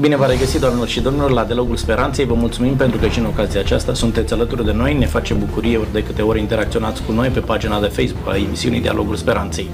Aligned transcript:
Bine 0.00 0.16
v-a 0.16 0.26
regăsit, 0.26 0.60
doamnelor 0.60 0.88
și 0.88 1.00
domnilor, 1.00 1.30
la 1.30 1.44
Dialogul 1.44 1.76
Speranței. 1.76 2.24
Vă 2.24 2.34
mulțumim 2.34 2.74
pentru 2.76 2.98
că 2.98 3.08
și 3.08 3.18
în 3.18 3.24
ocazia 3.24 3.60
aceasta 3.60 3.94
sunteți 3.94 4.32
alături 4.32 4.64
de 4.64 4.72
noi. 4.72 4.94
Ne 4.94 5.06
face 5.06 5.34
bucurie 5.34 5.76
ori 5.76 5.92
de 5.92 6.02
câte 6.02 6.22
ori 6.22 6.40
interacționați 6.40 7.02
cu 7.02 7.12
noi 7.12 7.28
pe 7.28 7.40
pagina 7.40 7.80
de 7.80 7.86
Facebook 7.86 8.28
a 8.28 8.36
emisiunii 8.36 8.80
Dialogul 8.80 9.16
Speranței. 9.16 9.70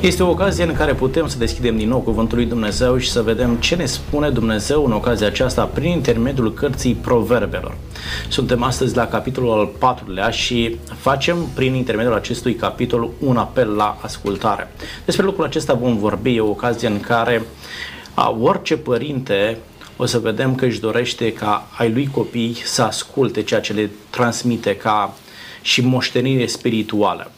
Este 0.00 0.22
o 0.22 0.28
ocazie 0.30 0.64
în 0.64 0.74
care 0.74 0.92
putem 0.94 1.28
să 1.28 1.38
deschidem 1.38 1.76
din 1.76 1.88
nou 1.88 1.98
Cuvântul 1.98 2.36
lui 2.36 2.46
Dumnezeu 2.46 2.96
și 2.96 3.10
să 3.10 3.22
vedem 3.22 3.56
ce 3.56 3.74
ne 3.74 3.84
spune 3.84 4.30
Dumnezeu 4.30 4.84
în 4.84 4.92
ocazia 4.92 5.26
aceasta 5.26 5.64
prin 5.64 5.90
intermediul 5.90 6.54
cărții 6.54 6.94
Proverbelor. 6.94 7.76
Suntem 8.28 8.62
astăzi 8.62 8.96
la 8.96 9.06
capitolul 9.06 9.58
al 9.58 9.68
patrulea 9.78 10.30
și 10.30 10.76
facem 10.98 11.36
prin 11.54 11.74
intermediul 11.74 12.14
acestui 12.14 12.54
capitol 12.54 13.10
un 13.18 13.36
apel 13.36 13.68
la 13.68 13.98
ascultare. 14.02 14.72
Despre 15.04 15.24
lucrul 15.24 15.44
acesta 15.44 15.72
vom 15.72 15.98
vorbi, 15.98 16.36
e 16.36 16.40
o 16.40 16.48
ocazie 16.48 16.88
în 16.88 17.00
care 17.00 17.42
a, 18.20 18.36
orice 18.40 18.76
părinte 18.76 19.56
o 19.96 20.06
să 20.06 20.18
vedem 20.18 20.54
că 20.54 20.64
își 20.64 20.80
dorește 20.80 21.32
ca 21.32 21.68
ai 21.76 21.92
lui 21.92 22.08
copii 22.12 22.56
să 22.64 22.82
asculte 22.82 23.42
ceea 23.42 23.60
ce 23.60 23.72
le 23.72 23.90
transmite 24.10 24.76
ca 24.76 25.14
și 25.62 25.80
moștenire 25.80 26.46
spirituală. 26.46 27.30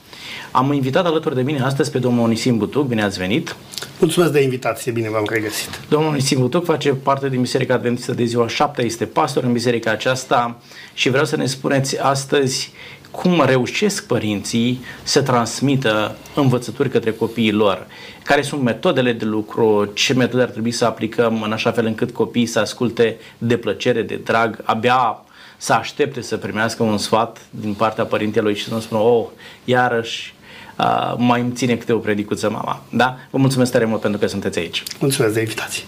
Am 0.51 0.73
invitat 0.73 1.07
alături 1.07 1.35
de 1.35 1.43
mine 1.43 1.61
astăzi 1.61 1.91
pe 1.91 1.99
domnul 1.99 2.25
Onisim 2.25 2.59
Butuc. 2.59 2.87
Bine 2.87 3.03
ați 3.03 3.19
venit! 3.19 3.57
Mulțumesc 3.99 4.33
de 4.33 4.43
invitație, 4.43 4.93
bine 4.93 5.11
v-am 5.11 5.27
regăsit. 5.31 5.81
Domnul 5.89 6.11
Onisim 6.11 6.39
Butuc 6.41 6.65
face 6.65 6.93
parte 6.93 7.29
din 7.29 7.41
Biserica 7.41 7.75
Adventistă 7.75 8.13
de 8.13 8.25
ziua 8.25 8.49
7, 8.49 8.85
este 8.85 9.05
pastor 9.05 9.45
în 9.45 9.53
biserica 9.53 9.91
aceasta 9.91 10.61
și 10.95 11.09
vreau 11.09 11.25
să 11.25 11.37
ne 11.37 11.47
spuneți 11.47 11.99
astăzi 12.01 12.73
cum 13.13 13.43
reușesc 13.47 14.07
părinții 14.07 14.85
să 15.03 15.23
transmită 15.23 16.17
învățături 16.35 16.89
către 16.89 17.13
copiii 17.13 17.53
lor, 17.53 17.87
care 18.25 18.43
sunt 18.43 18.63
metodele 18.63 19.13
de 19.13 19.25
lucru, 19.25 19.91
ce 19.95 20.15
metode 20.15 20.43
ar 20.43 20.49
trebui 20.49 20.71
să 20.71 20.85
aplicăm 20.85 21.43
în 21.43 21.53
așa 21.53 21.71
fel 21.71 21.87
încât 21.87 22.11
copiii 22.11 22.47
să 22.47 22.59
asculte 22.59 23.17
de 23.39 23.57
plăcere, 23.57 24.03
de 24.03 24.21
drag, 24.25 24.61
abia 24.65 25.23
să 25.57 25.73
aștepte 25.73 26.23
să 26.23 26.37
primească 26.37 26.83
un 26.83 26.99
sfat 26.99 27.39
din 27.51 27.75
partea 27.75 28.05
părintelui 28.05 28.55
și 28.55 28.65
să 28.65 28.75
nu 28.75 28.81
spună, 28.81 29.01
oh, 29.01 29.27
iarăși 29.65 30.35
uh, 30.79 31.15
mai 31.17 31.41
îmi 31.41 31.53
ține 31.53 31.77
câte 31.77 31.93
o 31.93 31.99
predicuță 31.99 32.51
mama. 32.51 32.83
Da? 32.91 33.17
Vă 33.31 33.39
mulțumesc 33.39 33.73
tare 33.73 33.85
mult 33.85 34.01
pentru 34.01 34.21
că 34.21 34.27
sunteți 34.27 34.59
aici. 34.59 34.83
Mulțumesc 35.01 35.35
de 35.35 35.41
invitație. 35.41 35.85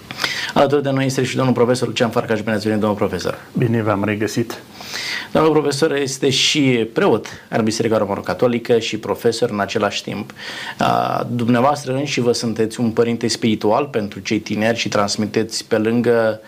Alături 0.55 0.83
de 0.83 0.91
noi 0.91 1.05
este 1.05 1.25
și 1.25 1.37
domnul 1.37 1.55
profesor 1.55 1.89
Lucian 1.89 2.11
Farcaș. 2.11 2.41
Bine 2.41 2.55
ați 2.55 2.65
venit, 2.65 2.81
domnul 2.81 2.99
profesor. 2.99 3.39
Bine 3.53 3.83
v-am 3.83 4.05
regăsit. 4.05 4.59
Domnul 5.33 5.53
profesor 5.53 5.95
este 5.95 6.31
și 6.31 6.89
preot 6.93 7.27
al 7.51 7.63
Biserica 7.63 7.99
Romano-Catolică 7.99 8.79
și 8.79 8.97
profesor 8.99 9.51
în 9.51 9.61
același 9.61 10.03
timp. 10.03 10.33
Dumneavoastră 11.27 11.95
înși 11.95 12.21
vă 12.21 12.33
sunteți 12.33 12.81
un 12.81 12.91
părinte 12.91 13.29
spiritual 13.29 13.87
pentru 13.87 14.21
cei 14.21 14.39
tineri 14.39 14.79
și 14.79 14.89
transmiteți 14.89 15.65
pe 15.65 15.79
lângă 15.79 16.41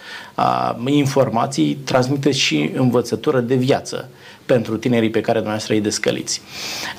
informații, 0.86 1.74
transmiteți 1.74 2.38
și 2.38 2.70
învățătură 2.74 3.40
de 3.40 3.54
viață 3.54 4.08
pentru 4.46 4.76
tinerii 4.76 5.10
pe 5.10 5.20
care 5.20 5.32
dumneavoastră 5.32 5.74
îi 5.74 5.80
descăliți. 5.80 6.40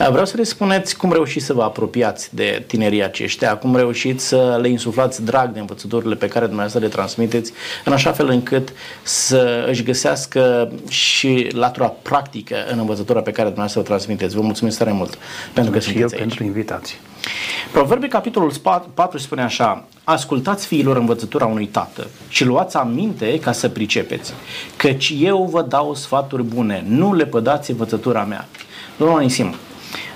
Vreau 0.10 0.26
să 0.26 0.38
le 0.38 0.44
spuneți 0.44 0.98
cum 0.98 1.12
reușiți 1.12 1.46
să 1.46 1.54
vă 1.54 1.64
apropiați 1.64 2.36
de 2.36 2.64
tinerii 2.68 3.04
aceștia, 3.04 3.58
cum 3.58 3.76
reușiți 3.76 4.28
să 4.28 4.60
le 4.62 4.70
insuflați 4.70 5.24
drag 5.24 5.52
de 5.52 5.60
învățăturile 5.60 6.16
pe 6.16 6.28
care 6.28 6.46
dumneavoastră 6.46 6.82
le 6.82 6.88
transmiteți, 6.88 7.52
în 7.86 7.94
așa 7.94 8.12
fel 8.12 8.30
încât 8.30 8.74
să 9.04 9.66
își 9.70 9.84
găsească 9.84 10.72
și 10.90 11.50
latura 11.54 11.88
practică 11.88 12.56
în 12.72 12.80
învățătura 12.80 13.22
pe 13.22 13.32
care 13.32 13.44
dumneavoastră 13.44 13.80
o 13.80 13.84
transmiteți. 13.84 14.36
Vă 14.36 14.42
mulțumesc 14.42 14.78
tare 14.78 14.92
mult 14.92 15.18
pentru 15.54 15.72
că 15.72 15.80
sunteți 15.80 16.14
aici. 16.14 16.22
pentru 16.22 16.44
invitație. 16.44 16.98
Proverbii, 17.72 18.10
capitolul 18.10 18.52
4, 18.94 19.18
spune 19.18 19.42
așa, 19.42 19.84
ascultați 20.04 20.68
fiilor 20.68 20.98
învățătura 20.98 21.46
unui 21.46 21.66
tată 21.66 22.08
și 22.28 22.46
luați 22.46 22.78
aminte 22.78 23.40
ca 23.40 23.52
să 23.52 23.70
pricepeți, 23.70 24.34
căci 24.78 25.14
eu 25.20 25.48
vă 25.52 25.62
dau 25.62 25.94
sfaturi 25.96 26.44
bune, 26.44 26.84
nu 26.88 27.14
le 27.14 27.26
pădați 27.26 27.72
învățătura 27.72 28.24
mea. 28.24 28.48
Domnul 28.98 29.18
Anisim, 29.18 29.56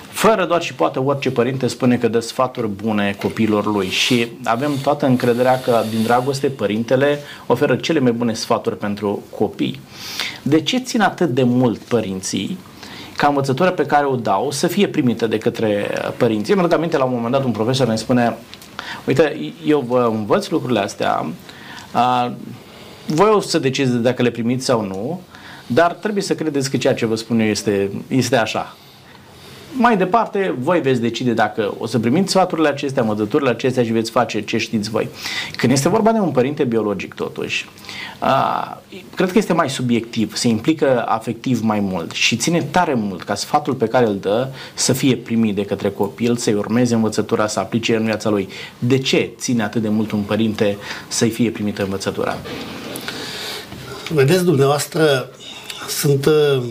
fără 0.10 0.46
doar 0.46 0.62
și 0.62 0.74
poate 0.74 1.00
orice 1.00 1.32
părinte 1.32 1.68
spune 1.68 1.98
că 1.98 2.08
dă 2.08 2.20
sfaturi 2.20 2.68
bune 2.68 3.16
copiilor 3.22 3.66
lui 3.66 3.88
și 3.88 4.28
avem 4.44 4.72
toată 4.84 5.06
încrederea 5.06 5.60
că 5.60 5.84
din 5.90 6.04
dragoste 6.04 6.48
părintele 6.48 7.20
oferă 7.48 7.76
cele 7.76 8.00
mai 8.00 8.12
bune 8.12 8.34
sfaturi 8.34 8.78
pentru 8.78 9.24
copii. 9.38 9.80
De 10.42 10.62
ce 10.62 10.78
țin 10.78 11.02
atât 11.02 11.30
de 11.30 11.44
mult 11.44 11.78
părinții 11.78 12.58
ca 13.22 13.28
învățătura 13.28 13.72
pe 13.72 13.86
care 13.86 14.06
o 14.06 14.16
dau 14.16 14.52
să 14.52 14.68
fie 14.68 14.88
primită 14.88 15.28
de 15.28 15.38
către 15.38 15.88
părinți. 16.18 16.52
Îmi 16.52 16.74
aminte 16.74 16.98
la 16.98 17.04
un 17.04 17.12
moment 17.14 17.32
dat 17.32 17.44
un 17.44 17.52
profesor 17.52 17.88
ne 17.88 17.96
spune 17.96 18.36
uite, 19.08 19.54
eu 19.66 19.80
vă 19.80 20.10
învăț 20.14 20.50
lucrurile 20.50 20.80
astea, 20.80 21.26
a, 21.92 22.34
voi 23.06 23.30
o 23.30 23.40
să 23.40 23.60
decizi 23.60 23.98
dacă 23.98 24.22
le 24.22 24.30
primiți 24.30 24.66
sau 24.66 24.86
nu, 24.86 25.22
dar 25.68 25.92
trebuie 25.92 26.24
să 26.24 26.36
credeți 26.36 26.70
că 26.70 26.78
ceea 26.78 26.94
ce 26.94 27.06
vă 27.06 27.16
spun 27.16 27.40
eu 27.40 27.48
este, 27.48 27.92
este 28.08 28.36
așa. 28.36 28.76
Mai 29.74 29.98
departe, 29.98 30.56
voi 30.60 30.82
veți 30.82 31.02
decide 31.02 31.34
dacă 31.34 31.74
o 31.78 31.86
să 31.86 32.00
primiți 32.00 32.32
sfaturile 32.32 32.68
acestea, 32.68 33.04
mădăturile 33.04 33.50
acestea 33.50 33.84
și 33.84 33.92
veți 33.92 34.12
face 34.12 34.42
ce 34.42 34.58
știți 34.58 34.90
voi. 34.90 35.10
Când 35.56 35.72
este 35.72 35.90
vorba 35.90 36.12
de 36.12 36.20
un 36.20 36.32
părinte 36.32 36.64
biologic, 36.64 37.14
totuși, 37.14 37.70
a, 37.70 37.91
cred 39.16 39.32
că 39.32 39.38
este 39.38 39.54
mai 39.54 39.70
subiectiv, 39.70 40.36
se 40.36 40.48
implică 40.48 41.04
afectiv 41.08 41.62
mai 41.62 41.80
mult 41.80 42.12
și 42.12 42.36
ține 42.36 42.62
tare 42.62 42.94
mult 42.94 43.24
ca 43.24 43.36
sfatul 43.36 43.74
pe 43.74 43.88
care 43.88 44.06
îl 44.06 44.18
dă 44.18 44.48
să 44.74 44.94
fie 44.94 45.16
primit 45.16 45.56
de 45.56 45.66
către 45.66 45.90
copil, 45.90 46.38
să-i 46.38 46.54
urmeze 46.54 46.96
învățătura, 46.96 47.48
să 47.48 47.60
aplice 47.60 47.96
în 47.96 48.06
viața 48.06 48.30
lui. 48.30 48.50
De 48.80 48.98
ce 48.98 49.32
ține 49.38 49.64
atât 49.64 49.82
de 49.82 49.90
mult 49.90 50.12
un 50.12 50.22
părinte 50.22 50.78
să-i 51.08 51.30
fie 51.30 51.50
primită 51.50 51.84
învățătura? 51.84 52.38
Vedeți, 54.10 54.44
dumneavoastră, 54.44 55.30
sunt 55.88 56.26
uh 56.26 56.64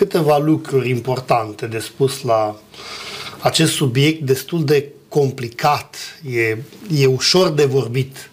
câteva 0.00 0.38
lucruri 0.38 0.88
importante 0.88 1.66
de 1.66 1.78
spus 1.78 2.22
la 2.22 2.56
acest 3.38 3.72
subiect 3.72 4.20
destul 4.20 4.64
de 4.64 4.88
complicat, 5.08 5.96
e, 6.30 6.58
e 7.00 7.06
ușor 7.06 7.48
de 7.48 7.64
vorbit. 7.64 8.29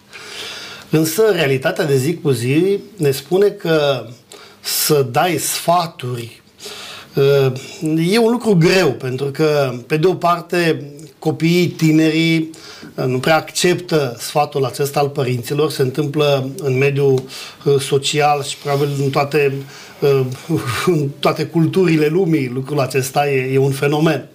Însă 0.90 1.24
realitatea 1.32 1.86
de 1.86 1.98
zi 1.98 2.16
cu 2.16 2.30
zi 2.30 2.80
ne 2.96 3.12
spune 3.12 3.48
că 3.48 4.08
să 4.60 5.06
dai 5.12 5.38
sfaturi 5.38 6.42
uh, 7.14 7.52
e 8.12 8.18
un 8.18 8.32
lucru 8.32 8.56
greu, 8.56 8.92
pentru 8.92 9.26
că, 9.26 9.74
pe 9.88 9.98
de 9.98 10.08
o 10.08 10.14
parte, 10.14 10.92
copiii, 11.20 11.68
tinerii 11.68 12.50
uh, 12.96 13.06
nu 13.06 13.20
prea 13.20 13.36
acceptă 13.36 14.16
sfatul 14.20 14.66
acesta 14.66 15.00
al 15.00 15.10
părinților, 15.10 15.72
se 15.72 15.82
întâmplă 15.82 16.50
în 16.58 16.78
mediul 16.78 17.24
uh, 17.64 17.80
social 17.80 18.44
și 18.44 18.58
probabil 18.58 18.90
în 19.04 19.10
toate 19.10 19.54
în 20.86 21.10
toate 21.20 21.46
culturile 21.46 22.08
lumii 22.08 22.52
lucrul 22.54 22.80
acesta 22.80 23.30
e, 23.30 23.54
e 23.54 23.58
un 23.58 23.72
fenomen. 23.72 24.28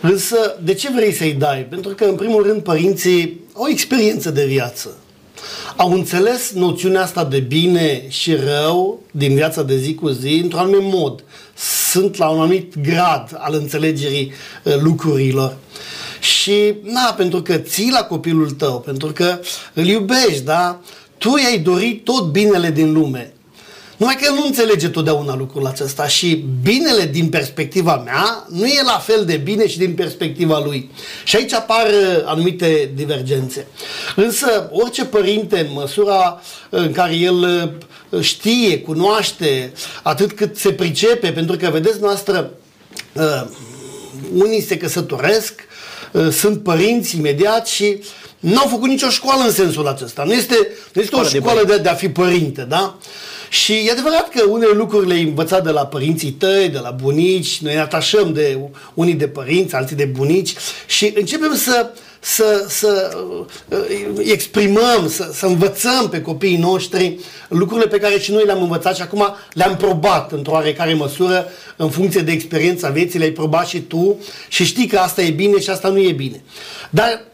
Însă, 0.00 0.36
de 0.62 0.74
ce 0.74 0.88
vrei 0.94 1.12
să-i 1.12 1.32
dai? 1.32 1.66
Pentru 1.70 1.94
că, 1.94 2.04
în 2.04 2.14
primul 2.14 2.42
rând, 2.42 2.62
părinții 2.62 3.40
au 3.52 3.66
experiență 3.68 4.30
de 4.30 4.46
viață. 4.46 4.96
Au 5.76 5.92
înțeles 5.92 6.52
noțiunea 6.52 7.02
asta 7.02 7.24
de 7.24 7.38
bine 7.38 8.04
și 8.08 8.34
rău 8.34 9.00
din 9.10 9.34
viața 9.34 9.62
de 9.62 9.76
zi 9.76 9.94
cu 9.94 10.08
zi 10.08 10.40
într-un 10.42 10.60
anumit 10.60 10.92
mod. 10.92 11.24
Sunt 11.90 12.16
la 12.16 12.28
un 12.28 12.40
anumit 12.40 12.78
grad 12.78 13.36
al 13.38 13.54
înțelegerii 13.54 14.32
uh, 14.62 14.74
lucrurilor. 14.80 15.56
Și, 16.20 16.74
na, 16.82 17.14
pentru 17.16 17.42
că 17.42 17.56
ții 17.56 17.90
la 17.90 18.02
copilul 18.02 18.50
tău, 18.50 18.80
pentru 18.80 19.12
că 19.12 19.40
îl 19.74 19.86
iubești, 19.86 20.40
da? 20.40 20.80
Tu 21.18 21.36
i-ai 21.36 21.58
dorit 21.58 22.04
tot 22.04 22.24
binele 22.30 22.70
din 22.70 22.92
lume. 22.92 23.33
Numai 23.96 24.14
că 24.14 24.24
el 24.24 24.34
nu 24.34 24.46
înțelege 24.46 24.88
totdeauna 24.88 25.36
lucrul 25.36 25.66
acesta 25.66 26.06
și 26.06 26.44
binele 26.62 27.06
din 27.06 27.28
perspectiva 27.28 27.96
mea 27.96 28.46
nu 28.48 28.66
e 28.66 28.82
la 28.82 28.98
fel 28.98 29.24
de 29.24 29.36
bine 29.36 29.68
și 29.68 29.78
din 29.78 29.94
perspectiva 29.94 30.58
lui. 30.64 30.90
Și 31.24 31.36
aici 31.36 31.52
apar 31.52 31.86
uh, 31.86 32.22
anumite 32.24 32.90
divergențe. 32.94 33.66
Însă 34.16 34.68
orice 34.72 35.04
părinte 35.04 35.58
în 35.58 35.66
măsura 35.72 36.40
în 36.68 36.92
care 36.92 37.14
el 37.14 37.34
uh, 38.10 38.20
știe, 38.20 38.80
cunoaște, 38.80 39.72
atât 40.02 40.32
cât 40.32 40.56
se 40.56 40.72
pricepe, 40.72 41.32
pentru 41.32 41.56
că 41.56 41.70
vedeți 41.72 42.00
noastră, 42.00 42.50
uh, 43.12 43.46
unii 44.34 44.62
se 44.62 44.76
căsătoresc, 44.76 45.52
sunt 46.30 46.62
părinți 46.62 47.16
imediat 47.16 47.66
și 47.66 48.02
n-au 48.40 48.66
făcut 48.66 48.88
nicio 48.88 49.08
școală 49.08 49.42
în 49.44 49.52
sensul 49.52 49.86
acesta. 49.86 50.24
Nu 50.24 50.32
este, 50.32 50.68
nu 50.92 51.00
este 51.00 51.16
o 51.16 51.22
școală 51.22 51.64
de, 51.64 51.78
de 51.78 51.88
a 51.88 51.94
fi 51.94 52.08
părinte, 52.08 52.62
da? 52.62 52.98
Și 53.54 53.72
e 53.72 53.90
adevărat 53.90 54.28
că 54.28 54.44
unele 54.48 54.72
lucruri 54.72 55.06
le-ai 55.06 55.22
învățat 55.22 55.64
de 55.64 55.70
la 55.70 55.86
părinții 55.86 56.30
tăi, 56.30 56.68
de 56.68 56.78
la 56.78 56.90
bunici, 56.90 57.60
noi 57.60 57.74
ne 57.74 57.80
atașăm 57.80 58.32
de 58.32 58.58
unii 58.94 59.14
de 59.14 59.28
părinți, 59.28 59.74
alții 59.74 59.96
de 59.96 60.04
bunici 60.04 60.54
și 60.86 61.12
începem 61.16 61.54
să 61.54 61.90
să, 62.20 62.66
să 62.68 63.18
uh, 63.68 63.78
exprimăm, 64.24 65.08
să, 65.08 65.30
să 65.32 65.46
învățăm 65.46 66.08
pe 66.08 66.20
copiii 66.20 66.56
noștri 66.56 67.18
lucrurile 67.48 67.88
pe 67.88 67.98
care 67.98 68.18
și 68.18 68.32
noi 68.32 68.44
le-am 68.44 68.62
învățat 68.62 68.96
și 68.96 69.02
acum 69.02 69.34
le-am 69.52 69.76
probat 69.76 70.32
într-o 70.32 70.52
oarecare 70.52 70.94
măsură 70.94 71.46
în 71.76 71.90
funcție 71.90 72.20
de 72.20 72.32
experiența 72.32 72.88
vieții, 72.88 73.18
le-ai 73.18 73.30
probat 73.30 73.66
și 73.66 73.80
tu 73.80 74.18
și 74.48 74.64
știi 74.64 74.86
că 74.86 74.98
asta 74.98 75.22
e 75.22 75.30
bine 75.30 75.60
și 75.60 75.70
asta 75.70 75.88
nu 75.88 75.98
e 75.98 76.12
bine. 76.12 76.42
Dar 76.90 77.24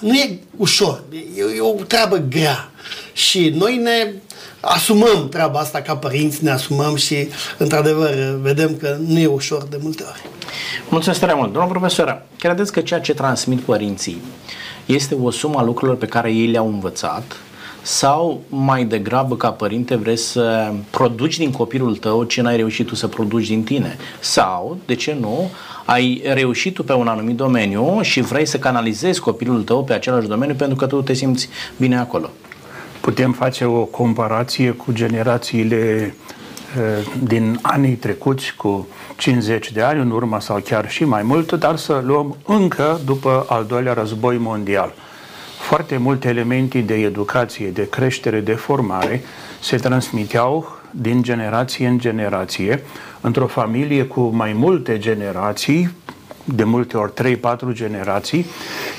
nu 0.00 0.14
e 0.14 0.38
ușor, 0.56 1.02
e, 1.36 1.42
e 1.56 1.60
o 1.60 1.72
treabă 1.72 2.16
grea. 2.28 2.70
Și 3.12 3.52
noi 3.56 3.76
ne 3.76 4.12
asumăm 4.60 5.28
treaba 5.28 5.58
asta 5.58 5.80
ca 5.80 5.96
părinți, 5.96 6.44
ne 6.44 6.50
asumăm 6.50 6.96
și, 6.96 7.28
într-adevăr, 7.58 8.38
vedem 8.40 8.76
că 8.76 8.96
nu 9.06 9.18
e 9.18 9.26
ușor 9.26 9.62
de 9.62 9.78
multe 9.82 10.02
ori. 10.02 10.20
Mulțumesc 10.88 11.20
tare 11.20 11.34
mult. 11.34 11.52
Domnul 11.52 11.70
profesor, 11.70 12.22
credeți 12.38 12.72
că 12.72 12.80
ceea 12.80 13.00
ce 13.00 13.14
transmit 13.14 13.60
părinții 13.60 14.22
este 14.86 15.16
o 15.22 15.30
sumă 15.30 15.58
a 15.58 15.62
lucrurilor 15.62 15.98
pe 15.98 16.06
care 16.06 16.32
ei 16.32 16.46
le-au 16.46 16.68
învățat 16.68 17.36
sau 17.82 18.42
mai 18.48 18.84
degrabă 18.84 19.36
ca 19.36 19.50
părinte 19.50 19.96
vrei 19.96 20.16
să 20.16 20.72
produci 20.90 21.36
din 21.36 21.50
copilul 21.50 21.96
tău 21.96 22.24
ce 22.24 22.40
n-ai 22.40 22.56
reușit 22.56 22.86
tu 22.86 22.94
să 22.94 23.08
produci 23.08 23.46
din 23.46 23.62
tine? 23.62 23.96
Sau, 24.20 24.78
de 24.86 24.94
ce 24.94 25.16
nu, 25.20 25.50
ai 25.84 26.22
reușit 26.24 26.74
tu 26.74 26.84
pe 26.84 26.92
un 26.92 27.08
anumit 27.08 27.36
domeniu 27.36 27.98
și 28.02 28.20
vrei 28.20 28.46
să 28.46 28.58
canalizezi 28.58 29.20
copilul 29.20 29.62
tău 29.62 29.84
pe 29.84 29.92
același 29.92 30.28
domeniu 30.28 30.54
pentru 30.54 30.76
că 30.76 30.86
tu 30.86 31.02
te 31.02 31.12
simți 31.12 31.48
bine 31.76 31.98
acolo? 31.98 32.30
Putem 33.00 33.32
face 33.32 33.64
o 33.64 33.84
comparație 33.84 34.70
cu 34.70 34.92
generațiile 34.92 36.14
din 37.22 37.58
anii 37.62 37.94
trecuți 37.94 38.54
cu 38.56 38.88
50 39.16 39.72
de 39.72 39.82
ani 39.82 40.00
în 40.00 40.10
urmă 40.10 40.40
sau 40.40 40.58
chiar 40.64 40.90
și 40.90 41.04
mai 41.04 41.22
mult, 41.22 41.52
dar 41.52 41.76
să 41.76 42.02
luăm 42.04 42.36
încă 42.46 43.00
după 43.04 43.46
al 43.48 43.64
doilea 43.64 43.92
război 43.92 44.36
mondial. 44.36 44.94
Foarte 45.58 45.96
multe 45.96 46.28
elemente 46.28 46.78
de 46.80 46.94
educație, 46.94 47.68
de 47.68 47.88
creștere, 47.88 48.40
de 48.40 48.52
formare 48.52 49.22
se 49.60 49.76
transmiteau 49.76 50.76
din 50.90 51.22
generație 51.22 51.86
în 51.86 51.98
generație, 51.98 52.82
într-o 53.20 53.46
familie 53.46 54.04
cu 54.04 54.20
mai 54.20 54.52
multe 54.52 54.98
generații, 54.98 55.90
de 56.44 56.64
multe 56.64 56.96
ori 56.96 57.12
3-4 57.12 57.38
generații 57.70 58.46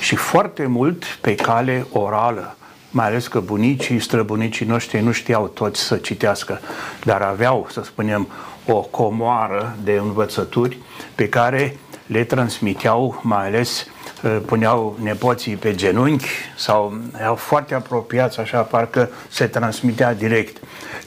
și 0.00 0.16
foarte 0.16 0.66
mult 0.66 1.04
pe 1.20 1.34
cale 1.34 1.86
orală 1.92 2.54
mai 2.90 3.06
ales 3.06 3.26
că 3.26 3.40
bunicii, 3.40 4.00
străbunicii 4.00 4.66
noștri 4.66 5.00
nu 5.00 5.12
știau 5.12 5.46
toți 5.46 5.80
să 5.80 5.96
citească, 5.96 6.60
dar 7.04 7.22
aveau, 7.22 7.66
să 7.70 7.82
spunem, 7.84 8.28
o 8.66 8.80
comoară 8.80 9.76
de 9.82 9.92
învățături 9.92 10.78
pe 11.14 11.28
care 11.28 11.76
le 12.06 12.24
transmiteau, 12.24 13.20
mai 13.22 13.46
ales 13.46 13.86
uh, 14.22 14.38
puneau 14.46 14.98
nepoții 15.02 15.56
pe 15.56 15.74
genunchi 15.74 16.28
sau 16.56 16.98
erau 17.18 17.34
foarte 17.34 17.74
apropiați, 17.74 18.40
așa 18.40 18.60
parcă 18.60 19.10
se 19.28 19.46
transmitea 19.46 20.14
direct. 20.14 20.56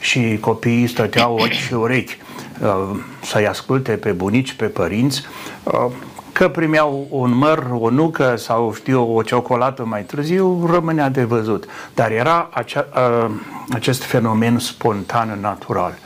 Și 0.00 0.38
copiii 0.40 0.86
stăteau 0.86 1.34
ochi 1.34 1.50
și 1.50 1.74
urechi 1.74 2.16
uh, 2.60 2.98
să-i 3.22 3.46
asculte 3.46 3.92
pe 3.92 4.12
bunici, 4.12 4.52
pe 4.52 4.64
părinți, 4.64 5.22
uh, 5.62 5.86
Că 6.34 6.48
primeau 6.48 7.06
un 7.10 7.34
măr, 7.34 7.66
o 7.78 7.90
nucă 7.90 8.36
sau 8.36 8.72
știu 8.74 9.16
o 9.16 9.22
ciocolată 9.22 9.84
mai 9.84 10.02
târziu, 10.02 10.66
rămânea 10.70 11.08
de 11.08 11.24
văzut. 11.24 11.64
Dar 11.94 12.10
era 12.10 12.48
acea, 12.52 12.86
uh, 12.96 13.30
acest 13.70 14.02
fenomen 14.02 14.58
spontan, 14.58 15.38
natural. 15.40 15.98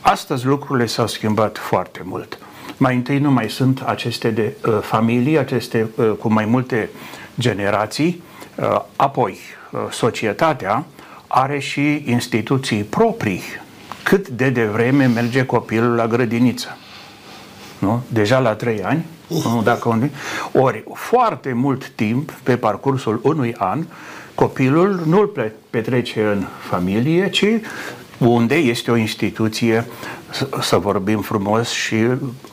Astăzi 0.00 0.46
lucrurile 0.46 0.86
s-au 0.86 1.06
schimbat 1.06 1.58
foarte 1.58 2.00
mult. 2.04 2.38
Mai 2.76 2.94
întâi 2.94 3.18
nu 3.18 3.30
mai 3.30 3.50
sunt 3.50 3.82
aceste 3.86 4.30
de 4.30 4.56
uh, 4.66 4.78
familii, 4.80 5.38
aceste 5.38 5.90
uh, 5.94 6.12
cu 6.18 6.32
mai 6.32 6.44
multe 6.44 6.90
generații, 7.38 8.22
uh, 8.54 8.80
apoi 8.96 9.38
uh, 9.70 9.80
societatea 9.90 10.84
are 11.26 11.58
și 11.58 12.02
instituții 12.06 12.82
proprii. 12.82 13.42
Cât 14.02 14.28
de 14.28 14.50
devreme 14.50 15.06
merge 15.06 15.46
copilul 15.46 15.94
la 15.94 16.06
grădiniță? 16.06 16.76
Nu? 17.78 18.02
Deja 18.08 18.38
la 18.38 18.54
trei 18.54 18.82
ani 18.82 19.04
nu, 19.26 19.60
dacă 19.64 19.88
unde. 19.88 20.10
Ori, 20.52 20.84
foarte 20.94 21.52
mult 21.52 21.88
timp, 21.88 22.30
pe 22.42 22.56
parcursul 22.56 23.20
unui 23.22 23.54
an, 23.58 23.84
copilul 24.34 25.02
nu 25.06 25.20
îl 25.20 25.52
petrece 25.70 26.22
în 26.22 26.44
familie, 26.68 27.30
ci 27.30 27.44
unde 28.18 28.54
este 28.54 28.90
o 28.90 28.96
instituție, 28.96 29.86
să 30.60 30.76
vorbim 30.76 31.20
frumos 31.20 31.70
și 31.70 31.96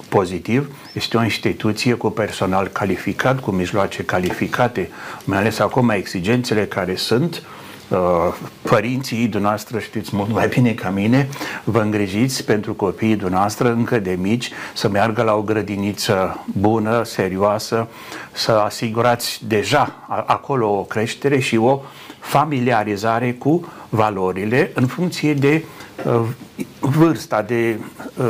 pozitiv, 0.10 0.76
este 0.94 1.18
o 1.18 1.24
instituție 1.24 1.94
cu 1.94 2.10
personal 2.10 2.68
calificat, 2.68 3.40
cu 3.40 3.52
mijloace 3.52 4.04
calificate, 4.04 4.90
mai 5.24 5.38
ales 5.38 5.60
acum 5.60 5.90
exigențele 5.90 6.66
care 6.66 6.96
sunt, 6.96 7.36
uh, 7.36 7.42
Uh, 7.42 7.59
părinții 8.62 9.28
dumneavoastră 9.28 9.80
știți 9.80 10.16
mult 10.16 10.32
mai 10.32 10.48
bine 10.48 10.72
ca 10.72 10.90
mine, 10.90 11.30
vă 11.64 11.80
îngrijiți 11.82 12.46
pentru 12.46 12.74
copiii 12.74 13.16
dumneavoastră 13.16 13.72
încă 13.72 14.00
de 14.00 14.18
mici 14.20 14.50
să 14.74 14.90
meargă 14.90 15.24
la 15.24 15.34
o 15.34 15.42
grădiniță 15.42 16.46
bună, 16.60 17.04
serioasă, 17.04 17.88
să 18.32 18.52
asigurați 18.52 19.42
deja 19.48 19.96
acolo 20.26 20.78
o 20.78 20.84
creștere 20.84 21.40
și 21.40 21.58
o 21.58 21.82
familiarizare 22.20 23.34
cu 23.34 23.72
valorile 23.90 24.72
în 24.74 24.86
funcție 24.86 25.34
de 25.34 25.64
uh, 26.06 26.22
vârsta 26.80 27.42
de 27.42 27.80
uh, 28.18 28.26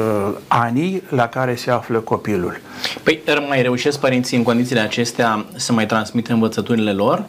anii 0.48 1.04
la 1.10 1.28
care 1.28 1.56
se 1.56 1.72
află 1.72 2.00
copilul. 2.00 2.62
Păi 3.04 3.22
mai 3.48 3.62
reușesc 3.62 4.00
părinții 4.00 4.38
în 4.38 4.44
condițiile 4.44 4.82
acestea 4.82 5.46
să 5.56 5.74
mai 5.74 5.86
transmită 5.86 6.34
învățăturile 6.34 6.92
lor? 6.92 7.26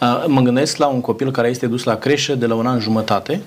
Uh, 0.00 0.24
mă 0.26 0.40
gândesc 0.40 0.76
la 0.76 0.86
un 0.86 1.00
copil 1.00 1.30
care 1.30 1.48
este 1.48 1.66
dus 1.66 1.84
la 1.84 1.94
creșă 1.94 2.34
de 2.34 2.46
la 2.46 2.54
un 2.54 2.66
an 2.66 2.80
jumătate, 2.80 3.40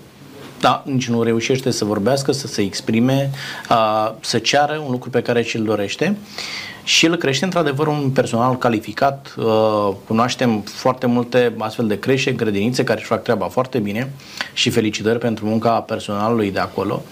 da, 0.60 0.84
nici 0.86 1.08
nu 1.08 1.24
reușește 1.24 1.72
să 1.72 1.86
vorbească, 1.86 2.32
să 2.32 2.48
se 2.48 2.62
exprime, 2.62 3.30
uh, 3.70 4.12
să 4.20 4.38
ceară 4.38 4.82
un 4.86 4.92
lucru 4.92 5.10
pe 5.10 5.22
care 5.22 5.42
și-l 5.42 5.64
dorește 5.64 6.18
și 6.88 7.06
el 7.06 7.16
crește 7.16 7.46
într-adevăr 7.46 7.88
un 7.88 8.10
personal 8.10 8.58
calificat. 8.58 9.36
Uh, 9.38 9.90
cunoaștem 10.08 10.60
foarte 10.60 11.06
multe 11.06 11.54
astfel 11.58 11.88
de 11.88 12.00
creșe, 12.00 12.32
grădinițe 12.32 12.84
care 12.84 13.00
își 13.00 13.08
fac 13.08 13.24
treaba 13.24 13.46
foarte 13.46 13.80
bine 13.80 14.12
și 14.54 14.70
felicitări 14.70 15.20
pentru 15.20 15.46
munca 15.46 15.82
personalului 15.82 16.52
de 16.52 16.60
acolo. 16.60 17.04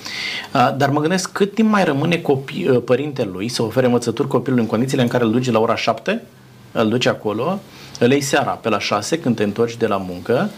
Uh, 0.54 0.76
dar 0.78 0.90
mă 0.90 1.00
gândesc 1.00 1.32
cât 1.32 1.54
timp 1.54 1.70
mai 1.70 1.84
rămâne 1.84 2.18
copii, 2.18 2.68
uh, 2.70 2.82
părintelui 2.86 3.48
să 3.48 3.64
ofere 3.64 3.86
învățături 3.86 4.28
copilului 4.28 4.64
în 4.64 4.70
condițiile 4.70 5.04
în 5.04 5.10
care 5.10 5.24
îl 5.24 5.32
duce 5.32 5.52
la 5.52 5.60
ora 5.60 5.76
7, 5.76 6.22
îl 6.72 6.90
duce 6.90 7.10
acolo, 7.10 7.60
îl 8.00 8.12
iei 8.12 8.22
seara 8.22 8.52
pe 8.52 8.70
la 8.70 8.80
6 8.80 9.20
când 9.20 9.36
te 9.36 9.44
întorci 9.44 9.78
de 9.78 9.88
la 9.88 9.98
muncă, 9.98 10.50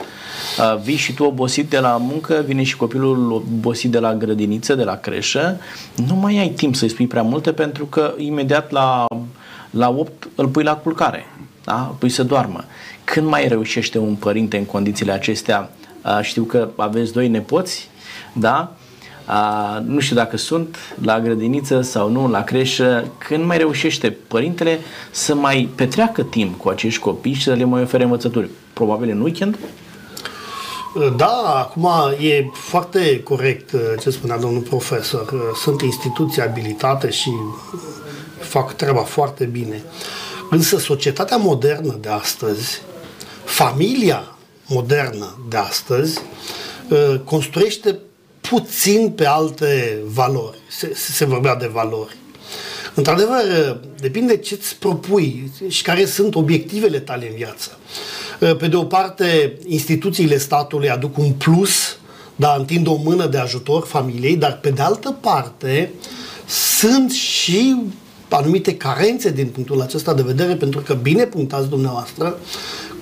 vii 0.83 0.95
și 0.95 1.13
tu 1.13 1.23
obosit 1.23 1.69
de 1.69 1.79
la 1.79 1.97
muncă, 1.97 2.43
vine 2.45 2.63
și 2.63 2.77
copilul 2.77 3.31
obosit 3.31 3.91
de 3.91 3.99
la 3.99 4.15
grădiniță, 4.15 4.75
de 4.75 4.83
la 4.83 4.95
creșă, 4.95 5.59
nu 6.07 6.15
mai 6.15 6.37
ai 6.37 6.49
timp 6.49 6.75
să-i 6.75 6.89
spui 6.89 7.07
prea 7.07 7.21
multe 7.21 7.51
pentru 7.51 7.85
că 7.85 8.13
imediat 8.17 8.71
la, 8.71 9.05
la 9.69 9.89
8 9.89 10.27
îl 10.35 10.47
pui 10.47 10.63
la 10.63 10.75
culcare, 10.75 11.25
da? 11.63 11.79
îl 11.79 11.95
pui 11.99 12.09
să 12.09 12.23
doarmă. 12.23 12.63
Când 13.03 13.27
mai 13.27 13.47
reușește 13.47 13.97
un 13.97 14.15
părinte 14.15 14.57
în 14.57 14.65
condițiile 14.65 15.11
acestea? 15.11 15.69
Știu 16.21 16.43
că 16.43 16.69
aveți 16.75 17.13
doi 17.13 17.27
nepoți, 17.27 17.89
da? 18.33 18.71
A, 19.29 19.83
nu 19.85 19.99
știu 19.99 20.15
dacă 20.15 20.37
sunt 20.37 20.77
la 21.01 21.19
grădiniță 21.19 21.81
sau 21.81 22.09
nu, 22.09 22.29
la 22.29 22.43
creșă, 22.43 23.07
când 23.17 23.45
mai 23.45 23.57
reușește 23.57 24.17
părintele 24.27 24.79
să 25.11 25.35
mai 25.35 25.69
petreacă 25.75 26.23
timp 26.23 26.59
cu 26.59 26.69
acești 26.69 26.99
copii 26.99 27.33
și 27.33 27.43
să 27.43 27.53
le 27.53 27.63
mai 27.63 27.81
ofere 27.81 28.03
învățături? 28.03 28.49
Probabil 28.73 29.09
în 29.09 29.21
weekend? 29.21 29.57
Da, 31.15 31.55
acum 31.55 31.89
e 32.19 32.49
foarte 32.53 33.23
corect 33.23 33.71
uh, 33.71 33.81
ce 33.99 34.09
spunea 34.09 34.37
domnul 34.37 34.61
profesor. 34.61 35.31
Uh, 35.31 35.39
sunt 35.61 35.81
instituții 35.81 36.41
abilitate 36.41 37.09
și 37.09 37.31
fac 38.39 38.73
treaba 38.73 39.01
foarte 39.01 39.45
bine. 39.45 39.83
Însă 40.49 40.77
societatea 40.77 41.37
modernă 41.37 41.97
de 42.01 42.09
astăzi, 42.09 42.81
familia 43.43 44.37
modernă 44.67 45.37
de 45.49 45.57
astăzi, 45.57 46.21
uh, 46.89 47.19
construiește 47.23 47.99
puțin 48.49 49.11
pe 49.15 49.25
alte 49.25 49.97
valori. 50.05 50.57
Se, 50.69 50.91
se 50.95 51.25
vorbea 51.25 51.55
de 51.55 51.69
valori. 51.73 52.15
Într-adevăr, 52.95 53.43
depinde 53.99 54.37
ce 54.37 54.53
îți 54.53 54.75
propui 54.75 55.51
și 55.67 55.81
care 55.81 56.05
sunt 56.05 56.35
obiectivele 56.35 56.99
tale 56.99 57.27
în 57.29 57.35
viață. 57.35 57.77
Pe 58.57 58.67
de 58.67 58.75
o 58.75 58.83
parte, 58.83 59.57
instituțiile 59.65 60.37
statului 60.37 60.89
aduc 60.89 61.17
un 61.17 61.31
plus, 61.31 61.97
da, 62.35 62.55
întind 62.57 62.87
o 62.87 62.95
mână 62.95 63.25
de 63.25 63.37
ajutor 63.37 63.85
familiei, 63.85 64.35
dar 64.35 64.59
pe 64.59 64.69
de 64.69 64.81
altă 64.81 65.17
parte 65.21 65.91
sunt 66.77 67.11
și 67.11 67.75
anumite 68.29 68.75
carențe 68.75 69.31
din 69.31 69.47
punctul 69.47 69.81
acesta 69.81 70.13
de 70.13 70.21
vedere, 70.21 70.55
pentru 70.55 70.79
că, 70.79 70.93
bine 70.93 71.25
punctați 71.25 71.69
dumneavoastră, 71.69 72.39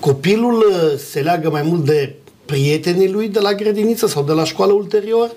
copilul 0.00 0.64
se 1.10 1.20
leagă 1.20 1.50
mai 1.50 1.62
mult 1.62 1.84
de 1.84 2.14
prietenii 2.46 3.10
lui 3.10 3.28
de 3.28 3.40
la 3.40 3.54
grădiniță 3.54 4.06
sau 4.06 4.22
de 4.22 4.32
la 4.32 4.44
școală 4.44 4.72
ulterior, 4.72 5.30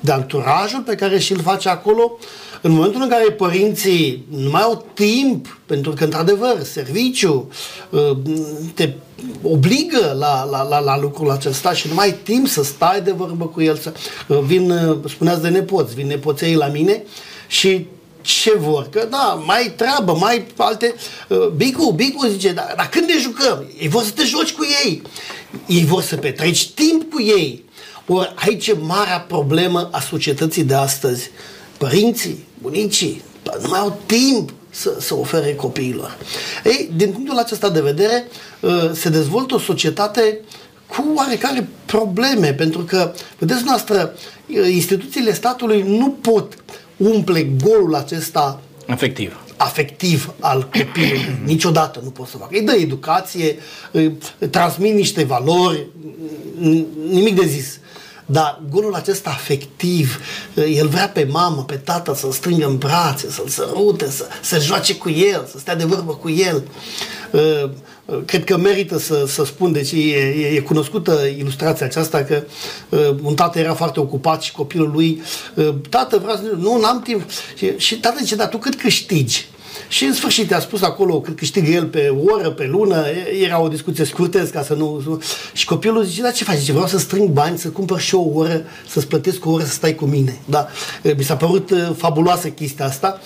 de 0.00 0.12
anturajul 0.12 0.82
pe 0.86 0.94
care 0.94 1.18
și-l 1.18 1.40
face 1.40 1.68
acolo, 1.68 2.18
în 2.62 2.70
momentul 2.72 3.02
în 3.02 3.08
care 3.08 3.30
părinții 3.30 4.26
nu 4.28 4.50
mai 4.50 4.62
au 4.62 4.86
timp, 4.94 5.58
pentru 5.66 5.92
că, 5.92 6.04
într-adevăr, 6.04 6.62
serviciu 6.62 7.50
uh, 7.90 8.16
te 8.74 8.92
obligă 9.42 10.16
la, 10.18 10.44
la, 10.50 10.62
la, 10.62 10.78
la 10.78 10.98
lucrul 10.98 11.30
acesta 11.30 11.72
și 11.72 11.88
nu 11.88 11.94
mai 11.94 12.06
ai 12.06 12.14
timp 12.22 12.46
să 12.46 12.62
stai 12.62 13.00
de 13.00 13.12
vorbă 13.12 13.44
cu 13.44 13.62
el, 13.62 13.76
să 13.76 13.92
uh, 14.28 14.38
vin, 14.38 14.70
uh, 14.70 14.98
spuneați 15.08 15.42
de 15.42 15.48
nepoți, 15.48 15.94
vin 15.94 16.06
nepoței 16.06 16.54
la 16.54 16.66
mine 16.66 17.02
și 17.48 17.86
ce 18.26 18.52
vor, 18.58 18.88
că 18.88 19.06
da, 19.10 19.42
mai 19.44 19.72
treabă, 19.76 20.16
mai 20.20 20.46
alte... 20.56 20.94
Uh, 21.28 21.46
Bicu, 21.46 21.90
Bicu 21.90 22.26
zice, 22.26 22.52
dar, 22.52 22.72
dar 22.76 22.88
când 22.88 23.08
ne 23.08 23.18
jucăm? 23.20 23.64
Ei 23.78 23.88
vor 23.88 24.02
să 24.02 24.10
te 24.10 24.24
joci 24.24 24.52
cu 24.52 24.66
ei. 24.84 25.02
Ei 25.66 25.84
vor 25.84 26.02
să 26.02 26.16
petreci 26.16 26.70
timp 26.70 27.12
cu 27.12 27.20
ei. 27.20 27.64
Ori 28.06 28.34
aici 28.36 28.66
e 28.66 28.76
marea 28.80 29.20
problemă 29.20 29.88
a 29.92 30.00
societății 30.00 30.64
de 30.64 30.74
astăzi. 30.74 31.30
Părinții, 31.78 32.46
bunicii, 32.62 33.22
nu 33.62 33.68
mai 33.68 33.78
au 33.78 34.00
timp 34.06 34.52
să, 34.70 34.96
să 35.00 35.14
ofere 35.14 35.54
copiilor. 35.54 36.16
Ei, 36.64 36.90
din 36.96 37.12
punctul 37.12 37.38
acesta 37.38 37.70
de 37.70 37.80
vedere, 37.80 38.28
uh, 38.60 38.90
se 38.92 39.08
dezvoltă 39.08 39.54
o 39.54 39.58
societate 39.58 40.40
cu 40.86 41.04
oarecare 41.14 41.68
probleme, 41.84 42.52
pentru 42.52 42.80
că, 42.80 43.14
vedeți 43.38 43.64
noastră, 43.64 44.14
uh, 44.46 44.68
instituțiile 44.70 45.34
statului 45.34 45.82
nu 45.82 46.10
pot 46.10 46.54
umple 46.96 47.42
golul 47.42 47.94
acesta 47.94 48.60
efectiv 48.86 49.40
afectiv 49.56 50.34
al 50.40 50.62
copilului. 50.62 51.38
Niciodată 51.44 52.00
nu 52.02 52.10
pot 52.10 52.26
să 52.28 52.36
fac. 52.36 52.52
Îi 52.52 52.62
dă 52.62 52.72
educație, 52.72 53.58
îi 53.90 54.18
transmit 54.50 54.94
niște 54.94 55.24
valori, 55.24 55.86
nimic 57.10 57.34
de 57.34 57.46
zis. 57.46 57.78
Dar 58.26 58.62
golul 58.70 58.94
acesta 58.94 59.30
afectiv, 59.30 60.20
el 60.74 60.88
vrea 60.88 61.08
pe 61.08 61.28
mamă, 61.30 61.64
pe 61.64 61.74
tată 61.74 62.14
să-l 62.14 62.32
strângă 62.32 62.66
în 62.66 62.76
brațe, 62.76 63.30
să-l 63.30 63.48
sărute, 63.48 64.10
să 64.10 64.26
se 64.42 64.58
joace 64.58 64.96
cu 64.96 65.10
el, 65.10 65.46
să 65.50 65.58
stea 65.58 65.76
de 65.76 65.84
vorbă 65.84 66.12
cu 66.12 66.30
el. 66.30 66.62
Uh, 68.06 68.16
uh, 68.16 68.22
cred 68.24 68.44
că 68.44 68.56
merită 68.56 68.98
să, 68.98 69.24
să 69.26 69.44
spun, 69.44 69.72
deci 69.72 69.92
e, 69.92 69.96
e, 69.96 70.54
e 70.56 70.60
cunoscută 70.60 71.20
ilustrația 71.38 71.86
aceasta 71.86 72.24
că 72.24 72.42
uh, 72.88 73.16
un 73.22 73.34
tată 73.34 73.58
era 73.58 73.74
foarte 73.74 74.00
ocupat 74.00 74.42
și 74.42 74.52
copilul 74.52 74.90
lui, 74.90 75.22
tată, 75.88 76.18
vreau 76.18 76.36
să 76.36 76.42
nu, 76.58 76.78
n-am 76.80 77.02
timp. 77.02 77.22
Și, 77.56 77.72
și 77.76 78.00
tată 78.00 78.18
zice, 78.20 78.36
dar 78.36 78.48
tu 78.48 78.58
cât 78.58 78.74
câștigi? 78.74 79.48
Și 79.88 80.04
în 80.04 80.12
sfârșit 80.12 80.52
a 80.52 80.60
spus 80.60 80.82
acolo 80.82 81.20
cât 81.20 81.36
câștigă 81.36 81.70
el 81.70 81.86
pe 81.86 82.14
oră, 82.26 82.50
pe 82.50 82.66
lună, 82.66 83.04
era 83.42 83.60
o 83.60 83.68
discuție 83.68 84.04
scurtez 84.04 84.50
ca 84.50 84.62
să 84.62 84.74
nu... 84.74 85.20
Și 85.52 85.64
copilul 85.64 86.04
zice, 86.04 86.22
da 86.22 86.30
ce 86.30 86.44
faci? 86.44 86.58
Zice, 86.58 86.72
vreau 86.72 86.86
să 86.86 86.98
strâng 86.98 87.28
bani, 87.28 87.58
să 87.58 87.68
cumpăr 87.68 88.00
și 88.00 88.14
o 88.14 88.28
oră, 88.34 88.64
să-ți 88.88 89.06
plătesc 89.06 89.46
o 89.46 89.50
oră 89.50 89.64
să 89.64 89.72
stai 89.72 89.94
cu 89.94 90.04
mine. 90.04 90.38
Da, 90.44 90.68
mi 91.16 91.24
s-a 91.24 91.36
părut 91.36 91.70
uh, 91.70 91.90
fabuloasă 91.96 92.48
chestia 92.48 92.84
asta. 92.84 93.20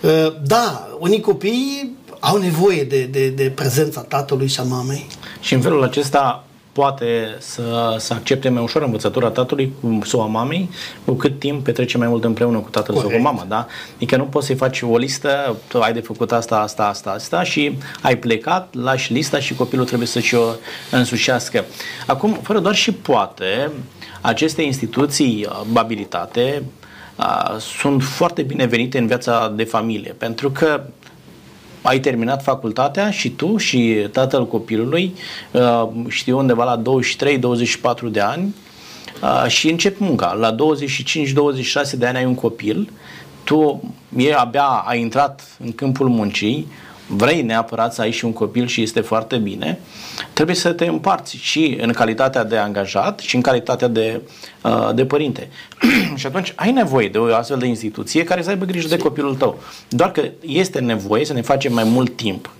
Uh, 0.00 0.34
da, 0.42 0.88
unii 0.98 1.20
copii 1.20 1.96
au 2.24 2.36
nevoie 2.36 2.84
de, 2.84 3.04
de, 3.04 3.28
de 3.28 3.52
prezența 3.54 4.00
tatălui 4.00 4.46
și 4.46 4.60
a 4.60 4.62
mamei. 4.62 5.06
Și 5.40 5.54
în 5.54 5.60
felul 5.60 5.82
acesta 5.82 6.44
poate 6.72 7.36
să, 7.38 7.96
să 7.98 8.14
accepte 8.14 8.48
mai 8.48 8.62
ușor 8.62 8.82
învățătura 8.82 9.28
tatălui 9.28 9.72
cu, 9.80 9.98
sau 10.04 10.20
a 10.22 10.26
mamei, 10.26 10.70
cu 11.04 11.12
cât 11.12 11.38
timp 11.38 11.64
petrece 11.64 11.98
mai 11.98 12.08
mult 12.08 12.24
împreună 12.24 12.58
cu 12.58 12.68
tatăl 12.68 12.94
Corect. 12.94 13.12
sau 13.12 13.22
cu 13.22 13.24
mama, 13.24 13.44
da? 13.48 13.66
Adică 13.96 14.16
nu 14.16 14.24
poți 14.24 14.46
să-i 14.46 14.54
faci 14.54 14.82
o 14.82 14.96
listă, 14.96 15.56
tu 15.68 15.80
ai 15.80 15.92
de 15.92 16.00
făcut 16.00 16.32
asta, 16.32 16.56
asta, 16.56 16.86
asta, 16.86 17.10
asta 17.10 17.42
și 17.42 17.78
ai 18.02 18.16
plecat, 18.18 18.74
lași 18.74 19.12
lista 19.12 19.38
și 19.38 19.54
copilul 19.54 19.84
trebuie 19.84 20.08
să-și 20.08 20.34
o 20.34 20.44
însușească. 20.90 21.64
Acum, 22.06 22.38
fără 22.42 22.58
doar 22.58 22.74
și 22.74 22.92
poate, 22.92 23.70
aceste 24.20 24.62
instituții 24.62 25.46
abilitate 25.74 26.62
sunt 27.58 28.02
foarte 28.02 28.42
binevenite 28.42 28.98
în 28.98 29.06
viața 29.06 29.52
de 29.56 29.64
familie, 29.64 30.14
pentru 30.18 30.50
că 30.50 30.82
ai 31.82 32.00
terminat 32.00 32.42
facultatea 32.42 33.10
și 33.10 33.30
tu 33.30 33.56
și 33.56 34.06
tatăl 34.12 34.46
copilului, 34.46 35.14
uh, 35.50 35.88
știu 36.08 36.38
undeva 36.38 36.64
la 36.64 36.82
23-24 36.82 38.10
de 38.10 38.20
ani, 38.20 38.54
uh, 39.22 39.50
și 39.50 39.70
încep 39.70 39.98
munca. 39.98 40.32
La 40.32 40.54
25-26 40.54 41.96
de 41.96 42.06
ani 42.06 42.16
ai 42.16 42.24
un 42.24 42.34
copil, 42.34 42.90
tu 43.44 43.92
e 44.16 44.34
abia 44.34 44.84
ai 44.86 45.00
intrat 45.00 45.56
în 45.64 45.72
câmpul 45.72 46.08
muncii, 46.08 46.66
vrei 47.06 47.42
neapărat 47.42 47.94
să 47.94 48.00
ai 48.00 48.10
și 48.10 48.24
un 48.24 48.32
copil 48.32 48.66
și 48.66 48.82
este 48.82 49.00
foarte 49.00 49.36
bine, 49.36 49.78
trebuie 50.32 50.56
să 50.56 50.72
te 50.72 50.86
împarți 50.86 51.36
și 51.36 51.78
în 51.80 51.92
calitatea 51.92 52.44
de 52.44 52.56
angajat 52.56 53.18
și 53.18 53.36
în 53.36 53.42
calitatea 53.42 53.88
de, 53.88 54.20
uh, 54.62 54.90
de 54.94 55.04
părinte. 55.04 55.48
și 56.16 56.26
atunci 56.26 56.52
ai 56.56 56.72
nevoie 56.72 57.08
de 57.08 57.18
o 57.18 57.34
astfel 57.34 57.58
de 57.58 57.66
instituție 57.66 58.24
care 58.24 58.42
să 58.42 58.48
aibă 58.48 58.64
grijă 58.64 58.88
de 58.88 58.96
copilul 58.96 59.34
tău. 59.34 59.58
Doar 59.88 60.10
că 60.12 60.22
este 60.40 60.78
nevoie 60.78 61.24
să 61.24 61.32
ne 61.32 61.42
facem 61.42 61.72
mai 61.72 61.84
mult 61.84 62.16
timp 62.16 62.50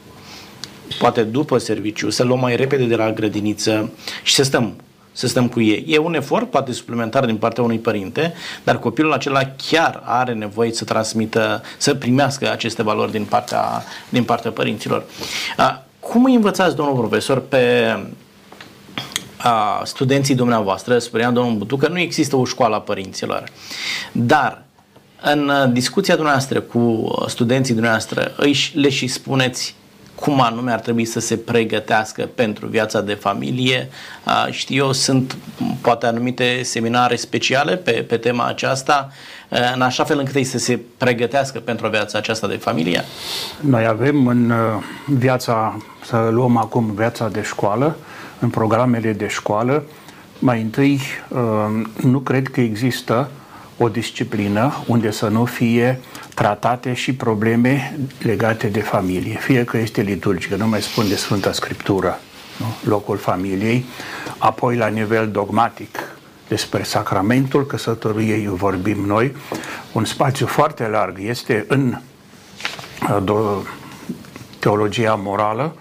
poate 0.98 1.22
după 1.22 1.58
serviciu, 1.58 2.10
să 2.10 2.22
luăm 2.22 2.38
mai 2.38 2.56
repede 2.56 2.84
de 2.84 2.94
la 2.94 3.12
grădiniță 3.12 3.92
și 4.22 4.34
să 4.34 4.42
stăm 4.42 4.74
să 5.12 5.26
stăm 5.26 5.48
cu 5.48 5.60
ei. 5.60 5.84
E 5.88 5.98
un 5.98 6.14
efort, 6.14 6.50
poate 6.50 6.72
suplimentar 6.72 7.24
din 7.24 7.36
partea 7.36 7.62
unui 7.62 7.78
părinte, 7.78 8.34
dar 8.64 8.78
copilul 8.78 9.12
acela 9.12 9.40
chiar 9.70 10.02
are 10.04 10.32
nevoie 10.32 10.72
să 10.72 10.84
transmită, 10.84 11.62
să 11.76 11.94
primească 11.94 12.50
aceste 12.50 12.82
valori 12.82 13.10
din 13.10 13.24
partea, 13.24 13.84
din 14.08 14.24
partea 14.24 14.50
părinților. 14.50 15.04
Cum 16.00 16.24
îi 16.24 16.34
învățați, 16.34 16.76
domnul 16.76 16.96
profesor, 16.96 17.40
pe 17.40 17.96
a, 19.36 19.82
studenții 19.84 20.34
dumneavoastră, 20.34 20.98
spunea 20.98 21.30
domnul 21.30 21.56
Butu, 21.56 21.76
că 21.76 21.88
nu 21.88 21.98
există 21.98 22.36
o 22.36 22.44
școală 22.44 22.74
a 22.74 22.80
părinților. 22.80 23.44
Dar 24.12 24.62
în 25.22 25.70
discuția 25.72 26.14
dumneavoastră 26.14 26.60
cu 26.60 27.10
studenții 27.26 27.74
dumneavoastră, 27.74 28.32
își 28.36 28.78
le 28.78 28.88
și 28.88 29.06
spuneți 29.06 29.74
cum 30.22 30.40
anume 30.40 30.72
ar 30.72 30.80
trebui 30.80 31.04
să 31.04 31.20
se 31.20 31.36
pregătească 31.36 32.28
pentru 32.34 32.66
viața 32.66 33.00
de 33.00 33.14
familie. 33.14 33.88
Știu 34.50 34.84
eu, 34.84 34.92
sunt 34.92 35.36
poate 35.80 36.06
anumite 36.06 36.62
seminare 36.62 37.16
speciale 37.16 37.76
pe, 37.76 37.92
pe 37.92 38.16
tema 38.16 38.46
aceasta, 38.46 39.08
în 39.74 39.80
așa 39.80 40.04
fel 40.04 40.18
încât 40.18 40.34
ei 40.34 40.44
să 40.44 40.58
se 40.58 40.80
pregătească 40.98 41.58
pentru 41.58 41.88
viața 41.88 42.18
aceasta 42.18 42.46
de 42.46 42.56
familie? 42.56 43.04
Noi 43.60 43.86
avem 43.86 44.26
în 44.26 44.52
viața, 45.06 45.76
să 46.04 46.28
luăm 46.30 46.56
acum 46.56 46.92
viața 46.94 47.28
de 47.28 47.42
școală, 47.42 47.96
în 48.38 48.48
programele 48.48 49.12
de 49.12 49.28
școală, 49.28 49.84
mai 50.38 50.60
întâi 50.60 51.00
nu 52.02 52.18
cred 52.18 52.48
că 52.48 52.60
există 52.60 53.30
o 53.82 53.88
disciplină 53.88 54.84
unde 54.86 55.10
să 55.10 55.28
nu 55.28 55.44
fie 55.44 56.00
tratate 56.34 56.92
și 56.92 57.14
probleme 57.14 57.98
legate 58.22 58.66
de 58.66 58.80
familie, 58.80 59.36
fie 59.40 59.64
că 59.64 59.76
este 59.78 60.00
liturgică, 60.00 60.56
nu 60.56 60.68
mai 60.68 60.82
spun 60.82 61.08
de 61.08 61.16
Sfânta 61.16 61.52
Scriptură, 61.52 62.18
nu? 62.58 62.90
locul 62.90 63.16
familiei, 63.16 63.84
apoi 64.38 64.76
la 64.76 64.86
nivel 64.86 65.30
dogmatic, 65.30 65.98
despre 66.48 66.82
sacramentul 66.82 67.66
căsătoriei 67.66 68.46
vorbim 68.46 69.04
noi, 69.06 69.36
un 69.92 70.04
spațiu 70.04 70.46
foarte 70.46 70.86
larg 70.86 71.18
este 71.20 71.64
în 71.68 71.98
uh, 73.26 73.58
teologia 74.58 75.14
morală, 75.14 75.76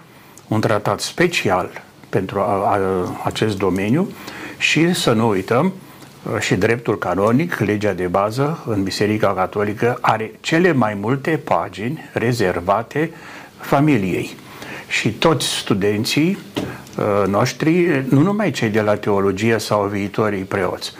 un 0.48 0.60
tratat 0.60 1.00
special 1.00 1.82
pentru 2.08 2.38
a, 2.40 2.42
a, 2.42 2.78
acest 3.24 3.58
domeniu 3.58 4.10
și 4.58 4.94
să 4.94 5.12
nu 5.12 5.28
uităm 5.28 5.66
Uh, 5.66 5.91
și 6.38 6.54
dreptul 6.54 6.98
canonic, 6.98 7.58
legea 7.58 7.92
de 7.92 8.06
bază 8.06 8.62
în 8.66 8.82
Biserica 8.82 9.34
Catolică, 9.34 9.98
are 10.00 10.32
cele 10.40 10.72
mai 10.72 10.94
multe 10.94 11.40
pagini 11.44 12.10
rezervate 12.12 13.10
familiei. 13.60 14.36
Și 14.88 15.12
toți 15.12 15.46
studenții 15.46 16.38
uh, 16.98 17.28
noștri, 17.28 18.04
nu 18.08 18.20
numai 18.20 18.50
cei 18.50 18.68
de 18.68 18.80
la 18.80 18.94
teologie 18.94 19.58
sau 19.58 19.86
viitorii 19.86 20.42
preoți, 20.42 20.92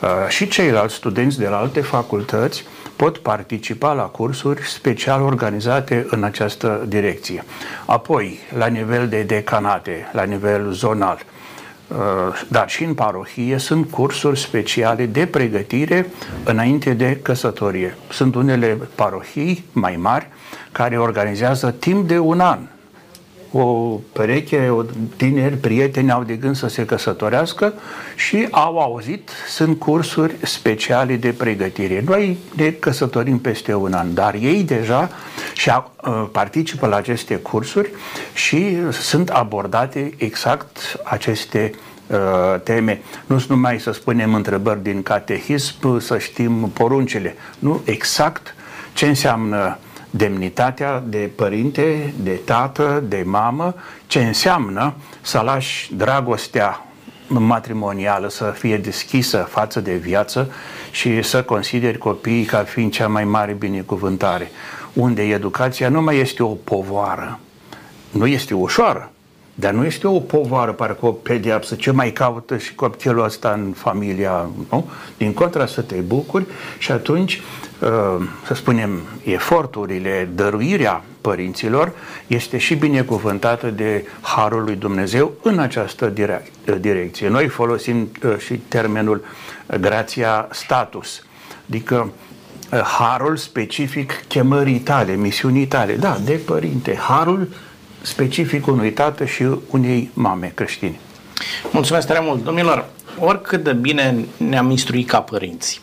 uh, 0.00 0.08
și 0.28 0.48
ceilalți 0.48 0.94
studenți 0.94 1.38
de 1.38 1.48
la 1.48 1.58
alte 1.58 1.80
facultăți 1.80 2.64
pot 2.96 3.18
participa 3.18 3.92
la 3.92 4.02
cursuri 4.02 4.62
special 4.62 5.22
organizate 5.22 6.06
în 6.10 6.24
această 6.24 6.84
direcție. 6.88 7.44
Apoi, 7.84 8.38
la 8.56 8.66
nivel 8.66 9.08
de 9.08 9.22
decanate, 9.22 10.08
la 10.12 10.22
nivel 10.22 10.72
zonal, 10.72 11.18
Uh, 11.18 11.39
dar 12.48 12.68
și 12.68 12.84
în 12.84 12.94
parohie 12.94 13.58
sunt 13.58 13.90
cursuri 13.90 14.38
speciale 14.38 15.06
de 15.06 15.26
pregătire 15.26 16.06
înainte 16.44 16.92
de 16.92 17.18
căsătorie. 17.22 17.96
Sunt 18.10 18.34
unele 18.34 18.78
parohii 18.94 19.64
mai 19.72 19.96
mari 19.96 20.28
care 20.72 20.98
organizează 20.98 21.70
timp 21.70 22.08
de 22.08 22.18
un 22.18 22.40
an 22.40 22.58
o 23.52 23.98
pereche, 24.12 24.68
o 24.68 24.82
tineri, 25.16 25.56
prieteni 25.56 26.10
au 26.10 26.22
de 26.22 26.34
gând 26.34 26.56
să 26.56 26.68
se 26.68 26.84
căsătorească 26.84 27.74
și 28.16 28.48
au 28.50 28.78
auzit, 28.78 29.30
sunt 29.48 29.78
cursuri 29.78 30.34
speciale 30.42 31.16
de 31.16 31.32
pregătire. 31.32 32.02
Noi 32.06 32.36
ne 32.56 32.70
căsătorim 32.70 33.38
peste 33.38 33.74
un 33.74 33.92
an, 33.92 34.14
dar 34.14 34.34
ei 34.34 34.62
deja 34.62 35.10
și 35.54 35.70
uh, 35.70 36.26
participă 36.32 36.86
la 36.86 36.96
aceste 36.96 37.34
cursuri 37.34 37.90
și 38.32 38.76
sunt 38.90 39.28
abordate 39.28 40.12
exact 40.16 41.00
aceste 41.04 41.70
uh, 42.06 42.60
teme. 42.62 43.00
Nu 43.26 43.38
sunt 43.38 43.50
numai 43.50 43.80
să 43.80 43.92
spunem 43.92 44.34
întrebări 44.34 44.82
din 44.82 45.02
catehism, 45.02 45.98
să 45.98 46.18
știm 46.18 46.70
poruncile. 46.72 47.36
Nu, 47.58 47.80
exact 47.84 48.54
ce 48.92 49.06
înseamnă 49.06 49.78
demnitatea 50.10 51.02
de 51.06 51.30
părinte, 51.34 52.14
de 52.22 52.40
tată, 52.44 53.02
de 53.08 53.22
mamă, 53.26 53.74
ce 54.06 54.24
înseamnă 54.24 54.94
să 55.20 55.40
lași 55.40 55.94
dragostea 55.94 56.84
matrimonială 57.26 58.28
să 58.28 58.52
fie 58.56 58.76
deschisă 58.76 59.46
față 59.50 59.80
de 59.80 59.94
viață 59.94 60.52
și 60.90 61.22
să 61.22 61.42
consideri 61.42 61.98
copiii 61.98 62.44
ca 62.44 62.58
fiind 62.58 62.92
cea 62.92 63.08
mai 63.08 63.24
mare 63.24 63.52
binecuvântare, 63.52 64.50
unde 64.92 65.22
educația 65.22 65.88
nu 65.88 66.02
mai 66.02 66.16
este 66.16 66.42
o 66.42 66.54
povoară, 66.64 67.38
nu 68.10 68.26
este 68.26 68.54
ușoară, 68.54 69.10
dar 69.54 69.72
nu 69.72 69.84
este 69.84 70.06
o 70.06 70.20
povară, 70.20 70.72
parcă 70.72 71.06
o 71.06 71.12
pedeapsă. 71.12 71.74
Ce 71.74 71.90
mai 71.90 72.12
caută 72.12 72.58
și 72.58 72.74
copilul 72.74 73.24
ăsta 73.24 73.50
în 73.50 73.72
familia, 73.72 74.50
nu? 74.70 74.90
Din 75.16 75.32
contra 75.32 75.66
să 75.66 75.80
te 75.80 75.94
bucuri 75.94 76.46
și 76.78 76.92
atunci, 76.92 77.34
uh, 77.34 77.69
să 78.46 78.54
spunem, 78.54 79.00
eforturile, 79.24 80.28
dăruirea 80.34 81.04
părinților 81.20 81.92
este 82.26 82.58
și 82.58 82.74
binecuvântată 82.74 83.66
de 83.66 84.06
Harul 84.20 84.64
lui 84.64 84.76
Dumnezeu 84.76 85.32
în 85.42 85.58
această 85.58 86.12
direcție. 86.80 87.28
Noi 87.28 87.48
folosim 87.48 88.10
uh, 88.24 88.38
și 88.38 88.54
termenul 88.54 89.24
grația 89.80 90.48
status, 90.50 91.24
adică 91.68 92.12
uh, 92.72 92.80
harul 92.80 93.36
specific 93.36 94.24
chemării 94.28 94.78
tale, 94.78 95.14
misiunii 95.14 95.66
tale. 95.66 95.94
Da, 95.94 96.18
de 96.24 96.40
părinte. 96.44 96.96
Harul 96.96 97.48
specific 98.00 98.66
unui 98.66 98.92
tată 98.92 99.24
și 99.24 99.46
unei 99.70 100.10
mame 100.12 100.52
creștine. 100.54 100.98
Mulțumesc 101.72 102.06
tare 102.06 102.20
mult. 102.22 102.44
Domnilor, 102.44 102.88
oricât 103.18 103.62
de 103.62 103.72
bine 103.72 104.24
ne-am 104.36 104.70
instruit 104.70 105.08
ca 105.08 105.20
părinți, 105.20 105.80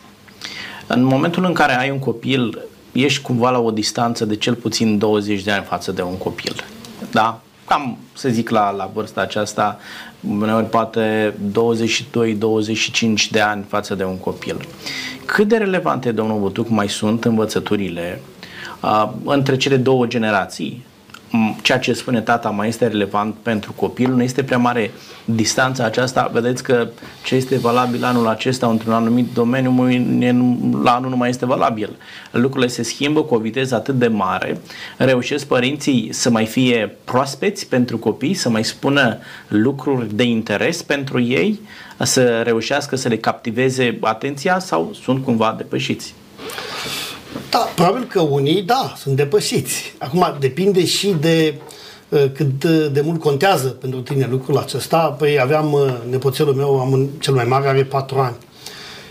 în 0.88 1.02
momentul 1.02 1.44
în 1.44 1.52
care 1.52 1.78
ai 1.78 1.90
un 1.90 1.98
copil, 1.98 2.58
ești 2.92 3.22
cumva 3.22 3.50
la 3.50 3.58
o 3.58 3.70
distanță 3.70 4.24
de 4.24 4.36
cel 4.36 4.54
puțin 4.54 4.98
20 4.98 5.42
de 5.42 5.50
ani 5.50 5.64
față 5.64 5.92
de 5.92 6.02
un 6.02 6.16
copil. 6.16 6.64
Da? 7.10 7.40
Cam, 7.66 7.98
să 8.12 8.28
zic, 8.28 8.48
la, 8.48 8.70
la 8.70 8.90
vârsta 8.94 9.20
aceasta, 9.20 9.78
uneori 10.28 10.66
poate 10.66 11.34
22-25 11.52 13.30
de 13.30 13.40
ani 13.40 13.64
față 13.68 13.94
de 13.94 14.04
un 14.04 14.18
copil. 14.18 14.56
Cât 15.24 15.48
de 15.48 15.56
relevante, 15.56 16.12
domnul 16.12 16.38
Butuc, 16.38 16.68
mai 16.68 16.88
sunt 16.88 17.24
învățăturile 17.24 18.20
uh, 18.82 19.08
între 19.24 19.56
cele 19.56 19.76
două 19.76 20.06
generații? 20.06 20.84
Ceea 21.62 21.78
ce 21.78 21.92
spune 21.92 22.20
tata 22.20 22.50
mai 22.50 22.68
este 22.68 22.86
relevant 22.86 23.34
pentru 23.42 23.72
copil, 23.72 24.12
nu 24.12 24.22
este 24.22 24.42
prea 24.42 24.58
mare 24.58 24.90
distanța 25.24 25.84
aceasta. 25.84 26.30
Vedeți 26.32 26.62
că 26.62 26.88
ce 27.24 27.34
este 27.34 27.58
valabil 27.58 28.04
anul 28.04 28.26
acesta 28.26 28.66
într-un 28.66 28.92
anumit 28.92 29.32
domeniu, 29.32 29.72
la 30.82 30.94
anul 30.94 31.10
nu 31.10 31.16
mai 31.16 31.28
este 31.28 31.46
valabil. 31.46 31.96
Lucrurile 32.30 32.70
se 32.70 32.82
schimbă 32.82 33.22
cu 33.22 33.34
o 33.34 33.38
viteză 33.38 33.74
atât 33.74 33.94
de 33.94 34.08
mare. 34.08 34.60
Reușesc 34.96 35.46
părinții 35.46 36.08
să 36.12 36.30
mai 36.30 36.46
fie 36.46 36.96
proaspeți 37.04 37.66
pentru 37.68 37.98
copii, 37.98 38.34
să 38.34 38.48
mai 38.48 38.64
spună 38.64 39.18
lucruri 39.48 40.14
de 40.14 40.22
interes 40.22 40.82
pentru 40.82 41.20
ei, 41.20 41.60
să 41.98 42.40
reușească 42.44 42.96
să 42.96 43.08
le 43.08 43.16
captiveze 43.16 43.98
atenția 44.00 44.58
sau 44.58 44.90
sunt 45.02 45.24
cumva 45.24 45.54
depășiți? 45.56 46.14
Da, 47.50 47.58
probabil 47.74 48.04
că 48.04 48.20
unii, 48.20 48.62
da, 48.62 48.92
sunt 48.96 49.16
depășiți. 49.16 49.94
Acum, 49.98 50.36
depinde 50.38 50.84
și 50.84 51.14
de 51.20 51.54
uh, 52.08 52.24
cât 52.34 52.64
de 52.64 53.00
mult 53.00 53.20
contează 53.20 53.68
pentru 53.68 54.00
tine 54.00 54.28
lucrul 54.30 54.56
acesta. 54.56 54.98
Păi 54.98 55.40
aveam 55.40 55.72
uh, 55.72 55.94
nepoțelul 56.10 56.54
meu, 56.54 56.80
am 56.80 56.92
un, 56.92 57.08
cel 57.18 57.34
mai 57.34 57.44
mare, 57.44 57.68
are 57.68 57.84
patru 57.84 58.18
ani. 58.18 58.36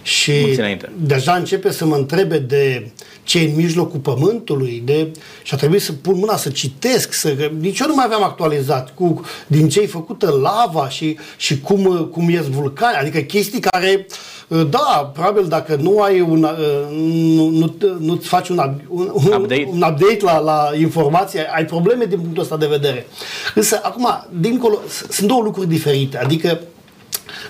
Și 0.07 0.59
deja 0.97 1.33
începe 1.33 1.71
să 1.71 1.85
mă 1.85 1.95
întrebe 1.95 2.37
de 2.37 2.91
ce 3.23 3.39
e 3.39 3.49
în 3.49 3.55
mijlocul 3.55 3.99
pământului, 3.99 4.81
de, 4.85 5.11
și 5.43 5.53
a 5.53 5.57
trebuit 5.57 5.81
să 5.81 5.91
pun 5.91 6.17
mâna 6.17 6.37
să 6.37 6.49
citesc, 6.49 7.13
să, 7.13 7.51
nici 7.59 7.79
eu 7.79 7.87
nu 7.87 7.95
mai 7.95 8.05
aveam 8.05 8.23
actualizat 8.23 8.93
cu 8.93 9.21
din 9.47 9.69
ce 9.69 9.81
e 9.81 9.87
făcută 9.87 10.29
lava 10.41 10.89
și, 10.89 11.17
și 11.37 11.59
cum, 11.59 12.09
cum 12.11 12.29
ies 12.29 12.49
vulcani, 12.49 12.97
adică 12.97 13.19
chestii 13.19 13.59
care 13.59 14.05
uh, 14.09 14.15
Uh, 14.47 14.67
da, 14.69 15.11
probabil 15.13 15.47
dacă 15.47 15.75
nu 15.75 16.01
ai 16.01 16.21
un, 16.21 16.43
uh, 16.43 16.97
nu, 17.35 17.49
nu, 17.49 17.75
nu-ți 17.99 18.27
faci 18.27 18.49
un, 18.49 18.57
un, 18.87 19.07
update, 19.13 19.67
un 19.69 19.81
update 19.81 20.17
la, 20.21 20.39
la 20.39 20.69
informație, 20.79 21.49
ai 21.53 21.65
probleme 21.65 22.05
din 22.05 22.19
punctul 22.19 22.43
ăsta 22.43 22.57
de 22.57 22.65
vedere. 22.65 23.07
Însă, 23.55 23.79
acum, 23.83 24.27
dincolo, 24.39 24.79
sunt 25.09 25.27
două 25.27 25.41
lucruri 25.43 25.67
diferite. 25.67 26.17
Adică, 26.17 26.59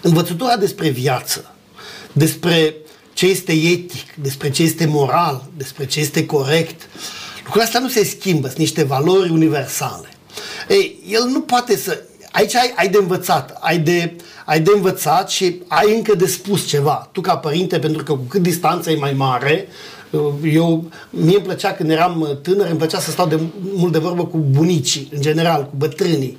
învățătura 0.01 0.57
despre 0.57 0.89
viață, 0.89 1.55
despre 2.17 2.75
ce 3.13 3.25
este 3.25 3.51
etic, 3.51 4.15
despre 4.15 4.49
ce 4.49 4.63
este 4.63 4.85
moral, 4.85 5.43
despre 5.57 5.85
ce 5.85 5.99
este 5.99 6.25
corect, 6.25 6.89
lucrurile 7.35 7.63
astea 7.63 7.79
nu 7.79 7.89
se 7.89 8.03
schimbă, 8.03 8.47
sunt 8.47 8.59
niște 8.59 8.83
valori 8.83 9.29
universale. 9.29 10.07
Ei, 10.69 10.99
el 11.07 11.23
nu 11.23 11.41
poate 11.41 11.77
să... 11.77 12.01
Aici 12.31 12.55
ai, 12.55 12.73
ai 12.75 12.89
de 12.89 12.97
învățat, 12.97 13.57
ai 13.59 13.77
de 13.77 14.15
ai 14.47 14.59
de 14.59 14.71
învățat 14.75 15.29
și 15.29 15.61
ai 15.67 15.95
încă 15.95 16.15
de 16.15 16.27
spus 16.27 16.67
ceva. 16.67 17.09
Tu 17.11 17.21
ca 17.21 17.37
părinte, 17.37 17.79
pentru 17.79 18.03
că 18.03 18.11
cu 18.11 18.25
cât 18.27 18.41
distanța 18.41 18.91
e 18.91 18.95
mai 18.95 19.13
mare, 19.13 19.67
uh, 20.09 20.21
eu, 20.53 20.91
mie 21.09 21.35
îmi 21.35 21.43
plăcea 21.43 21.71
când 21.71 21.89
eram 21.89 22.39
tânăr, 22.41 22.67
îmi 22.67 22.77
plăcea 22.77 22.99
să 22.99 23.11
stau 23.11 23.27
de 23.27 23.39
mult 23.75 23.91
de 23.91 23.97
vorbă 23.97 24.25
cu 24.25 24.37
bunicii, 24.37 25.09
în 25.13 25.21
general, 25.21 25.63
cu 25.63 25.73
bătrânii. 25.77 26.37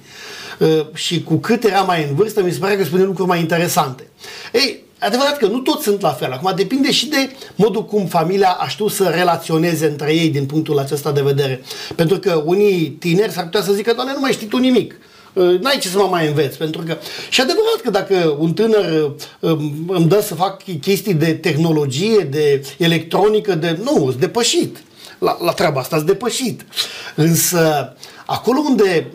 Uh, 0.59 0.87
și 0.95 1.23
cu 1.23 1.35
cât 1.35 1.65
era 1.65 1.81
mai 1.81 2.07
în 2.09 2.15
vârstă, 2.15 2.43
mi 2.43 2.53
se 2.53 2.59
pare 2.59 2.77
că 2.77 2.85
spune 2.85 3.03
lucruri 3.03 3.29
mai 3.29 3.41
interesante. 3.41 4.09
Ei, 4.53 4.83
adevărat 4.99 5.37
că 5.37 5.47
nu 5.47 5.59
toți 5.59 5.83
sunt 5.83 6.01
la 6.01 6.13
fel. 6.13 6.33
Acum 6.33 6.53
depinde 6.57 6.93
și 6.93 7.09
de 7.09 7.31
modul 7.55 7.85
cum 7.85 8.07
familia 8.07 8.57
a 8.61 8.69
știut 8.69 8.91
să 8.91 9.05
relaționeze 9.05 9.87
între 9.87 10.15
ei 10.15 10.29
din 10.29 10.47
punctul 10.47 10.79
acesta 10.79 11.13
de 11.13 11.21
vedere. 11.23 11.63
Pentru 11.95 12.19
că 12.19 12.43
unii 12.45 12.91
tineri 12.91 13.33
s-ar 13.33 13.45
putea 13.45 13.63
să 13.63 13.73
zică, 13.73 13.93
doamne, 13.95 14.13
nu 14.13 14.21
mai 14.21 14.33
știi 14.33 14.47
tu 14.47 14.57
nimic. 14.57 14.95
Uh, 15.33 15.61
n-ai 15.61 15.79
ce 15.81 15.89
să 15.89 15.97
mă 15.97 16.07
mai 16.11 16.27
înveți. 16.27 16.59
Pentru 16.59 16.83
că, 16.87 16.97
și 17.31 17.41
adevărat 17.41 17.81
că 17.83 17.91
dacă 17.91 18.37
un 18.39 18.53
tânăr 18.53 19.13
uh, 19.41 19.57
îmi 19.87 20.09
dă 20.09 20.21
să 20.21 20.35
fac 20.35 20.63
chestii 20.81 21.15
de 21.15 21.33
tehnologie, 21.33 22.19
de 22.19 22.67
electronică, 22.79 23.55
de 23.55 23.79
nu, 23.83 23.99
sunt 24.09 24.15
depășit. 24.15 24.83
La, 25.19 25.37
la 25.45 25.53
treaba 25.53 25.81
asta 25.81 25.97
sunt 25.97 26.09
depășit. 26.09 26.67
Însă, 27.15 27.97
acolo 28.27 28.59
unde 28.65 29.11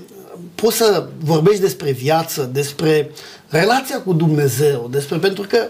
poți 0.55 0.77
să 0.77 1.07
vorbești 1.23 1.61
despre 1.61 1.91
viață, 1.91 2.49
despre 2.53 3.11
relația 3.53 4.01
cu 4.01 4.13
Dumnezeu, 4.13 4.87
despre, 4.91 5.17
pentru 5.17 5.45
că 5.47 5.67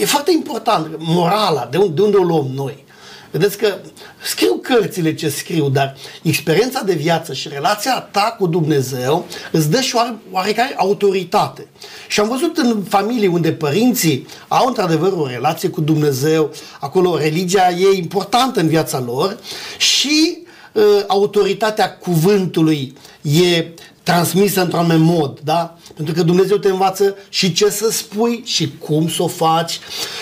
e 0.00 0.04
foarte 0.04 0.30
important, 0.30 0.86
morala, 0.98 1.68
de 1.70 1.76
unde, 1.76 1.94
de 1.94 2.02
unde 2.02 2.16
o 2.16 2.22
luăm 2.22 2.50
noi. 2.54 2.84
Vedeți 3.30 3.56
că 3.58 3.74
scriu 4.22 4.60
cărțile 4.62 5.14
ce 5.14 5.28
scriu, 5.28 5.68
dar 5.68 5.96
experiența 6.22 6.82
de 6.82 6.94
viață 6.94 7.32
și 7.32 7.48
relația 7.48 8.08
ta 8.10 8.36
cu 8.38 8.46
Dumnezeu 8.46 9.26
îți 9.52 9.70
dă 9.70 9.80
și 9.80 9.96
oarecare 10.30 10.74
autoritate. 10.76 11.66
Și 12.08 12.20
am 12.20 12.28
văzut 12.28 12.56
în 12.56 12.82
familii 12.88 13.26
unde 13.26 13.52
părinții 13.52 14.26
au 14.48 14.66
într-adevăr 14.66 15.12
o 15.12 15.26
relație 15.26 15.68
cu 15.68 15.80
Dumnezeu, 15.80 16.50
acolo 16.80 17.16
religia 17.16 17.70
e 17.70 17.96
importantă 17.96 18.60
în 18.60 18.68
viața 18.68 19.00
lor 19.06 19.38
și 19.78 20.38
uh, 20.72 20.82
autoritatea 21.06 21.96
cuvântului 21.96 22.96
e 23.22 23.66
transmisă 24.06 24.62
într-un 24.62 25.00
mod, 25.00 25.38
da? 25.44 25.76
Pentru 25.94 26.14
că 26.14 26.22
Dumnezeu 26.22 26.56
te 26.56 26.68
învață 26.68 27.16
și 27.28 27.52
ce 27.52 27.70
să 27.70 27.90
spui 27.90 28.42
și 28.44 28.72
cum 28.78 29.08
să 29.08 29.22
o 29.22 29.26
faci 29.26 29.78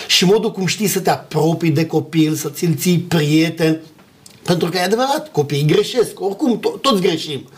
și 0.07 0.25
modul 0.25 0.53
cum 0.53 0.66
știi 0.66 0.87
să 0.87 1.01
te 1.01 1.11
apropii 1.11 1.70
de 1.70 1.87
copil, 1.87 2.35
să 2.35 2.49
ți-l 2.49 2.75
ții 2.77 2.99
prieten, 2.99 3.81
pentru 4.42 4.68
că 4.68 4.77
e 4.77 4.83
adevărat, 4.83 5.33
copiii 5.33 5.64
greșesc, 5.64 6.20
oricum 6.20 6.61
to- 6.61 6.81
toți 6.81 7.01
greșim. 7.01 7.49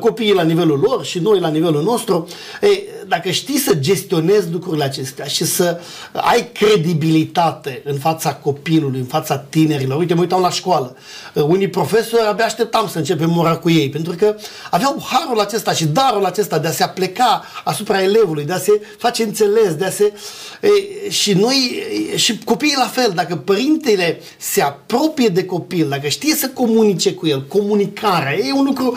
Copiii 0.00 0.32
la 0.32 0.42
nivelul 0.42 0.78
lor 0.78 1.04
și 1.04 1.18
noi 1.18 1.40
la 1.40 1.48
nivelul 1.48 1.82
nostru. 1.82 2.28
Ei, 2.62 2.84
dacă 3.08 3.30
știi 3.30 3.58
să 3.58 3.74
gestionezi 3.74 4.50
lucrurile 4.50 4.84
acestea 4.84 5.24
și 5.24 5.44
să 5.44 5.80
ai 6.12 6.50
credibilitate 6.52 7.82
în 7.84 7.98
fața 7.98 8.34
copilului, 8.34 8.98
în 8.98 9.04
fața 9.04 9.38
tinerilor, 9.38 9.98
uite, 9.98 10.14
mă 10.14 10.20
uitam 10.20 10.40
la 10.40 10.50
școală, 10.50 10.96
unii 11.34 11.68
profesori 11.68 12.22
abia 12.22 12.44
așteptam 12.44 12.88
să 12.88 12.98
începem 12.98 13.36
ora 13.36 13.56
cu 13.56 13.70
ei, 13.70 13.90
pentru 13.90 14.14
că 14.18 14.36
aveau 14.70 15.06
harul 15.10 15.40
acesta 15.40 15.72
și 15.72 15.84
darul 15.84 16.24
acesta 16.24 16.58
de 16.58 16.68
a 16.68 16.72
se 16.72 16.82
apleca 16.82 17.44
asupra 17.64 18.02
elevului, 18.02 18.44
de 18.44 18.52
a 18.52 18.58
se 18.58 18.80
face 18.98 19.22
înțeles, 19.22 19.74
de 19.74 19.84
a 19.84 19.90
se... 19.90 20.12
Ei, 20.62 21.10
și 21.10 21.32
noi, 21.32 21.82
și 22.16 22.38
copiii 22.44 22.74
la 22.76 22.86
fel, 22.86 23.12
dacă 23.14 23.36
părintele 23.36 24.20
se 24.38 24.62
apropie 24.62 25.28
de 25.28 25.44
copil, 25.44 25.88
dacă 25.88 26.08
știe 26.08 26.34
să 26.34 26.48
comunice 26.48 27.12
cu 27.12 27.26
el, 27.26 27.46
comunicarea, 27.46 28.34
e 28.34 28.52
un 28.52 28.64
lucru, 28.64 28.96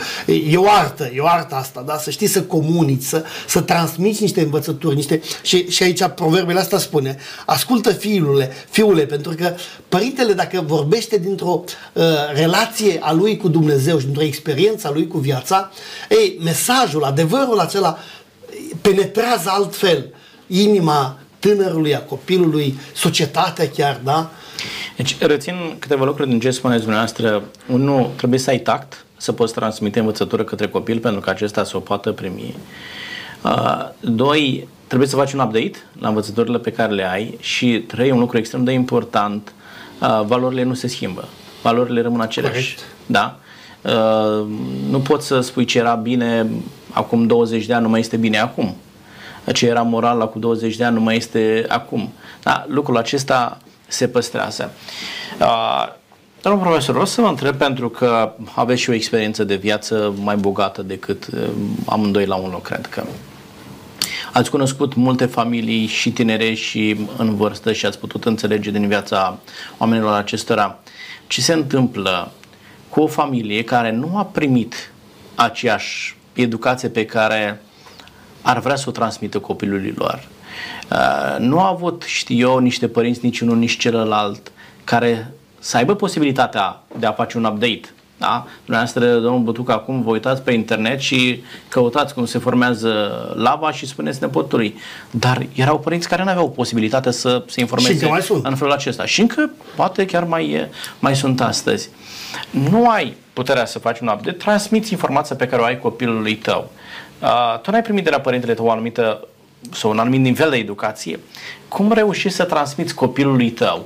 e 0.49 0.57
o 0.57 0.69
artă, 0.69 1.11
e 1.15 1.19
o 1.19 1.27
artă 1.27 1.55
asta, 1.55 1.83
da? 1.87 1.97
să 1.97 2.09
știi 2.09 2.27
să 2.27 2.41
comunici, 2.41 3.03
să, 3.03 3.23
să 3.47 3.61
transmiți 3.61 3.99
transmiți 4.01 4.21
niște 4.21 4.41
învățături, 4.41 4.95
niște... 4.95 5.21
Și, 5.41 5.69
și 5.69 5.83
aici 5.83 6.03
proverbele 6.15 6.59
asta 6.59 6.77
spune, 6.77 7.17
ascultă 7.45 7.91
fiule, 7.91 8.51
fiule, 8.69 9.05
pentru 9.05 9.33
că 9.37 9.53
părintele 9.89 10.33
dacă 10.33 10.63
vorbește 10.67 11.17
dintr-o 11.17 11.63
uh, 11.93 12.03
relație 12.33 12.99
a 13.01 13.11
lui 13.13 13.37
cu 13.37 13.47
Dumnezeu 13.47 13.99
și 13.99 14.05
dintr-o 14.05 14.23
experiență 14.23 14.87
a 14.87 14.91
lui 14.91 15.07
cu 15.07 15.17
viața, 15.17 15.71
ei, 16.09 16.39
mesajul, 16.43 17.03
adevărul 17.03 17.59
acela 17.59 17.97
penetrează 18.81 19.49
altfel 19.49 20.13
inima 20.47 21.19
tânărului, 21.39 21.95
a 21.95 22.01
copilului, 22.01 22.79
societatea 22.93 23.69
chiar, 23.69 24.01
da? 24.03 24.31
Deci 24.97 25.17
rețin 25.19 25.75
câteva 25.79 26.05
lucruri 26.05 26.29
din 26.29 26.39
ce 26.39 26.51
spuneți 26.51 26.81
dumneavoastră. 26.81 27.43
Unul, 27.67 28.09
trebuie 28.15 28.39
să 28.39 28.49
ai 28.49 28.59
tact, 28.59 29.05
să 29.17 29.31
poți 29.31 29.53
transmite 29.53 29.99
învățătură 29.99 30.43
către 30.43 30.67
copil 30.67 30.99
pentru 30.99 31.19
că 31.19 31.29
acesta 31.29 31.63
să 31.63 31.77
o 31.77 31.79
poată 31.79 32.11
primi. 32.11 32.55
Uh, 33.43 33.89
doi, 33.99 34.67
trebuie 34.87 35.07
să 35.07 35.15
faci 35.15 35.33
un 35.33 35.39
update 35.39 35.73
la 35.99 36.07
învățăturile 36.07 36.57
pe 36.57 36.71
care 36.71 36.93
le 36.93 37.11
ai 37.11 37.37
și 37.39 37.79
trei, 37.79 38.11
un 38.11 38.19
lucru 38.19 38.37
extrem 38.37 38.63
de 38.63 38.71
important, 38.71 39.53
uh, 40.01 40.21
valorile 40.25 40.63
nu 40.63 40.73
se 40.73 40.87
schimbă. 40.87 41.27
Valorile 41.61 42.01
rămân 42.01 42.21
aceleași. 42.21 42.75
Corect. 42.75 42.95
Da? 43.05 43.39
Uh, 43.81 44.47
nu 44.89 44.99
poți 44.99 45.27
să 45.27 45.39
spui 45.39 45.65
ce 45.65 45.77
era 45.77 45.95
bine 45.95 46.49
acum 46.91 47.27
20 47.27 47.65
de 47.65 47.73
ani, 47.73 47.83
nu 47.83 47.89
mai 47.89 47.99
este 47.99 48.17
bine 48.17 48.39
acum. 48.39 48.75
Ce 49.53 49.67
era 49.67 49.81
moral 49.81 50.17
la 50.17 50.25
cu 50.25 50.39
20 50.39 50.75
de 50.75 50.83
ani, 50.83 50.95
nu 50.95 51.01
mai 51.01 51.15
este 51.15 51.65
acum. 51.67 52.13
Da? 52.43 52.65
Lucrul 52.67 52.97
acesta 52.97 53.57
se 53.87 54.07
păstrează. 54.07 54.71
Uh, 55.39 55.99
Domnul 56.41 56.61
profesor, 56.61 56.95
o 56.95 57.05
să 57.05 57.21
vă 57.21 57.27
întreb 57.27 57.55
pentru 57.55 57.89
că 57.89 58.33
aveți 58.55 58.81
și 58.81 58.89
o 58.89 58.93
experiență 58.93 59.43
de 59.43 59.55
viață 59.55 60.13
mai 60.21 60.35
bogată 60.35 60.81
decât 60.81 61.27
uh, 61.33 61.49
amândoi 61.85 62.25
la 62.25 62.35
un 62.35 62.49
loc, 62.51 62.61
cred 62.61 62.85
că. 62.85 63.03
Ați 64.33 64.49
cunoscut 64.49 64.95
multe 64.95 65.25
familii 65.25 65.85
și 65.85 66.11
tinere 66.11 66.53
și 66.53 67.07
în 67.17 67.35
vârstă 67.35 67.73
și 67.73 67.85
ați 67.85 67.99
putut 67.99 68.25
înțelege 68.25 68.71
din 68.71 68.87
viața 68.87 69.37
oamenilor 69.77 70.13
acestora 70.13 70.79
ce 71.27 71.41
se 71.41 71.53
întâmplă 71.53 72.31
cu 72.89 73.01
o 73.01 73.07
familie 73.07 73.63
care 73.63 73.91
nu 73.91 74.17
a 74.17 74.25
primit 74.25 74.91
aceeași 75.35 76.17
educație 76.33 76.89
pe 76.89 77.05
care 77.05 77.61
ar 78.41 78.59
vrea 78.59 78.75
să 78.75 78.85
o 78.87 78.91
transmită 78.91 79.39
copilului 79.39 79.93
lor. 79.97 80.27
Uh, 80.91 81.35
nu 81.39 81.59
a 81.59 81.67
avut, 81.67 82.03
știu 82.03 82.37
eu, 82.37 82.57
niște 82.57 82.87
părinți, 82.87 83.19
nici 83.23 83.39
unul, 83.39 83.57
nici 83.57 83.77
celălalt, 83.77 84.51
care 84.83 85.33
să 85.59 85.77
aibă 85.77 85.95
posibilitatea 85.95 86.83
de 86.99 87.05
a 87.05 87.11
face 87.11 87.37
un 87.37 87.43
update. 87.43 87.81
Da? 88.21 88.45
Dumneavoastră, 88.65 89.05
domnul 89.13 89.39
Butuc, 89.39 89.69
acum 89.69 90.01
vă 90.01 90.09
uitați 90.11 90.41
pe 90.41 90.51
internet 90.51 90.99
și 90.99 91.43
căutați 91.67 92.13
cum 92.13 92.25
se 92.25 92.39
formează 92.39 92.89
lava 93.35 93.71
și 93.71 93.87
spuneți 93.87 94.21
nepotului. 94.21 94.75
Dar 95.11 95.45
erau 95.55 95.79
părinți 95.79 96.07
care 96.07 96.23
nu 96.23 96.29
aveau 96.29 96.49
posibilitatea 96.49 97.11
să 97.11 97.43
se 97.47 97.59
informeze 97.59 97.93
Și 97.93 97.99
încă 97.99 98.11
mai 98.11 98.21
sunt. 98.21 98.45
în 98.45 98.55
felul 98.55 98.73
acesta. 98.73 99.05
Și 99.05 99.21
încă 99.21 99.49
poate 99.75 100.05
chiar 100.05 100.23
mai, 100.23 100.69
mai 100.99 101.15
sunt 101.15 101.41
astăzi. 101.41 101.89
Nu 102.49 102.89
ai 102.89 103.15
puterea 103.33 103.65
să 103.65 103.79
faci 103.79 103.99
un 103.99 104.07
update, 104.07 104.31
transmiți 104.31 104.91
informația 104.91 105.35
pe 105.35 105.47
care 105.47 105.61
o 105.61 105.65
ai 105.65 105.79
copilului 105.79 106.35
tău. 106.35 106.71
Uh, 107.21 107.59
tu 107.61 107.71
n-ai 107.71 107.81
primit 107.81 108.03
de 108.03 108.09
la 108.09 108.19
părintele 108.19 108.53
tău 108.53 108.65
o 108.65 108.71
anumită 108.71 109.27
sau 109.71 109.89
un 109.91 109.99
anumit 109.99 110.19
nivel 110.19 110.49
de 110.49 110.57
educație. 110.57 111.19
Cum 111.67 111.91
reușești 111.91 112.37
să 112.37 112.43
transmiți 112.43 112.93
copilului 112.93 113.49
tău 113.49 113.85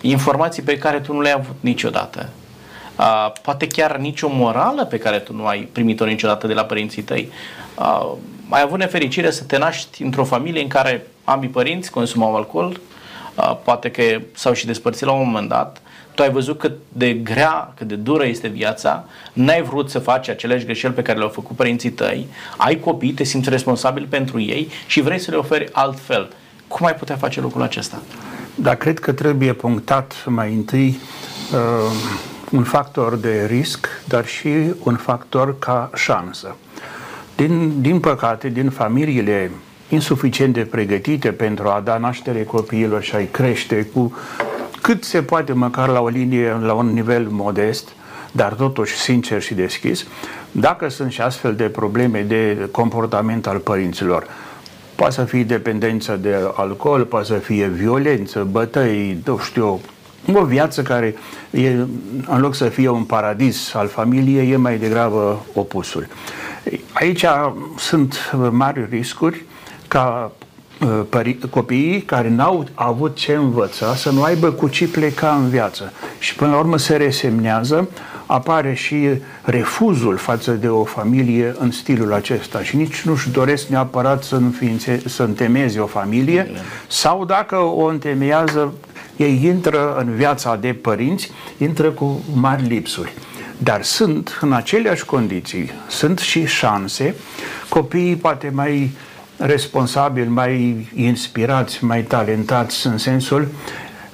informații 0.00 0.62
pe 0.62 0.78
care 0.78 1.00
tu 1.00 1.12
nu 1.12 1.20
le-ai 1.20 1.34
avut 1.38 1.56
niciodată? 1.60 2.28
Uh, 2.98 3.32
poate 3.42 3.66
chiar 3.66 3.96
nicio 3.96 4.28
morală 4.30 4.84
pe 4.84 4.98
care 4.98 5.18
tu 5.18 5.34
nu 5.34 5.46
ai 5.46 5.68
primit-o 5.72 6.04
niciodată 6.04 6.46
de 6.46 6.52
la 6.52 6.64
părinții 6.64 7.02
tăi. 7.02 7.28
Uh, 7.78 8.12
ai 8.48 8.62
avut 8.62 8.78
nefericire 8.78 9.30
să 9.30 9.44
te 9.44 9.58
naști 9.58 10.02
într-o 10.02 10.24
familie 10.24 10.62
în 10.62 10.68
care 10.68 11.06
ambii 11.24 11.48
părinți 11.48 11.90
consumau 11.90 12.36
alcool, 12.36 12.80
uh, 13.34 13.56
poate 13.64 13.90
că 13.90 14.02
s-au 14.32 14.52
și 14.52 14.66
despărțit 14.66 15.06
la 15.06 15.12
un 15.12 15.26
moment 15.26 15.48
dat, 15.48 15.82
tu 16.14 16.22
ai 16.22 16.30
văzut 16.30 16.58
cât 16.58 16.72
de 16.88 17.12
grea, 17.12 17.72
cât 17.76 17.88
de 17.88 17.94
dură 17.94 18.26
este 18.26 18.48
viața, 18.48 19.04
n-ai 19.32 19.62
vrut 19.62 19.90
să 19.90 19.98
faci 19.98 20.28
aceleași 20.28 20.64
greșeli 20.64 20.92
pe 20.92 21.02
care 21.02 21.18
le-au 21.18 21.30
făcut 21.30 21.56
părinții 21.56 21.90
tăi, 21.90 22.26
ai 22.56 22.80
copii, 22.80 23.12
te 23.12 23.24
simți 23.24 23.48
responsabil 23.48 24.06
pentru 24.10 24.40
ei 24.40 24.68
și 24.86 25.00
vrei 25.00 25.18
să 25.18 25.30
le 25.30 25.36
oferi 25.36 25.68
altfel. 25.72 26.32
Cum 26.68 26.86
ai 26.86 26.94
putea 26.94 27.16
face 27.16 27.40
lucrul 27.40 27.62
acesta? 27.62 28.02
Dar 28.54 28.76
cred 28.76 28.98
că 28.98 29.12
trebuie 29.12 29.52
punctat 29.52 30.24
mai 30.26 30.52
întâi 30.52 30.98
uh, 31.52 31.92
un 32.52 32.62
factor 32.62 33.16
de 33.16 33.46
risc, 33.46 33.88
dar 34.04 34.26
și 34.26 34.48
un 34.82 34.96
factor 34.96 35.58
ca 35.58 35.90
șansă. 35.94 36.56
Din, 37.36 37.80
din 37.80 38.00
păcate, 38.00 38.48
din 38.48 38.70
familiile 38.70 39.50
insuficient 39.88 40.54
de 40.54 40.60
pregătite 40.60 41.32
pentru 41.32 41.68
a 41.68 41.80
da 41.84 41.98
naștere 41.98 42.44
copiilor 42.44 43.02
și 43.02 43.14
a-i 43.14 43.28
crește 43.30 43.84
cu 43.94 44.16
cât 44.80 45.04
se 45.04 45.22
poate 45.22 45.52
măcar 45.52 45.88
la 45.88 46.00
o 46.00 46.08
linie, 46.08 46.58
la 46.60 46.72
un 46.72 46.86
nivel 46.86 47.26
modest, 47.30 47.88
dar 48.32 48.52
totuși 48.52 48.94
sincer 48.94 49.42
și 49.42 49.54
deschis, 49.54 50.06
dacă 50.52 50.88
sunt 50.88 51.12
și 51.12 51.20
astfel 51.20 51.54
de 51.54 51.64
probleme 51.64 52.20
de 52.20 52.68
comportament 52.70 53.46
al 53.46 53.58
părinților, 53.58 54.26
poate 54.94 55.12
să 55.12 55.24
fie 55.24 55.44
dependență 55.44 56.16
de 56.16 56.36
alcool, 56.54 57.04
poate 57.04 57.26
să 57.26 57.34
fie 57.34 57.66
violență, 57.66 58.46
bătăi, 58.50 59.20
nu 59.24 59.38
știu, 59.38 59.80
o 60.32 60.44
viață 60.44 60.82
care, 60.82 61.14
e, 61.50 61.68
în 62.26 62.40
loc 62.40 62.54
să 62.54 62.64
fie 62.64 62.88
un 62.88 63.04
paradis 63.04 63.74
al 63.74 63.88
familiei, 63.88 64.50
e 64.50 64.56
mai 64.56 64.78
degrabă 64.78 65.46
opusul. 65.54 66.06
Aici 66.92 67.24
sunt 67.76 68.32
mari 68.50 68.86
riscuri 68.90 69.44
ca 69.88 70.32
pări- 71.08 71.50
copiii 71.50 72.02
care 72.02 72.28
n-au 72.28 72.66
avut 72.74 73.16
ce 73.16 73.34
învăța 73.34 73.94
să 73.94 74.10
nu 74.10 74.22
aibă 74.22 74.50
cu 74.50 74.68
ce 74.68 74.88
pleca 74.88 75.38
în 75.42 75.48
viață. 75.48 75.92
Și 76.18 76.34
până 76.34 76.50
la 76.50 76.58
urmă 76.58 76.76
se 76.76 76.96
resemnează, 76.96 77.88
apare 78.26 78.74
și 78.74 79.08
refuzul 79.42 80.16
față 80.16 80.50
de 80.52 80.68
o 80.68 80.84
familie 80.84 81.54
în 81.58 81.70
stilul 81.70 82.12
acesta. 82.12 82.62
Și 82.62 82.76
nici 82.76 83.00
nu-și 83.00 83.30
doresc 83.30 83.66
neapărat 83.66 84.22
să, 84.22 84.34
înființe, 84.34 85.02
să 85.06 85.22
întemeieze 85.22 85.80
o 85.80 85.86
familie 85.86 86.50
sau 86.86 87.24
dacă 87.24 87.56
o 87.56 87.84
întemeiază, 87.84 88.72
ei 89.16 89.44
intră 89.44 89.96
în 89.96 90.14
viața 90.14 90.56
de 90.56 90.72
părinți, 90.72 91.30
intră 91.58 91.90
cu 91.90 92.22
mari 92.34 92.62
lipsuri. 92.62 93.12
Dar 93.58 93.82
sunt 93.82 94.38
în 94.40 94.52
aceleași 94.52 95.04
condiții, 95.04 95.70
sunt 95.88 96.18
și 96.18 96.46
șanse, 96.46 97.14
copiii 97.68 98.16
poate 98.16 98.50
mai 98.54 98.90
responsabili, 99.36 100.28
mai 100.28 100.86
inspirați, 100.94 101.84
mai 101.84 102.02
talentați 102.02 102.86
în 102.86 102.98
sensul 102.98 103.48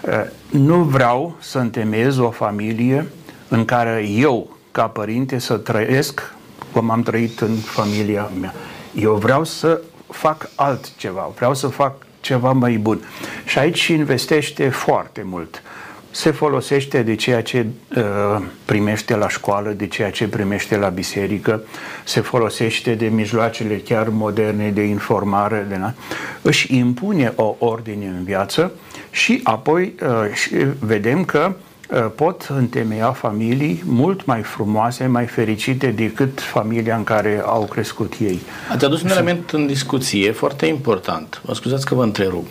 uh, 0.01 0.13
nu 0.51 0.83
vreau 0.83 1.37
să 1.41 1.59
întemeiez 1.59 2.17
o 2.17 2.31
familie 2.31 3.07
în 3.49 3.65
care 3.65 4.07
eu, 4.09 4.57
ca 4.71 4.87
părinte, 4.87 5.39
să 5.39 5.55
trăiesc 5.55 6.35
cum 6.73 6.91
am 6.91 7.03
trăit 7.03 7.41
în 7.41 7.55
familia 7.55 8.31
mea. 8.41 8.55
Eu 8.95 9.15
vreau 9.15 9.45
să 9.45 9.81
fac 10.09 10.51
altceva, 10.55 11.31
vreau 11.37 11.55
să 11.55 11.67
fac 11.67 12.07
ceva 12.21 12.53
mai 12.53 12.77
bun. 12.77 13.01
Și 13.45 13.59
aici 13.59 13.87
investește 13.87 14.69
foarte 14.69 15.23
mult. 15.25 15.63
Se 16.11 16.31
folosește 16.31 17.03
de 17.03 17.15
ceea 17.15 17.43
ce 17.43 17.67
uh, 17.97 18.43
primește 18.65 19.17
la 19.17 19.29
școală, 19.29 19.71
de 19.71 19.87
ceea 19.87 20.11
ce 20.11 20.29
primește 20.29 20.77
la 20.77 20.89
biserică, 20.89 21.63
se 22.05 22.21
folosește 22.21 22.95
de 22.95 23.07
mijloacele 23.07 23.77
chiar 23.77 24.09
moderne 24.09 24.71
de 24.71 24.83
informare, 24.83 25.67
de 25.69 25.77
na- 25.77 25.95
își 26.43 26.77
impune 26.77 27.33
o 27.37 27.57
ordine 27.59 28.07
în 28.07 28.25
viață 28.25 28.73
și 29.11 29.41
apoi 29.43 29.95
uh, 30.03 30.35
și 30.35 30.55
vedem 30.81 31.25
că 31.25 31.55
uh, 31.55 31.68
pot 32.15 32.47
întemeia 32.49 33.13
familii 33.13 33.83
mult 33.85 34.25
mai 34.25 34.43
frumoase, 34.43 35.07
mai 35.07 35.27
fericite 35.27 35.87
decât 35.87 36.41
familia 36.41 36.97
în 36.97 37.05
care 37.05 37.43
au 37.45 37.65
crescut 37.65 38.13
ei. 38.21 38.41
Ați 38.73 38.85
adus 38.85 39.03
un 39.03 39.11
element 39.11 39.51
în 39.51 39.67
discuție 39.67 40.33
foarte 40.33 40.67
important. 40.67 41.41
Vă 41.45 41.55
scuzați 41.55 41.87
că 41.87 41.95
vă 41.95 42.03
întrerup. 42.03 42.47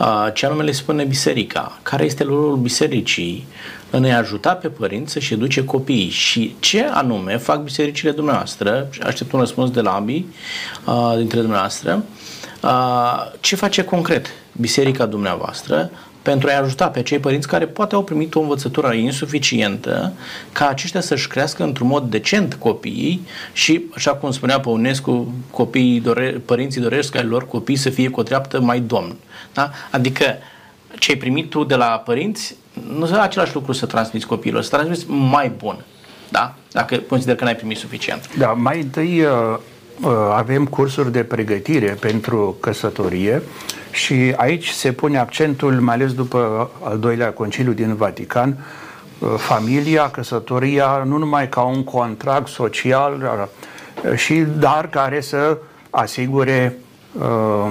Uh, 0.00 0.26
Ce 0.34 0.46
anume 0.46 0.62
le 0.62 0.72
spune 0.72 1.04
biserica? 1.04 1.78
Care 1.82 2.04
este 2.04 2.24
rolul 2.24 2.56
bisericii 2.56 3.46
în 3.90 4.04
a 4.04 4.16
ajuta 4.16 4.54
pe 4.54 4.68
părinți 4.68 5.12
să-și 5.12 5.32
educe 5.32 5.64
copiii? 5.64 6.08
Și 6.08 6.56
ce 6.58 6.84
anume 6.84 7.36
fac 7.36 7.62
bisericile 7.62 8.10
dumneavoastră? 8.10 8.88
Și 8.90 9.00
Aștept 9.00 9.32
un 9.32 9.40
răspuns 9.40 9.70
de 9.70 9.80
la 9.80 9.94
ambii 9.94 10.34
uh, 10.84 11.12
dintre 11.16 11.40
dumneavoastră. 11.40 12.04
Uh, 12.62 13.32
Ce 13.40 13.56
face 13.56 13.84
concret 13.84 14.26
biserica 14.52 15.06
dumneavoastră 15.06 15.90
pentru 16.28 16.48
a 16.48 16.58
ajuta 16.58 16.88
pe 16.88 16.98
acei 16.98 17.18
părinți 17.18 17.48
care 17.48 17.66
poate 17.66 17.94
au 17.94 18.02
primit 18.02 18.34
o 18.34 18.40
învățătură 18.40 18.92
insuficientă 18.92 20.12
ca 20.52 20.68
aceștia 20.68 21.00
să-și 21.00 21.28
crească 21.28 21.62
într-un 21.62 21.86
mod 21.86 22.10
decent 22.10 22.54
copiii 22.54 23.26
și, 23.52 23.84
așa 23.94 24.14
cum 24.14 24.30
spunea 24.30 24.60
Păunescu, 24.60 25.32
copiii 25.50 26.00
dore, 26.00 26.42
părinții 26.44 26.80
doresc 26.80 27.12
ca 27.12 27.22
lor 27.22 27.46
copii 27.46 27.76
să 27.76 27.90
fie 27.90 28.08
cu 28.08 28.20
o 28.20 28.22
treaptă 28.22 28.60
mai 28.60 28.80
domn. 28.80 29.16
Da? 29.52 29.70
Adică 29.90 30.24
ce 30.98 31.10
ai 31.10 31.18
primit 31.18 31.50
tu 31.50 31.64
de 31.64 31.74
la 31.74 31.86
părinți, 31.86 32.56
nu 32.96 33.06
e 33.06 33.20
același 33.20 33.54
lucru 33.54 33.72
să 33.72 33.86
transmiți 33.86 34.26
copiilor, 34.26 34.62
să 34.62 34.68
transmiți 34.68 35.04
mai 35.08 35.52
bun. 35.56 35.84
Da? 36.28 36.54
Dacă 36.72 36.96
consider 36.96 37.34
că 37.34 37.44
n-ai 37.44 37.56
primit 37.56 37.76
suficient. 37.76 38.36
Da, 38.36 38.46
mai 38.46 38.80
întâi 38.80 39.20
uh, 39.20 39.30
uh, 39.30 39.58
avem 40.32 40.66
cursuri 40.66 41.12
de 41.12 41.22
pregătire 41.22 41.96
pentru 42.00 42.56
căsătorie 42.60 43.42
și 43.90 44.32
aici 44.36 44.68
se 44.68 44.92
pune 44.92 45.18
accentul, 45.18 45.72
mai 45.72 45.94
ales 45.94 46.12
după 46.14 46.70
al 46.82 46.98
doilea 46.98 47.32
conciliu 47.32 47.72
din 47.72 47.94
Vatican, 47.94 48.56
uh, 49.18 49.28
familia, 49.36 50.10
căsătoria, 50.10 51.02
nu 51.06 51.16
numai 51.16 51.48
ca 51.48 51.62
un 51.62 51.84
contract 51.84 52.48
social, 52.48 53.48
uh, 54.04 54.16
și 54.16 54.34
dar 54.34 54.88
care 54.88 55.20
să 55.20 55.58
asigure 55.90 56.78
uh, 57.12 57.70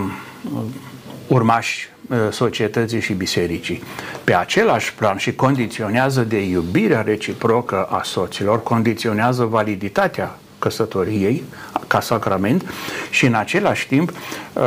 urmași 1.28 1.90
uh, 2.10 2.18
societății 2.32 3.02
și 3.02 3.13
bisericii. 3.13 3.84
Pe 4.24 4.34
același 4.34 4.94
plan 4.94 5.18
și 5.18 5.36
condiționează 5.36 6.22
de 6.22 6.50
iubirea 6.50 7.02
reciprocă 7.02 7.84
a 7.84 8.02
soților, 8.04 8.63
condiționează 8.63 9.44
validitatea 9.44 10.38
căsătoriei 10.60 11.43
ca 11.88 12.00
sacrament 12.00 12.70
și 13.10 13.26
în 13.26 13.34
același 13.34 13.88
timp 13.88 14.10
uh, 14.10 14.63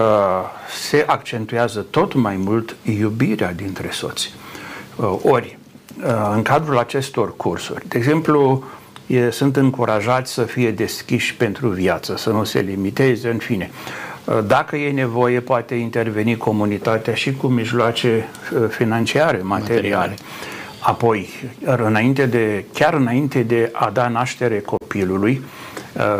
se 0.80 1.04
accentuează 1.06 1.86
tot 1.90 2.14
mai 2.14 2.36
mult 2.36 2.76
iubirea 2.82 3.52
dintre 3.52 3.88
soți. 3.90 4.34
Uh, 4.96 5.14
ori, 5.22 5.58
uh, 6.04 6.30
în 6.34 6.42
cadrul 6.42 6.78
acestor 6.78 7.36
cursuri, 7.36 7.88
de 7.88 7.98
exemplu, 7.98 8.64
e, 9.06 9.30
sunt 9.30 9.56
încurajați 9.56 10.32
să 10.32 10.42
fie 10.42 10.70
deschiși 10.70 11.34
pentru 11.34 11.68
viață, 11.68 12.16
să 12.16 12.30
nu 12.30 12.44
se 12.44 12.60
limiteze, 12.60 13.28
în 13.28 13.38
fine. 13.38 13.70
Dacă 14.46 14.76
e 14.76 14.90
nevoie, 14.90 15.40
poate 15.40 15.74
interveni 15.74 16.36
comunitatea 16.36 17.14
și 17.14 17.32
cu 17.32 17.46
mijloace 17.46 18.28
financiare, 18.68 19.40
materiale. 19.42 19.82
materiale. 19.82 20.14
Apoi, 20.80 21.28
înainte 21.64 22.26
de, 22.26 22.64
chiar 22.72 22.94
înainte 22.94 23.42
de 23.42 23.70
a 23.72 23.90
da 23.90 24.08
naștere 24.08 24.60
copilului, 24.60 25.42
uh, 25.44 25.59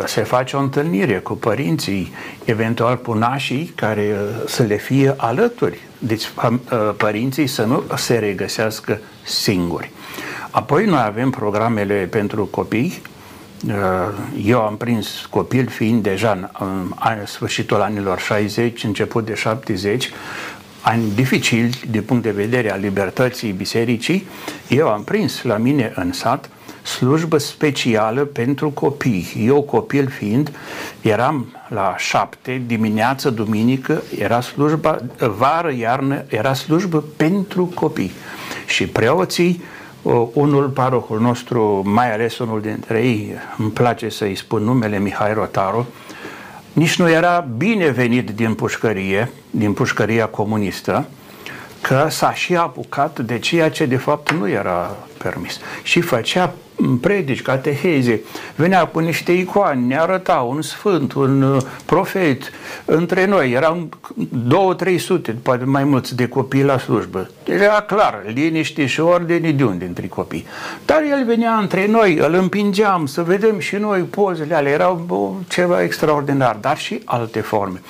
se 0.07 0.23
face 0.23 0.57
o 0.57 0.61
întâlnire 0.61 1.19
cu 1.19 1.35
părinții, 1.35 2.13
eventual 2.45 2.99
cu 2.99 3.13
nașii 3.13 3.73
care 3.75 4.13
uh, 4.13 4.43
să 4.47 4.63
le 4.63 4.77
fie 4.77 5.15
alături. 5.17 5.79
Deci 5.99 6.25
uh, 6.25 6.59
părinții 6.97 7.47
să 7.47 7.65
nu 7.65 7.83
se 7.97 8.19
regăsească 8.19 8.99
singuri. 9.23 9.91
Apoi 10.51 10.85
noi 10.85 11.03
avem 11.05 11.31
programele 11.31 11.95
pentru 11.95 12.45
copii. 12.45 13.03
Eu 14.45 14.61
am 14.61 14.77
prins 14.77 15.27
copil 15.31 15.69
fiind 15.69 16.03
deja 16.03 16.51
în 16.59 17.27
sfârșitul 17.27 17.81
anilor 17.81 18.19
60, 18.19 18.85
început 18.85 19.25
de 19.25 19.35
70, 19.35 20.11
ani 20.81 21.03
dificili 21.15 21.81
din 21.91 22.03
punct 22.03 22.23
de 22.23 22.31
vedere 22.31 22.73
al 22.73 22.81
libertății 22.81 23.53
bisericii, 23.53 24.27
eu 24.69 24.89
am 24.89 25.05
prins 25.05 25.43
la 25.43 25.57
mine 25.57 25.93
în 25.95 26.13
sat 26.13 26.49
slujbă 26.83 27.39
specială 27.39 28.25
pentru 28.25 28.71
copii. 28.71 29.45
Eu, 29.47 29.63
copil 29.63 30.09
fiind, 30.09 30.53
eram 31.01 31.47
la 31.69 31.95
șapte, 31.99 32.63
dimineață, 32.67 33.31
duminică, 33.31 34.03
era 34.19 34.41
slujba, 34.41 34.99
vară, 35.37 35.73
iarnă, 35.73 36.25
era 36.29 36.55
slujbă 36.55 37.05
pentru 37.17 37.65
copii. 37.75 38.13
Și 38.67 38.87
preoții, 38.87 39.63
unul, 40.33 40.69
parohul 40.69 41.21
nostru, 41.21 41.83
mai 41.85 42.13
ales 42.13 42.39
unul 42.39 42.61
dintre 42.61 43.03
ei, 43.03 43.33
îmi 43.59 43.71
place 43.71 44.09
să-i 44.09 44.35
spun 44.35 44.63
numele 44.63 44.99
Mihai 44.99 45.35
Rotaru, 45.35 45.87
nici 46.73 46.99
nu 46.99 47.11
era 47.11 47.49
binevenit 47.57 48.31
din 48.31 48.55
pușcărie, 48.55 49.31
din 49.51 49.73
pușcăria 49.73 50.27
comunistă, 50.27 51.09
că 51.81 52.07
s-a 52.11 52.35
și 52.35 52.57
apucat 52.57 53.19
de 53.19 53.39
ceea 53.39 53.71
ce 53.71 53.87
de 53.87 53.97
fapt 53.97 54.33
nu 54.33 54.49
era 54.49 54.97
permis. 55.19 55.59
Și 55.83 56.01
făcea 56.01 56.55
predici, 57.01 57.43
cateheze, 57.43 58.21
venea 58.55 58.87
cu 58.87 58.99
niște 58.99 59.33
icoane, 59.33 59.81
ne 59.81 59.99
arăta 59.99 60.35
un 60.35 60.63
sfânt, 60.63 61.13
un 61.13 61.43
uh, 61.43 61.63
profet. 61.85 62.51
Între 62.85 63.27
noi 63.27 63.51
eram 63.53 63.89
două, 64.29 64.75
trei 64.75 64.99
sute, 64.99 65.37
poate 65.43 65.65
mai 65.65 65.85
mulți 65.85 66.17
de 66.17 66.29
copii 66.29 66.65
la 66.65 66.79
slujbă. 66.79 67.31
Era 67.45 67.81
clar, 67.81 68.23
liniște 68.27 68.87
și 68.87 69.01
ordine 69.01 69.51
de 69.51 69.65
unde 69.65 69.85
între 69.85 70.07
copii. 70.07 70.47
Dar 70.85 71.03
el 71.11 71.25
venea 71.25 71.55
între 71.55 71.87
noi, 71.87 72.17
îl 72.17 72.35
împingeam 72.35 73.07
să 73.07 73.23
vedem 73.23 73.59
și 73.59 73.77
noi 73.77 74.01
pozele 74.01 74.55
alea. 74.55 74.73
Erau 74.73 75.41
ceva 75.49 75.83
extraordinar, 75.83 76.57
dar 76.61 76.79
și 76.79 77.01
alte 77.05 77.41
forme. 77.41 77.83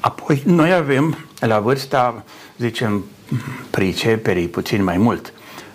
Apoi 0.00 0.42
noi 0.46 0.72
avem, 0.72 1.18
la 1.40 1.58
vârsta, 1.58 2.24
zicem, 2.58 3.04
priceperii 3.70 4.48
puțin 4.48 4.84
mai 4.84 4.96
mult, 4.96 5.32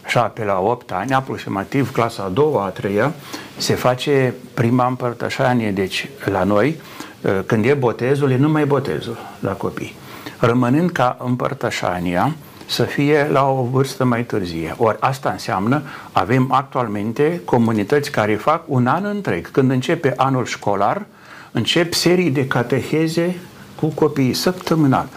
7 0.08 0.44
la 0.44 0.60
8 0.60 0.91
ani, 0.91 1.13
aproximativ 1.13 1.91
clasa 1.91 2.24
a 2.24 2.30
doua, 2.30 2.65
a 2.65 2.70
treia, 2.70 3.13
se 3.58 3.74
face 3.74 4.34
prima 4.54 4.88
împărtășanie. 4.88 5.72
Deci, 5.72 6.10
la 6.26 6.44
noi, 6.44 6.80
ă, 7.26 7.30
când 7.30 7.65
e 7.65 7.74
botezul, 7.74 8.32
e 8.32 8.38
numai 8.38 8.65
botezul 8.65 9.18
la 9.39 9.52
copii. 9.52 9.96
Rămânând 10.39 10.91
ca 10.91 11.18
împărtășania 11.24 12.36
să 12.65 12.84
fie 12.84 13.28
la 13.32 13.50
o 13.50 13.63
vârstă 13.63 14.04
mai 14.04 14.24
târzie. 14.24 14.76
Ori 14.78 14.98
asta 15.00 15.30
înseamnă, 15.30 15.82
avem 16.12 16.52
actualmente 16.52 17.41
comunități 17.46 18.12
care 18.12 18.36
fac 18.36 18.63
un 18.65 18.88
an 18.88 19.06
întreg. 19.06 19.52
Când 19.52 19.72
începe 19.72 20.13
anul 20.18 20.46
școlar, 20.46 21.06
încep 21.52 21.94
serii 21.94 22.32
de 22.32 22.48
cateheze 22.48 23.36
cu 23.76 23.88
copiii 23.88 24.34
săptămânal 24.34 25.08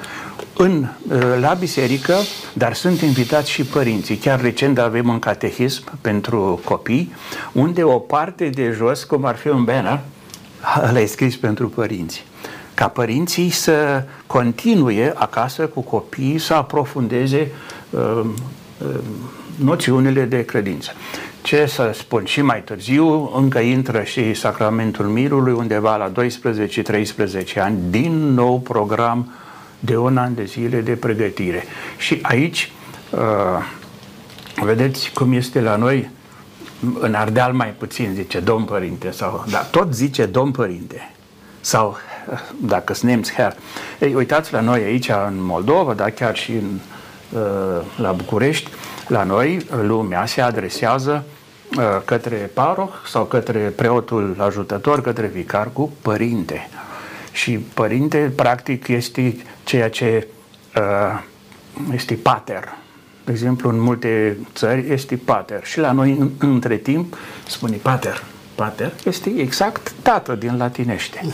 în, 0.61 0.87
uh, 1.11 1.39
la 1.41 1.53
biserică, 1.53 2.15
dar 2.53 2.75
sunt 2.75 3.01
invitați 3.01 3.51
și 3.51 3.63
părinții. 3.63 4.17
Chiar 4.17 4.41
recent 4.41 4.79
avem 4.79 5.09
un 5.09 5.19
catehism 5.19 5.99
pentru 6.01 6.61
copii, 6.65 7.13
unde 7.53 7.83
o 7.83 7.99
parte 7.99 8.49
de 8.49 8.75
jos, 8.77 9.05
cum 9.05 9.25
ar 9.25 9.37
fi 9.37 9.49
un 9.49 9.65
banner, 9.65 10.01
l-ai 10.93 11.07
scris 11.07 11.37
pentru 11.37 11.69
părinți. 11.69 12.25
Ca 12.75 12.89
părinții 12.89 13.51
să 13.51 14.05
continue 14.27 15.13
acasă 15.17 15.67
cu 15.67 15.81
copiii, 15.81 16.39
să 16.39 16.55
aprofundeze 16.55 17.51
uh, 17.91 18.21
uh, 18.79 18.89
noțiunile 19.57 20.23
de 20.23 20.45
credință. 20.45 20.91
Ce 21.43 21.67
să 21.67 21.91
spun 21.95 22.25
și 22.25 22.43
mai 22.43 22.63
târziu, 22.63 23.33
încă 23.37 23.59
intră 23.59 24.03
și 24.03 24.35
Sacramentul 24.35 25.05
Mirului, 25.05 25.53
undeva 25.53 25.97
la 25.97 26.13
12-13 26.13 27.59
ani, 27.59 27.79
din 27.91 28.35
nou 28.35 28.61
program 28.61 29.33
de 29.79 29.97
un 29.97 30.17
an 30.17 30.35
de 30.35 30.45
zile 30.45 30.81
de 30.81 30.93
pregătire. 30.93 31.65
Și 31.97 32.19
aici, 32.23 32.73
uh, 33.11 33.21
vedeți 34.65 35.11
cum 35.15 35.33
este 35.33 35.61
la 35.61 35.77
noi, 35.77 36.11
în 37.01 37.15
Ardeal 37.15 37.53
mai 37.53 37.75
puțin 37.79 38.11
zice 38.15 38.41
domn 38.41 38.65
părinte, 38.65 39.11
sau, 39.11 39.45
dar 39.51 39.65
tot 39.65 39.95
zice 39.95 40.27
domn 40.27 40.51
părinte. 40.51 41.11
Sau, 41.61 41.97
uh, 42.31 42.39
dacă 42.61 42.95
sunt 42.95 43.11
nemți, 43.11 43.33
her. 43.33 43.57
Ei, 44.01 44.15
uitați 44.15 44.53
la 44.53 44.61
noi 44.61 44.83
aici 44.83 45.09
în 45.09 45.45
Moldova, 45.45 45.95
dar 45.95 46.11
chiar 46.11 46.37
și 46.37 46.53
în, 46.53 46.79
uh, 47.41 47.83
la 47.97 48.13
București, 48.13 48.71
la 49.09 49.23
noi 49.23 49.67
lumea 49.83 50.27
se 50.27 50.41
adresează 50.41 51.25
către 52.05 52.51
paroh 52.55 52.89
sau 53.07 53.25
către 53.25 53.59
preotul 53.59 54.37
ajutător, 54.39 55.01
către 55.01 55.27
vicar 55.27 55.71
cu 55.73 55.93
părinte. 56.03 56.69
Și 57.33 57.59
părinte, 57.59 58.33
practic, 58.37 58.89
este 58.89 59.37
ceea 59.69 59.91
ce 59.91 60.27
uh, 60.77 61.23
este 61.93 62.15
pater. 62.15 62.65
De 63.25 63.33
exemplu, 63.33 63.69
în 63.69 63.81
multe 63.81 64.39
țări 64.55 64.93
este 64.93 65.17
pater. 65.17 65.65
Și 65.65 65.79
la 65.79 65.93
noi, 65.93 66.17
în, 66.19 66.31
între 66.39 66.77
timp, 66.77 67.17
spune 67.47 67.77
pater. 67.77 68.23
Pater 68.55 68.93
este 69.05 69.33
exact 69.37 69.93
tată 70.03 70.35
din 70.35 70.57
latinește. 70.57 71.25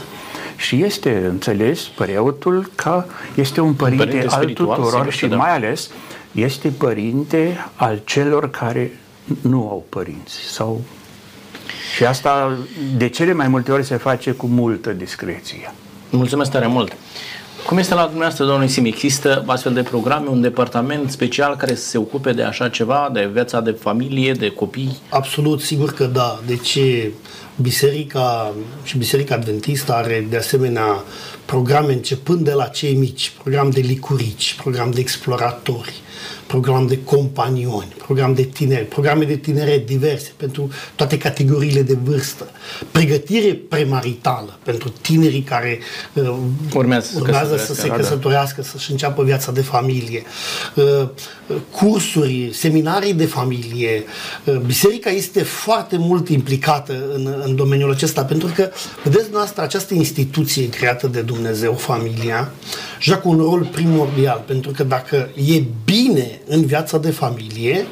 Și 0.57 0.83
este 0.83 1.25
înțeles 1.29 1.83
preotul 1.83 2.70
că 2.75 3.05
este 3.35 3.61
un 3.61 3.75
părinte, 3.75 4.05
părinte 4.05 4.35
al 4.35 4.44
tuturor 4.44 5.12
și 5.12 5.27
da. 5.27 5.37
mai 5.37 5.55
ales 5.55 5.90
este 6.33 6.68
părinte 6.68 7.66
al 7.75 8.01
celor 8.05 8.51
care 8.51 8.99
nu 9.40 9.68
au 9.68 9.85
părinți 9.88 10.38
sau 10.38 10.81
și 11.94 12.05
asta 12.05 12.59
de 12.97 13.09
cele 13.09 13.33
mai 13.33 13.49
multe 13.49 13.73
ori 13.73 13.85
se 13.85 13.97
face 13.97 14.31
cu 14.31 14.47
multă 14.47 14.92
discreție. 14.92 15.73
Mulțumesc 16.11 16.51
tare 16.51 16.66
mult! 16.66 16.97
Cum 17.66 17.79
este 17.79 17.94
la 17.94 18.03
dumneavoastră, 18.03 18.44
domnul 18.44 18.68
Sim? 18.68 18.85
Există 18.85 19.44
astfel 19.46 19.72
de 19.72 19.83
programe, 19.83 20.29
un 20.29 20.40
departament 20.40 21.11
special 21.11 21.57
care 21.57 21.74
să 21.74 21.88
se 21.88 21.98
ocupe 21.98 22.33
de 22.33 22.42
așa 22.42 22.68
ceva, 22.68 23.11
de 23.12 23.31
viața 23.33 23.61
de 23.61 23.70
familie, 23.70 24.33
de 24.33 24.48
copii? 24.48 24.96
Absolut, 25.09 25.61
sigur 25.61 25.92
că 25.92 26.05
da. 26.05 26.40
Deci 26.46 26.79
Biserica 27.57 28.55
și 28.83 28.98
Biserica 28.98 29.35
Adventistă 29.35 29.92
are 29.92 30.27
de 30.31 30.37
asemenea 30.37 31.05
programe 31.44 31.92
începând 31.92 32.44
de 32.44 32.53
la 32.53 32.64
cei 32.64 32.94
mici, 32.94 33.33
program 33.42 33.70
de 33.70 33.81
licurici, 33.81 34.55
program 34.55 34.90
de 34.90 35.00
exploratori, 35.00 35.94
program 36.46 36.87
de 36.87 36.98
companioni, 37.04 37.94
program 38.07 38.35
de 38.35 38.42
tineri, 38.42 38.85
programe 38.85 39.24
de 39.24 39.37
tineret 39.37 39.87
diverse 39.87 40.33
pentru 40.37 40.70
toate 40.94 41.18
categoriile 41.18 41.83
de 41.83 41.96
vârstă, 42.02 42.50
pregătire 42.90 43.54
premaritală 43.68 44.59
pentru 44.62 44.88
tinerii 45.00 45.42
care 45.42 45.78
uh, 46.12 46.37
urmează, 46.74 47.11
urmează 47.20 47.57
să 47.57 47.74
se 47.74 47.87
da, 47.87 47.94
da. 47.94 48.00
căsătorească, 48.00 48.61
da. 48.61 48.66
să-și 48.66 48.90
înceapă 48.90 49.22
viața 49.22 49.52
de 49.52 49.62
familie, 49.62 50.22
uh, 50.74 51.09
cursuri, 51.70 52.50
seminarii 52.52 53.14
de 53.14 53.26
familie. 53.26 54.04
Uh, 54.44 54.57
biserica 54.57 55.11
este 55.11 55.42
foarte 55.42 55.96
mult 55.96 56.28
implicată 56.28 57.04
în, 57.14 57.42
în 57.44 57.57
domeniul 57.57 57.90
acesta 57.90 58.24
pentru 58.24 58.48
că, 58.54 58.70
vedeți 59.02 59.28
noastră, 59.33 59.62
această 59.62 59.94
instituție 59.94 60.68
creată 60.68 61.07
de 61.07 61.20
Dumnezeu, 61.20 61.72
familia, 61.72 62.52
joacă 63.05 63.29
un 63.29 63.37
rol 63.37 63.69
primordial 63.73 64.43
pentru 64.47 64.71
că 64.71 64.83
dacă 64.83 65.31
e 65.35 65.62
bine 65.85 66.40
în 66.47 66.64
viața 66.67 66.99
de 66.99 67.11
familie, 67.11 67.87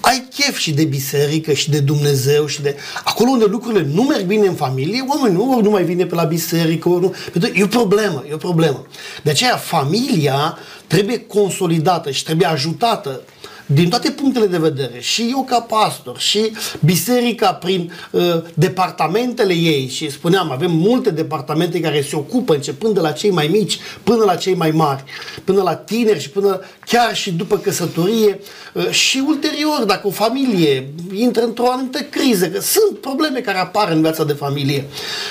ai 0.00 0.28
chef 0.34 0.58
și 0.58 0.72
de 0.72 0.84
biserică 0.84 1.52
și 1.52 1.70
de 1.70 1.78
Dumnezeu 1.78 2.46
și 2.46 2.62
de... 2.62 2.76
Acolo 3.04 3.30
unde 3.30 3.44
lucrurile 3.44 3.86
nu 3.92 4.02
merg 4.02 4.24
bine 4.24 4.46
în 4.46 4.54
familie, 4.54 5.04
oamenii 5.08 5.36
nu, 5.36 5.60
nu 5.60 5.70
mai 5.70 5.84
vine 5.84 6.06
pe 6.06 6.14
la 6.14 6.24
biserică, 6.24 6.88
nu... 6.88 7.14
Pentru 7.32 7.50
e 7.54 7.62
o 7.62 7.66
problemă, 7.66 8.24
e 8.28 8.34
o 8.34 8.36
problemă. 8.36 8.86
De 9.22 9.30
aceea 9.30 9.56
familia 9.56 10.58
trebuie 10.86 11.18
consolidată 11.18 12.10
și 12.10 12.24
trebuie 12.24 12.48
ajutată 12.48 13.20
din 13.66 13.88
toate 13.88 14.10
punctele 14.10 14.46
de 14.46 14.58
vedere, 14.58 15.00
și 15.00 15.28
eu 15.30 15.44
ca 15.44 15.60
pastor, 15.60 16.18
și 16.18 16.52
biserica 16.80 17.52
prin 17.52 17.92
uh, 18.10 18.22
departamentele 18.54 19.52
ei, 19.52 19.88
și 19.88 20.10
spuneam, 20.10 20.50
avem 20.50 20.70
multe 20.70 21.10
departamente 21.10 21.80
care 21.80 22.02
se 22.02 22.16
ocupă, 22.16 22.54
începând 22.54 22.94
de 22.94 23.00
la 23.00 23.10
cei 23.10 23.30
mai 23.30 23.46
mici 23.46 23.78
până 24.02 24.24
la 24.24 24.34
cei 24.34 24.54
mai 24.54 24.70
mari, 24.70 25.04
până 25.44 25.62
la 25.62 25.74
tineri 25.74 26.20
și 26.20 26.30
până 26.30 26.60
chiar 26.86 27.16
și 27.16 27.32
după 27.32 27.56
căsătorie 27.58 28.40
uh, 28.72 28.90
și 28.90 29.22
ulterior, 29.26 29.84
dacă 29.86 30.06
o 30.06 30.10
familie 30.10 30.92
intră 31.14 31.42
într-o 31.42 31.70
anumită 31.70 32.00
criză, 32.00 32.48
că 32.48 32.60
sunt 32.60 32.98
probleme 33.00 33.40
care 33.40 33.58
apar 33.58 33.90
în 33.90 34.00
viața 34.00 34.24
de 34.24 34.32
familie, 34.32 34.84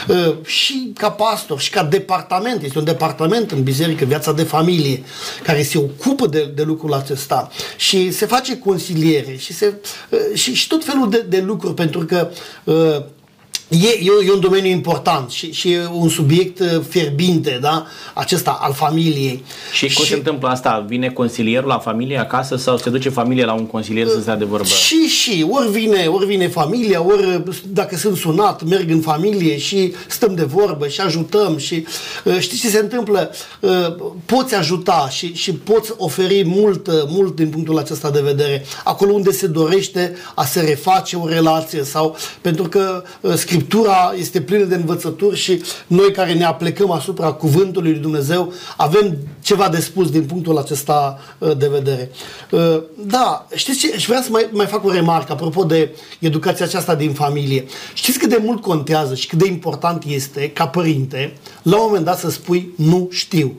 uh, 0.07 0.35
și 0.45 0.91
ca 0.97 1.11
pastor, 1.11 1.59
și 1.59 1.69
ca 1.69 1.83
departament, 1.83 2.63
este 2.63 2.77
un 2.77 2.83
departament 2.83 3.51
în 3.51 3.63
biserică, 3.63 4.05
viața 4.05 4.31
de 4.31 4.43
familie, 4.43 5.03
care 5.43 5.63
se 5.63 5.77
ocupă 5.77 6.27
de, 6.27 6.51
de 6.55 6.63
lucrul 6.63 6.93
acesta. 6.93 7.51
Și 7.77 8.11
se 8.21 8.27
face 8.27 8.57
consiliere 8.57 9.35
și, 9.35 9.53
se, 9.53 9.73
uh, 10.09 10.19
și, 10.33 10.53
și 10.53 10.67
tot 10.67 10.83
felul 10.83 11.09
de, 11.09 11.25
de 11.29 11.41
lucruri, 11.41 11.73
pentru 11.73 12.05
că 12.05 12.29
uh, 12.63 13.03
E, 13.71 13.87
e, 13.87 14.25
e 14.27 14.31
un 14.31 14.39
domeniu 14.39 14.69
important 14.69 15.29
și, 15.29 15.51
și 15.51 15.71
e 15.71 15.87
un 15.93 16.09
subiect 16.09 16.59
uh, 16.59 16.67
fierbinte, 16.89 17.57
da? 17.61 17.85
Acesta 18.13 18.57
al 18.61 18.73
familiei. 18.73 19.43
Și 19.73 19.93
cum 19.93 20.03
și, 20.03 20.09
se 20.09 20.15
întâmplă 20.15 20.49
asta? 20.49 20.85
Vine 20.87 21.09
consilierul 21.09 21.67
la 21.67 21.77
familie 21.77 22.17
acasă 22.17 22.55
sau 22.55 22.77
se 22.77 22.89
duce 22.89 23.09
familia 23.09 23.45
la 23.45 23.53
un 23.53 23.65
consilier 23.65 24.07
să 24.07 24.21
stea 24.21 24.35
de 24.35 24.45
vorbă? 24.45 24.65
Și, 24.65 25.05
și. 25.05 25.45
Ori 25.49 25.71
vine, 25.71 26.05
ori 26.05 26.25
vine 26.25 26.47
familia, 26.47 27.05
ori 27.05 27.43
dacă 27.67 27.95
sunt 27.95 28.17
sunat, 28.17 28.63
merg 28.63 28.89
în 28.89 28.99
familie 28.99 29.57
și 29.57 29.93
stăm 30.07 30.35
de 30.35 30.43
vorbă 30.43 30.87
și 30.87 31.01
ajutăm 31.01 31.57
și 31.57 31.85
uh, 32.23 32.39
știți 32.39 32.61
ce 32.61 32.69
se 32.69 32.79
întâmplă? 32.79 33.31
Uh, 33.59 33.95
poți 34.25 34.55
ajuta 34.55 35.07
și, 35.09 35.33
și 35.33 35.53
poți 35.53 35.93
oferi 35.97 36.43
mult, 36.45 36.87
mult 37.07 37.35
din 37.35 37.49
punctul 37.49 37.77
acesta 37.77 38.09
de 38.09 38.21
vedere. 38.21 38.65
Acolo 38.83 39.13
unde 39.13 39.31
se 39.31 39.47
dorește 39.47 40.15
a 40.35 40.45
se 40.45 40.61
reface 40.61 41.15
o 41.15 41.27
relație 41.27 41.83
sau 41.83 42.17
pentru 42.41 42.63
că 42.63 43.03
scriptura 43.35 43.59
Scriptura 43.61 44.13
este 44.17 44.41
plină 44.41 44.63
de 44.63 44.75
învățături 44.75 45.37
și 45.37 45.61
noi 45.87 46.11
care 46.11 46.33
ne 46.33 46.43
aplecăm 46.43 46.91
asupra 46.91 47.31
cuvântului 47.31 47.91
lui 47.91 47.99
Dumnezeu 47.99 48.53
avem 48.77 49.17
ceva 49.41 49.69
de 49.69 49.79
spus 49.79 50.09
din 50.09 50.23
punctul 50.23 50.57
acesta 50.57 51.19
uh, 51.37 51.57
de 51.57 51.67
vedere. 51.67 52.11
Uh, 52.51 52.81
da, 52.97 53.47
știți 53.55 53.79
ce? 53.79 53.97
Și 53.97 54.05
vreau 54.05 54.21
să 54.21 54.27
mai, 54.31 54.49
mai 54.51 54.65
fac 54.65 54.85
o 54.85 54.91
remarcă 54.91 55.31
apropo 55.31 55.63
de 55.63 55.95
educația 56.19 56.65
aceasta 56.65 56.95
din 56.95 57.13
familie. 57.13 57.65
Știți 57.93 58.19
cât 58.19 58.29
de 58.29 58.41
mult 58.43 58.61
contează 58.61 59.15
și 59.15 59.27
cât 59.27 59.37
de 59.37 59.47
important 59.47 60.03
este 60.07 60.49
ca 60.49 60.67
părinte 60.67 61.37
la 61.61 61.75
un 61.75 61.83
moment 61.85 62.05
dat 62.05 62.19
să 62.19 62.29
spui 62.29 62.73
nu 62.75 63.07
știu. 63.11 63.53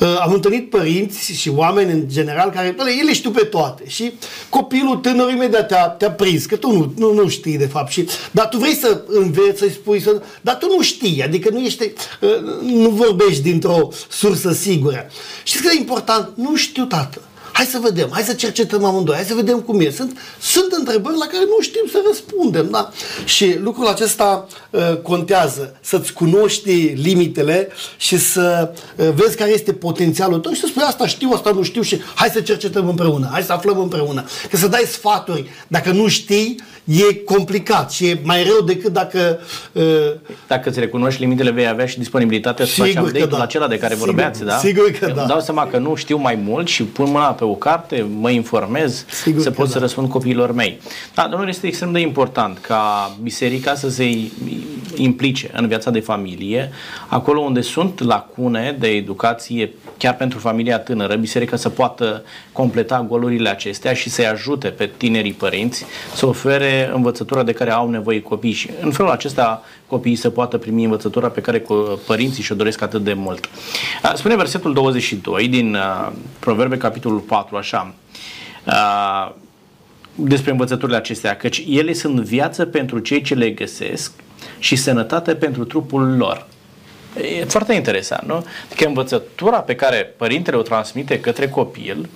Uh, 0.00 0.18
am 0.20 0.32
întâlnit 0.32 0.70
părinți 0.70 1.32
și 1.32 1.48
oameni 1.48 1.92
în 1.92 2.08
general 2.08 2.50
care, 2.50 2.74
bă, 2.76 2.82
ele 3.00 3.12
știu 3.12 3.30
pe 3.30 3.44
toate 3.44 3.82
și 3.86 4.12
copilul 4.48 4.96
tânăr 4.96 5.30
imediat 5.30 5.68
te-a, 5.68 5.86
te-a 5.86 6.10
prins, 6.10 6.46
că 6.46 6.56
tu 6.56 6.72
nu, 6.72 6.92
nu, 6.96 7.12
nu 7.12 7.28
știi 7.28 7.58
de 7.58 7.66
fapt 7.66 7.90
și, 7.90 8.08
dar 8.30 8.48
tu 8.48 8.58
vrei 8.58 8.74
să 8.74 9.02
înveți, 9.06 9.58
să-i 9.58 9.70
spui, 9.70 10.00
să, 10.00 10.22
dar 10.40 10.54
tu 10.54 10.66
nu 10.76 10.82
știi, 10.82 11.22
adică 11.22 11.50
nu 11.52 11.60
ești, 11.60 11.92
uh, 12.20 12.62
nu 12.62 12.88
vorbești 12.88 13.42
dintr-o 13.42 13.88
sursă 14.08 14.52
sigură. 14.52 15.10
Știți 15.42 15.62
că 15.62 15.70
e 15.72 15.78
important? 15.78 16.30
Nu 16.34 16.56
știu, 16.56 16.84
tată. 16.84 17.20
Hai 17.56 17.64
să 17.64 17.78
vedem, 17.82 18.08
hai 18.12 18.22
să 18.22 18.32
cercetăm 18.32 18.84
amândoi, 18.84 19.14
hai 19.14 19.24
să 19.24 19.34
vedem 19.34 19.60
cum 19.60 19.80
e. 19.80 19.90
Sunt, 19.90 20.18
sunt 20.40 20.72
întrebări 20.72 21.16
la 21.16 21.26
care 21.26 21.44
nu 21.44 21.60
știm 21.60 21.84
să 21.90 22.02
răspundem, 22.06 22.68
da? 22.70 22.90
Și 23.24 23.58
lucrul 23.62 23.86
acesta 23.86 24.46
uh, 24.70 24.96
contează, 25.02 25.76
să-ți 25.80 26.12
cunoști 26.12 26.70
limitele 26.94 27.68
și 27.96 28.18
să 28.18 28.72
uh, 28.96 29.08
vezi 29.14 29.36
care 29.36 29.50
este 29.50 29.72
potențialul 29.72 30.38
tău 30.38 30.52
și 30.52 30.60
să 30.60 30.66
spui 30.66 30.82
asta 30.82 31.06
știu, 31.06 31.30
asta 31.32 31.50
nu 31.50 31.62
știu 31.62 31.82
și 31.82 32.00
hai 32.14 32.28
să 32.28 32.40
cercetăm 32.40 32.88
împreună, 32.88 33.28
hai 33.32 33.42
să 33.42 33.52
aflăm 33.52 33.78
împreună. 33.78 34.24
Că 34.50 34.56
să 34.56 34.68
dai 34.68 34.84
sfaturi, 34.86 35.50
dacă 35.68 35.90
nu 35.90 36.08
știi, 36.08 36.56
e 36.86 37.14
complicat 37.14 37.92
și 37.92 38.06
e 38.06 38.20
mai 38.22 38.44
rău 38.44 38.66
decât 38.66 38.92
dacă... 38.92 39.40
Uh, 39.72 39.82
dacă 40.46 40.68
îți 40.68 40.80
recunoști 40.80 41.20
limitele, 41.20 41.50
vei 41.50 41.68
avea 41.68 41.86
și 41.86 41.98
disponibilitatea 41.98 42.64
să 42.66 42.72
faci 42.72 42.94
update-ul 42.94 43.28
da. 43.28 43.42
acela 43.42 43.68
de 43.68 43.78
care 43.78 43.92
sigur, 43.92 44.08
vorbeați, 44.08 44.44
da? 44.44 44.56
Sigur 44.56 44.90
că 44.90 45.06
da. 45.06 45.20
Îmi 45.20 45.28
dau 45.28 45.40
seama 45.40 45.66
că 45.66 45.78
nu 45.78 45.94
știu 45.94 46.16
mai 46.16 46.34
mult 46.44 46.66
și 46.66 46.82
pun 46.82 47.10
mâna 47.10 47.32
pe 47.32 47.44
o 47.46 47.54
carte, 47.54 48.06
mă 48.20 48.30
informez, 48.30 49.04
sigur 49.10 49.42
să 49.42 49.50
pot 49.50 49.66
da. 49.66 49.72
să 49.72 49.78
răspund 49.78 50.08
copiilor 50.08 50.52
mei. 50.52 50.80
Da, 51.14 51.26
domnule, 51.30 51.50
este 51.50 51.66
extrem 51.66 51.92
de 51.92 52.00
important 52.00 52.58
ca 52.58 53.10
biserica 53.22 53.74
să 53.74 53.90
se 53.90 54.30
implice 54.94 55.50
în 55.52 55.66
viața 55.66 55.90
de 55.90 56.00
familie, 56.00 56.70
acolo 57.08 57.40
unde 57.40 57.60
sunt 57.60 58.04
lacune 58.04 58.76
de 58.78 58.88
educație 58.88 59.70
chiar 59.98 60.16
pentru 60.16 60.38
familia 60.38 60.78
tânără, 60.78 61.14
biserica 61.14 61.56
să 61.56 61.68
poată 61.68 62.24
completa 62.52 63.04
golurile 63.08 63.48
acestea 63.48 63.94
și 63.94 64.10
să-i 64.10 64.26
ajute 64.26 64.68
pe 64.68 64.90
tinerii 64.96 65.32
părinți 65.32 65.84
să 66.14 66.26
ofere 66.26 66.90
învățătura 66.94 67.42
de 67.42 67.52
care 67.52 67.70
au 67.70 67.90
nevoie 67.90 68.22
copiii 68.22 68.52
și 68.52 68.70
în 68.80 68.90
felul 68.90 69.10
acesta 69.10 69.62
copiii 69.88 70.16
să 70.16 70.30
poată 70.30 70.58
primi 70.58 70.84
învățătura 70.84 71.28
pe 71.28 71.40
care 71.40 71.64
părinții 72.06 72.42
și-o 72.42 72.54
doresc 72.54 72.82
atât 72.82 73.04
de 73.04 73.12
mult. 73.12 73.48
Spune 74.14 74.36
versetul 74.36 74.72
22 74.72 75.48
din 75.48 75.74
uh, 75.74 76.12
Proverbe, 76.38 76.76
capitolul 76.76 77.18
4, 77.18 77.56
așa, 77.56 77.94
uh, 78.66 79.32
despre 80.14 80.50
învățăturile 80.50 80.96
acestea, 80.96 81.36
căci 81.36 81.64
ele 81.68 81.92
sunt 81.92 82.20
viață 82.20 82.64
pentru 82.64 82.98
cei 82.98 83.22
ce 83.22 83.34
le 83.34 83.50
găsesc 83.50 84.12
și 84.58 84.76
sănătate 84.76 85.34
pentru 85.34 85.64
trupul 85.64 86.16
lor. 86.16 86.46
E 87.40 87.44
foarte 87.44 87.74
interesant, 87.74 88.26
nu? 88.28 88.44
Că 88.76 88.86
învățătura 88.86 89.58
pe 89.58 89.74
care 89.74 90.14
părintele 90.16 90.56
o 90.56 90.62
transmite 90.62 91.20
către 91.20 91.48
copil 91.48 92.08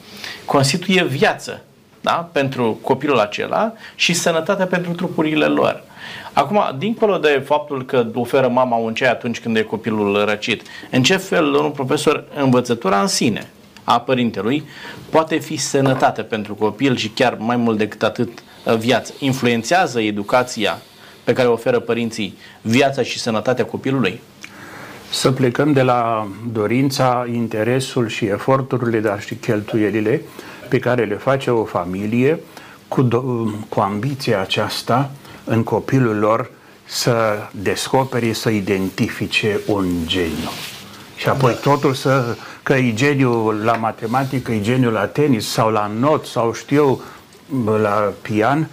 constituie 0.44 1.04
viață 1.04 1.62
da? 2.00 2.28
pentru 2.32 2.78
copilul 2.82 3.18
acela 3.18 3.72
și 3.94 4.12
sănătate 4.12 4.64
pentru 4.64 4.92
trupurile 4.92 5.46
lor. 5.46 5.82
Acum, 6.32 6.60
dincolo 6.78 7.18
de 7.18 7.42
faptul 7.46 7.84
că 7.84 8.06
oferă 8.14 8.48
mama 8.48 8.76
un 8.76 8.94
ceai 8.94 9.10
atunci 9.10 9.40
când 9.40 9.56
e 9.56 9.62
copilul 9.62 10.24
răcit, 10.24 10.62
în 10.90 11.02
ce 11.02 11.16
fel, 11.16 11.54
un 11.54 11.70
profesor, 11.70 12.24
învățătura 12.34 13.00
în 13.00 13.06
sine 13.06 13.50
a 13.84 14.00
părintelui 14.00 14.64
poate 15.10 15.36
fi 15.36 15.56
sănătate 15.56 16.22
pentru 16.22 16.54
copil 16.54 16.96
și 16.96 17.08
chiar 17.08 17.36
mai 17.38 17.56
mult 17.56 17.78
decât 17.78 18.02
atât 18.02 18.42
viață. 18.78 19.12
Influențează 19.18 20.00
educația 20.00 20.78
pe 21.24 21.32
care 21.32 21.48
o 21.48 21.52
oferă 21.52 21.78
părinții 21.78 22.38
viața 22.60 23.02
și 23.02 23.18
sănătatea 23.18 23.64
copilului? 23.64 24.20
Să 25.10 25.30
plecăm 25.30 25.72
de 25.72 25.82
la 25.82 26.28
dorința, 26.52 27.26
interesul 27.32 28.08
și 28.08 28.24
eforturile, 28.24 29.00
dar 29.00 29.20
și 29.20 29.34
cheltuielile 29.34 30.22
pe 30.68 30.78
care 30.78 31.04
le 31.04 31.14
face 31.14 31.50
o 31.50 31.64
familie 31.64 32.40
cu, 32.88 33.04
do- 33.04 33.68
cu 33.68 33.80
ambiția 33.80 34.40
aceasta 34.40 35.10
în 35.50 35.62
copilul 35.62 36.18
lor 36.18 36.50
să 36.84 37.38
descopere, 37.50 38.32
să 38.32 38.48
identifice 38.50 39.60
un 39.66 39.86
geniu. 40.06 40.50
Și 41.16 41.28
apoi 41.28 41.52
da. 41.52 41.58
totul 41.58 41.94
să, 41.94 42.36
că 42.62 42.74
e 42.74 42.92
geniu 42.94 43.50
la 43.50 43.72
matematică, 43.72 44.52
e 44.52 44.60
geniu 44.60 44.90
la 44.90 45.06
tenis 45.06 45.48
sau 45.48 45.70
la 45.70 45.86
not 45.98 46.26
sau 46.26 46.52
știu 46.52 47.00
la 47.80 48.12
pian, 48.22 48.68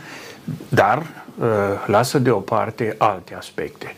dar 0.69 0.97
uh, 0.97 1.45
lasă 1.85 2.19
deoparte 2.19 2.95
alte 2.97 3.35
aspecte 3.35 3.95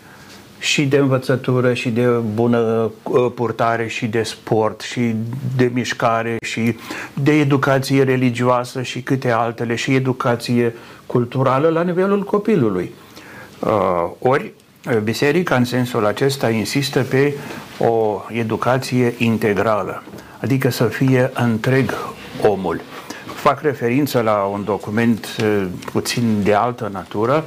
și 0.60 0.86
de 0.86 0.98
învățătură 0.98 1.74
și 1.74 1.90
de 1.90 2.06
bună 2.34 2.92
uh, 3.04 3.32
purtare 3.36 3.88
și 3.88 4.06
de 4.06 4.24
sport 4.24 4.82
și 4.82 5.16
de 5.56 5.72
mișcare 5.74 6.38
și 6.42 6.78
de 7.14 7.32
educație 7.32 8.04
religioasă 8.04 8.82
și 8.82 9.02
câte 9.02 9.32
altele 9.32 9.76
și 9.76 9.96
educație 9.96 10.76
culturală 11.06 11.70
la 11.70 11.82
nivelul 11.82 12.24
copilului. 12.24 12.92
Uh, 13.60 14.10
ori 14.20 14.52
biserica 15.04 15.56
în 15.56 15.66
sensul 15.66 16.06
acesta 16.06 16.50
insistă 16.50 17.04
pe 17.04 17.34
o 17.78 18.22
educație 18.30 19.14
integrală, 19.18 20.04
adică 20.42 20.70
să 20.70 20.84
fie 20.84 21.32
întreg 21.34 21.94
omul. 22.48 22.82
Fac 23.34 23.62
referință 23.62 24.22
la 24.22 24.50
un 24.52 24.64
document 24.64 25.36
uh, 25.42 25.66
puțin 25.92 26.44
de 26.44 26.54
altă 26.54 26.90
natură. 26.94 27.46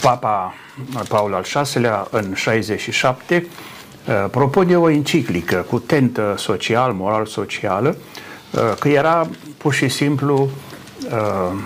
Papa 0.00 0.54
Paul 1.08 1.34
al 1.34 1.44
VI-lea, 1.64 2.06
în 2.10 2.34
67, 2.34 3.46
uh, 4.06 4.30
propune 4.30 4.78
o 4.78 4.90
enciclică 4.90 5.66
cu 5.68 5.78
tentă 5.78 6.34
social, 6.38 6.92
moral-socială, 6.92 7.96
uh, 8.50 8.60
că 8.78 8.88
era 8.88 9.28
pur 9.56 9.72
și 9.72 9.88
simplu 9.88 10.48
uh, 11.10 11.58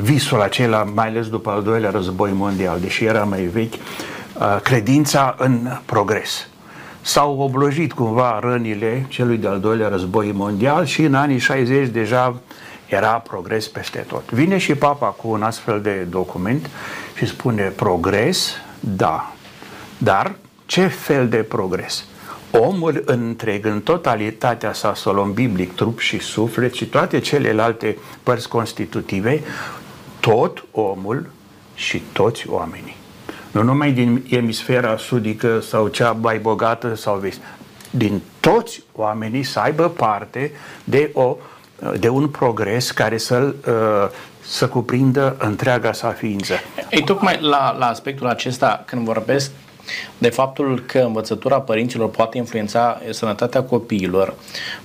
visul 0.00 0.40
acela, 0.40 0.82
mai 0.94 1.06
ales 1.06 1.28
după 1.28 1.50
al 1.50 1.62
doilea 1.62 1.90
război 1.90 2.30
mondial, 2.32 2.80
deși 2.80 3.04
era 3.04 3.24
mai 3.24 3.42
vechi, 3.42 3.74
credința 4.62 5.34
în 5.38 5.68
progres. 5.84 6.48
S-au 7.00 7.38
oblojit 7.38 7.92
cumva 7.92 8.38
rănile 8.42 9.06
celui 9.08 9.36
de-al 9.36 9.60
doilea 9.60 9.88
război 9.88 10.32
mondial 10.32 10.84
și 10.84 11.02
în 11.02 11.14
anii 11.14 11.38
60 11.38 11.88
deja 11.88 12.40
era 12.86 13.08
progres 13.08 13.68
peste 13.68 13.98
tot. 13.98 14.30
Vine 14.30 14.58
și 14.58 14.74
papa 14.74 15.06
cu 15.06 15.28
un 15.28 15.42
astfel 15.42 15.80
de 15.80 16.06
document 16.10 16.70
și 17.16 17.26
spune 17.26 17.62
progres, 17.62 18.52
da, 18.80 19.32
dar 19.98 20.36
ce 20.66 20.86
fel 20.86 21.28
de 21.28 21.36
progres? 21.36 22.04
omul 22.50 23.02
întreg, 23.04 23.66
în 23.66 23.80
totalitatea 23.80 24.72
sa, 24.72 24.94
să 24.94 25.08
o 25.08 25.12
luăm 25.12 25.32
biblic, 25.32 25.74
trup 25.74 25.98
și 25.98 26.18
suflet 26.18 26.74
și 26.74 26.86
toate 26.86 27.18
celelalte 27.18 27.96
părți 28.22 28.48
constitutive, 28.48 29.42
tot 30.20 30.64
omul 30.70 31.28
și 31.74 32.02
toți 32.12 32.48
oamenii. 32.48 32.96
Nu 33.50 33.62
numai 33.62 33.92
din 33.92 34.24
emisfera 34.28 34.96
sudică 34.96 35.60
sau 35.60 35.88
cea 35.88 36.12
mai 36.12 36.38
bogată 36.38 36.94
sau 36.94 37.16
vest, 37.16 37.40
din 37.90 38.22
toți 38.40 38.82
oamenii 38.92 39.42
să 39.42 39.58
aibă 39.58 39.88
parte 39.88 40.52
de, 40.84 41.10
o, 41.12 41.36
de 41.98 42.08
un 42.08 42.28
progres 42.28 42.90
care 42.90 43.18
să-l 43.18 43.54
uh, 43.66 44.08
să 44.48 44.68
cuprindă 44.68 45.36
întreaga 45.38 45.92
sa 45.92 46.08
ființă. 46.10 46.54
Ei, 46.90 47.04
tocmai 47.04 47.38
la, 47.40 47.76
la 47.78 47.86
aspectul 47.86 48.26
acesta, 48.26 48.82
când 48.86 49.04
vorbesc 49.04 49.50
de 50.18 50.28
faptul 50.28 50.82
că 50.86 50.98
învățătura 50.98 51.60
părinților 51.60 52.10
poate 52.10 52.36
influența 52.38 53.00
sănătatea 53.10 53.62
copiilor. 53.62 54.34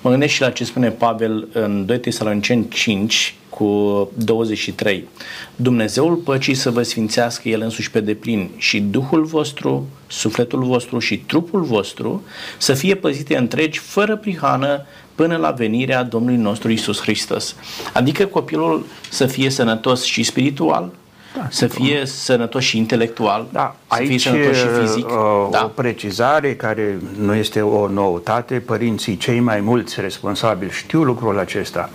Mă 0.01 0.09
gândesc 0.09 0.33
și 0.33 0.41
la 0.41 0.49
ce 0.49 0.63
spune 0.63 0.89
Pavel 0.89 1.47
în 1.53 1.85
2 1.85 1.99
Tesaloniceni 1.99 2.67
5 2.67 3.35
cu 3.49 4.09
23. 4.13 5.07
Dumnezeul 5.55 6.15
păcii 6.15 6.53
să 6.53 6.71
vă 6.71 6.81
sfințească 6.83 7.49
El 7.49 7.61
însuși 7.61 7.91
pe 7.91 7.99
deplin 7.99 8.49
și 8.57 8.79
Duhul 8.79 9.23
vostru, 9.23 9.87
sufletul 10.07 10.63
vostru 10.63 10.99
și 10.99 11.17
trupul 11.17 11.61
vostru 11.61 12.23
să 12.57 12.73
fie 12.73 12.95
păzite 12.95 13.37
întregi, 13.37 13.79
fără 13.79 14.17
prihană, 14.17 14.85
până 15.21 15.37
la 15.37 15.51
venirea 15.51 16.03
Domnului 16.03 16.37
nostru 16.37 16.71
Isus 16.71 17.01
Hristos. 17.01 17.55
Adică 17.93 18.25
copilul 18.25 18.85
să 19.09 19.25
fie 19.25 19.49
sănătos 19.49 20.03
și 20.03 20.23
spiritual, 20.23 20.91
da, 21.37 21.47
să 21.49 21.67
fie 21.67 21.95
cum. 21.95 22.05
sănătos 22.05 22.63
și 22.63 22.77
intelectual, 22.77 23.47
da, 23.51 23.75
să 23.87 23.95
aici, 23.95 24.07
fie 24.07 24.19
sănătos 24.19 24.57
și 24.57 24.65
fizic. 24.79 25.05
Uh, 25.05 25.13
o, 25.13 25.47
da. 25.51 25.63
o 25.63 25.67
precizare 25.67 26.55
care 26.55 26.99
nu 27.17 27.33
este 27.33 27.61
o 27.61 27.87
noutate, 27.87 28.59
părinții 28.59 29.17
cei 29.17 29.39
mai 29.39 29.59
mulți 29.59 30.01
responsabili 30.01 30.71
știu 30.71 31.03
lucrul 31.03 31.39
acesta. 31.39 31.89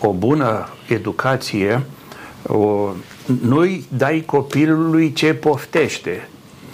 O 0.00 0.12
bună 0.12 0.68
educație 0.88 1.82
o, 2.46 2.88
nu-i 3.42 3.84
dai 3.88 4.22
copilului 4.26 5.12
ce 5.12 5.34
poftește, 5.34 6.28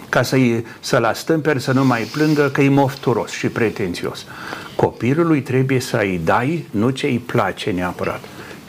ca 0.09 0.21
să-i, 0.21 0.65
să-l 0.79 1.03
astâmperi 1.03 1.61
să 1.61 1.71
nu 1.71 1.85
mai 1.85 2.01
plângă 2.01 2.49
că 2.53 2.61
e 2.61 2.69
mofturos 2.69 3.31
și 3.31 3.47
pretențios. 3.47 4.25
Copilului 4.79 5.41
trebuie 5.41 5.79
să-i 5.79 6.21
dai 6.23 6.65
nu 6.71 6.89
ce 6.89 7.05
îi 7.05 7.17
place 7.17 7.71
neapărat, 7.71 8.19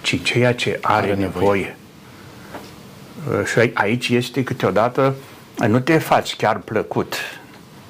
ci 0.01 0.23
ceea 0.23 0.55
ce 0.55 0.79
are, 0.81 1.07
are 1.07 1.15
nevoie. 1.15 1.77
nevoie. 3.25 3.41
Uh, 3.41 3.47
și 3.47 3.71
aici 3.75 4.09
este 4.09 4.43
câteodată, 4.43 5.15
nu 5.67 5.81
te 5.81 5.99
faci 5.99 6.37
chiar 6.37 6.59
plăcut 6.59 7.15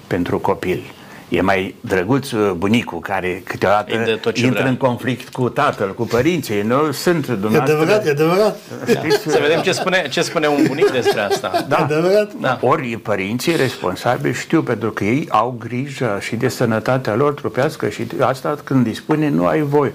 pentru 0.07 0.39
copil. 0.39 0.83
E 1.31 1.41
mai 1.41 1.75
drăguț 1.81 2.31
uh, 2.31 2.53
bunicul 2.57 2.99
care 2.99 3.43
câteodată 3.45 3.95
intră 4.33 4.51
vrea. 4.51 4.69
în 4.69 4.77
conflict 4.77 5.29
cu 5.29 5.49
tatăl, 5.49 5.95
cu 5.95 6.05
părinții. 6.05 6.63
Nu 6.63 6.93
sunt 6.93 7.27
dumneavoastră... 7.27 7.73
E 7.73 7.77
adevărat, 7.77 8.07
e 8.07 8.11
adevărat. 8.11 8.57
Știți? 8.89 9.19
Să 9.19 9.39
vedem 9.43 9.61
ce 9.61 9.73
spune, 9.73 10.09
ce 10.11 10.23
spune 10.23 10.47
un 10.47 10.65
bunic 10.67 10.91
despre 10.91 11.21
asta. 11.21 11.65
Da. 11.69 11.77
E 11.79 11.83
adevărat. 11.83 12.33
Da. 12.41 12.59
Ori 12.61 12.97
părinții 12.97 13.57
responsabili 13.57 14.35
știu, 14.35 14.63
pentru 14.63 14.91
că 14.91 15.05
ei 15.05 15.27
au 15.31 15.57
grijă 15.59 16.19
și 16.21 16.37
de 16.37 16.49
sănătatea 16.49 17.15
lor 17.15 17.33
trupească 17.33 17.89
și 17.89 18.07
asta 18.21 18.57
când 18.65 18.87
îi 18.87 18.95
spune 18.95 19.29
nu 19.29 19.47
ai 19.47 19.61
voi. 19.61 19.93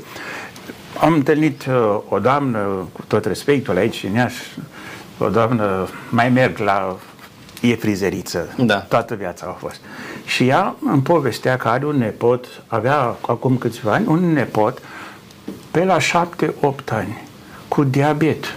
Am 0.99 1.13
întâlnit 1.13 1.65
uh, 1.65 1.97
o 2.09 2.19
doamnă, 2.19 2.87
cu 2.91 3.01
tot 3.07 3.25
respectul 3.25 3.77
aici 3.77 4.03
în 4.07 4.13
Iași, 4.13 4.41
o 5.17 5.29
doamnă, 5.29 5.87
mai 6.09 6.29
merg 6.29 6.57
la 6.57 6.97
e 7.61 7.75
frizeriță. 7.75 8.53
Da. 8.57 8.79
Toată 8.79 9.15
viața 9.15 9.45
a 9.45 9.51
fost. 9.51 9.79
Și 10.25 10.47
ea 10.47 10.75
îmi 10.85 11.01
povestea 11.01 11.57
că 11.57 11.67
are 11.67 11.85
un 11.85 11.97
nepot, 11.97 12.45
avea 12.67 13.15
acum 13.21 13.57
câțiva 13.57 13.93
ani, 13.93 14.07
un 14.07 14.33
nepot 14.33 14.81
pe 15.71 15.83
la 15.83 15.99
șapte-opt 15.99 16.91
ani, 16.91 17.23
cu 17.67 17.83
diabet. 17.83 18.55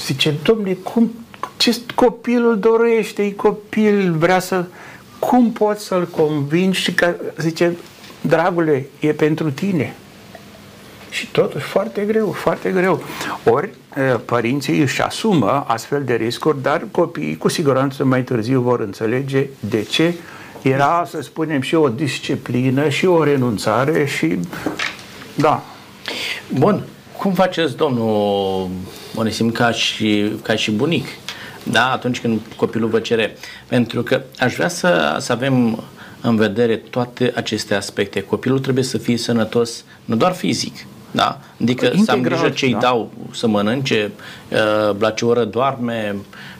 Zice, 0.00 0.34
domnule, 0.42 0.74
cum, 0.74 1.12
ce 1.56 1.80
copilul 1.94 2.58
dorește, 2.58 3.22
e 3.22 3.30
copil, 3.30 4.12
vrea 4.12 4.38
să... 4.38 4.64
Cum 5.18 5.52
poți 5.52 5.84
să-l 5.84 6.06
convingi 6.06 6.80
și 6.80 6.94
că, 6.94 7.14
zice, 7.38 7.76
dragule, 8.20 8.86
e 9.00 9.12
pentru 9.12 9.50
tine. 9.50 9.94
Și 11.12 11.26
totuși 11.26 11.64
foarte 11.64 12.04
greu, 12.06 12.32
foarte 12.32 12.70
greu. 12.70 13.02
Ori 13.44 13.70
părinții 14.24 14.80
își 14.80 15.02
asumă 15.02 15.64
astfel 15.68 16.04
de 16.04 16.14
riscuri, 16.14 16.62
dar 16.62 16.86
copiii 16.90 17.36
cu 17.36 17.48
siguranță 17.48 18.04
mai 18.04 18.22
târziu 18.22 18.60
vor 18.60 18.80
înțelege 18.80 19.46
de 19.60 19.82
ce 19.82 20.14
era, 20.62 21.04
să 21.10 21.20
spunem, 21.20 21.60
și 21.60 21.74
o 21.74 21.88
disciplină 21.88 22.88
și 22.88 23.06
o 23.06 23.24
renunțare 23.24 24.06
și 24.06 24.38
da. 25.34 25.62
Bun. 26.54 26.82
Cum 27.18 27.32
faceți, 27.32 27.76
domnul 27.76 28.68
Onisim, 29.14 29.50
ca 29.50 29.70
și, 29.70 30.32
ca 30.42 30.54
și 30.54 30.70
bunic? 30.70 31.06
Da, 31.62 31.92
atunci 31.92 32.20
când 32.20 32.40
copilul 32.56 32.88
vă 32.88 33.00
cere. 33.00 33.36
Pentru 33.66 34.02
că 34.02 34.22
aș 34.38 34.54
vrea 34.54 34.68
să, 34.68 35.16
să 35.20 35.32
avem 35.32 35.84
în 36.20 36.36
vedere 36.36 36.76
toate 36.76 37.32
aceste 37.34 37.74
aspecte. 37.74 38.22
Copilul 38.22 38.58
trebuie 38.58 38.84
să 38.84 38.98
fie 38.98 39.16
sănătos, 39.16 39.84
nu 40.04 40.16
doar 40.16 40.32
fizic, 40.32 40.74
da? 41.12 41.38
Adică 41.60 41.84
Integral, 41.84 42.04
să 42.04 42.10
am 42.10 42.20
grijă 42.20 42.48
ce 42.48 42.64
îi 42.64 42.72
da. 42.72 42.78
dau 42.78 43.10
să 43.32 43.46
mănânce, 43.46 44.10
uh, 44.48 44.96
la 44.98 45.10
ce 45.10 45.24
oră 45.24 45.44
doarme, 45.44 46.16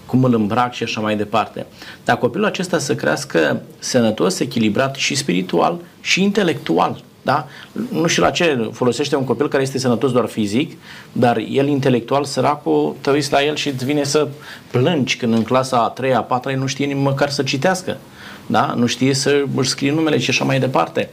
cum 0.06 0.24
îl 0.24 0.34
îmbrac 0.34 0.72
și 0.72 0.82
așa 0.82 1.00
mai 1.00 1.16
departe. 1.16 1.66
Dar 2.04 2.16
copilul 2.18 2.46
acesta 2.46 2.78
să 2.78 2.94
crească 2.94 3.62
sănătos, 3.78 4.40
echilibrat 4.40 4.94
și 4.94 5.14
spiritual 5.14 5.78
și 6.00 6.22
intelectual. 6.22 7.02
Da? 7.22 7.46
Nu 7.90 8.06
știu 8.06 8.22
la 8.22 8.30
ce 8.30 8.70
folosește 8.72 9.16
un 9.16 9.24
copil 9.24 9.48
care 9.48 9.62
este 9.62 9.78
sănătos 9.78 10.12
doar 10.12 10.26
fizic, 10.26 10.78
dar 11.12 11.36
el 11.50 11.68
intelectual, 11.68 12.24
săracul, 12.24 12.96
te 13.00 13.10
uiți 13.10 13.32
la 13.32 13.44
el 13.44 13.56
și 13.56 13.68
îți 13.68 13.84
vine 13.84 14.04
să 14.04 14.28
plângi 14.70 15.16
când 15.16 15.34
în 15.34 15.42
clasa 15.42 15.82
a 15.82 15.88
treia, 15.88 16.18
a 16.18 16.22
patra 16.22 16.54
nu 16.54 16.66
știe 16.66 16.86
nici 16.86 16.96
măcar 16.96 17.30
să 17.30 17.42
citească. 17.42 17.96
Da? 18.46 18.74
Nu 18.76 18.86
știe 18.86 19.14
să 19.14 19.44
își 19.56 19.68
scrie 19.68 19.92
numele 19.92 20.18
și 20.18 20.30
așa 20.30 20.44
mai 20.44 20.60
departe 20.60 21.10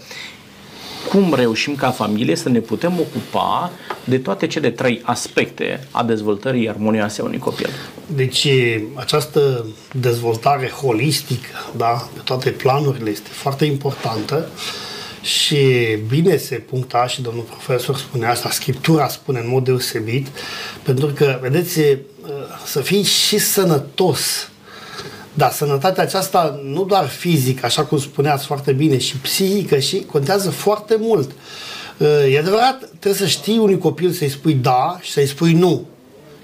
cum 1.10 1.34
reușim 1.34 1.76
ca 1.76 1.91
familie 1.91 2.36
să 2.36 2.49
ne 2.49 2.60
putem 2.60 2.99
ocupa 2.99 3.72
de 4.03 4.18
toate 4.18 4.47
cele 4.47 4.70
trei 4.70 5.01
aspecte 5.03 5.88
a 5.91 6.03
dezvoltării 6.03 6.70
armonioase 6.70 7.22
a 7.22 7.24
unui 7.24 7.38
copil. 7.38 7.70
Deci 8.05 8.47
această 8.93 9.66
dezvoltare 9.93 10.70
holistică, 10.70 11.72
da, 11.78 12.10
pe 12.14 12.20
toate 12.24 12.49
planurile, 12.49 13.10
este 13.10 13.30
foarte 13.32 13.66
importantă 13.66 14.47
și 15.22 15.57
bine 16.07 16.38
se 16.38 16.55
puncta 16.55 17.07
și 17.07 17.22
domnul 17.22 17.43
profesor 17.43 17.97
spune 17.97 18.26
asta, 18.26 18.49
Scriptura 18.49 19.07
spune 19.07 19.39
în 19.39 19.49
mod 19.49 19.64
deosebit, 19.64 20.28
pentru 20.84 21.07
că, 21.07 21.39
vedeți, 21.41 21.80
să 22.66 22.82
fii 22.82 23.03
și 23.03 23.38
sănătos 23.38 24.49
da, 25.39 25.49
sănătatea 25.49 26.03
aceasta 26.03 26.59
nu 26.63 26.83
doar 26.83 27.07
fizică, 27.07 27.65
așa 27.65 27.83
cum 27.83 27.99
spuneați 27.99 28.45
foarte 28.45 28.71
bine, 28.71 28.97
și 28.97 29.17
psihică 29.17 29.79
și 29.79 30.05
contează 30.11 30.49
foarte 30.49 30.95
mult. 30.99 31.31
E 32.29 32.39
adevărat, 32.39 32.89
trebuie 32.99 33.21
să 33.21 33.27
știi 33.27 33.57
unui 33.57 33.77
copil 33.77 34.11
să-i 34.11 34.29
spui 34.29 34.53
da 34.53 34.97
și 35.01 35.11
să-i 35.11 35.25
spui 35.25 35.53
nu. 35.53 35.85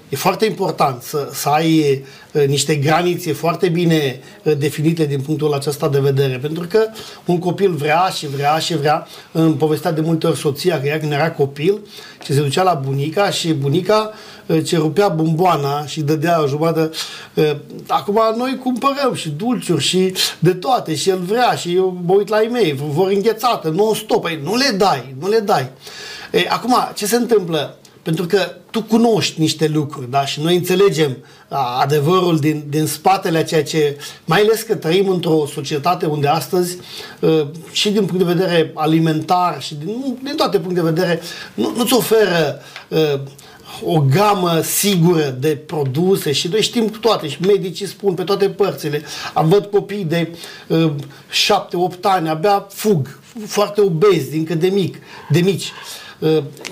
E 0.08 0.16
foarte 0.16 0.46
important 0.46 1.02
să, 1.02 1.28
să 1.32 1.48
ai 1.48 2.04
niște 2.46 2.74
granițe 2.74 3.32
foarte 3.32 3.68
bine 3.68 4.20
definite 4.58 5.04
din 5.04 5.20
punctul 5.20 5.52
acesta 5.52 5.88
de 5.88 5.98
vedere, 5.98 6.38
pentru 6.38 6.66
că 6.68 6.86
un 7.24 7.38
copil 7.38 7.72
vrea 7.72 8.08
și 8.16 8.26
vrea 8.26 8.58
și 8.58 8.76
vrea, 8.76 9.06
îmi 9.32 9.54
povestea 9.54 9.92
de 9.92 10.00
multe 10.00 10.26
ori 10.26 10.38
soția 10.38 10.80
că 10.80 10.86
ea 10.86 10.98
când 10.98 11.12
era 11.12 11.30
copil 11.30 11.78
și 12.24 12.32
se 12.32 12.40
ducea 12.40 12.62
la 12.62 12.74
bunica 12.74 13.30
și 13.30 13.52
bunica 13.52 14.12
ce 14.64 14.76
rupea 14.76 15.08
bomboana 15.08 15.86
și 15.86 16.00
dădea 16.00 16.42
o 16.42 16.46
jumătate. 16.46 16.96
Acum 17.86 18.20
noi 18.36 18.58
cumpărăm 18.62 19.14
și 19.14 19.28
dulciuri 19.28 19.82
și 19.82 20.14
de 20.38 20.54
toate 20.54 20.94
și 20.94 21.08
el 21.08 21.18
vrea 21.18 21.54
și 21.54 21.74
eu 21.74 22.00
mă 22.04 22.14
uit 22.14 22.28
la 22.28 22.40
ei 22.42 22.48
mei, 22.48 22.74
vor 22.78 23.10
înghețată, 23.10 23.68
non-stop, 23.68 24.22
păi 24.22 24.40
nu 24.42 24.56
le 24.56 24.76
dai, 24.76 25.14
nu 25.20 25.28
le 25.28 25.38
dai. 25.38 25.70
E, 26.32 26.46
acum, 26.48 26.74
ce 26.94 27.06
se 27.06 27.16
întâmplă? 27.16 27.76
Pentru 28.06 28.26
că 28.26 28.52
tu 28.70 28.82
cunoști 28.82 29.40
niște 29.40 29.68
lucruri, 29.68 30.10
da? 30.10 30.26
Și 30.26 30.40
noi 30.40 30.56
înțelegem 30.56 31.16
a, 31.48 31.80
adevărul 31.80 32.38
din, 32.38 32.64
din 32.68 32.86
spatele 32.86 33.38
a 33.38 33.44
ceea 33.44 33.64
ce, 33.64 33.96
mai 34.24 34.40
ales 34.40 34.62
că 34.62 34.74
trăim 34.74 35.08
într-o 35.08 35.46
societate 35.52 36.06
unde 36.06 36.28
astăzi, 36.28 36.78
a, 37.20 37.50
și 37.72 37.90
din 37.90 38.04
punct 38.04 38.24
de 38.24 38.32
vedere 38.32 38.70
alimentar 38.74 39.62
și 39.62 39.74
din, 39.74 40.18
din 40.22 40.36
toate 40.36 40.58
puncte 40.58 40.80
de 40.80 40.90
vedere, 40.90 41.20
nu, 41.54 41.72
nu-ți 41.76 41.94
oferă 41.94 42.62
a, 42.90 43.20
o 43.84 44.00
gamă 44.00 44.60
sigură 44.60 45.36
de 45.40 45.56
produse 45.66 46.32
și 46.32 46.48
noi 46.48 46.62
știm 46.62 46.86
toate 46.86 47.28
și 47.28 47.40
medicii 47.40 47.86
spun 47.86 48.14
pe 48.14 48.22
toate 48.22 48.48
părțile. 48.48 49.02
Am 49.34 49.48
văd 49.48 49.64
copii 49.64 50.04
de 50.04 50.36
uh, 50.68 50.92
7-8 51.96 52.00
ani, 52.00 52.28
abia 52.28 52.66
fug, 52.70 53.18
foarte 53.46 53.80
obezi, 53.80 54.36
încă 54.36 54.54
de 54.54 54.68
mic, 54.68 54.96
de 55.30 55.40
mici. 55.40 55.64
Uh, 55.64 56.04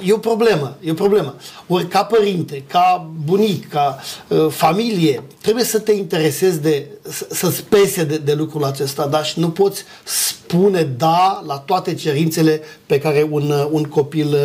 e 0.02 0.12
o 0.12 0.18
problemă, 0.18 0.76
e 0.84 0.90
o 0.90 0.94
problemă. 0.94 1.34
Ori 1.66 1.88
ca 1.88 2.04
părinte, 2.04 2.64
ca 2.66 3.10
bunic, 3.24 3.68
ca 3.68 3.98
uh, 4.28 4.46
familie, 4.48 5.22
trebuie 5.40 5.64
să 5.64 5.78
te 5.78 5.92
interesezi 5.92 6.60
de, 6.60 6.86
să-ți 7.30 7.64
pese 7.64 8.04
de, 8.04 8.16
de 8.16 8.34
lucrul 8.34 8.64
acesta, 8.64 9.06
da? 9.06 9.22
Și 9.22 9.40
nu 9.40 9.50
poți 9.50 9.84
spune 10.04 10.82
da 10.82 11.42
la 11.46 11.58
toate 11.58 11.94
cerințele 11.94 12.60
pe 12.86 12.98
care 12.98 13.26
un, 13.30 13.52
un 13.70 13.84
copil 13.84 14.36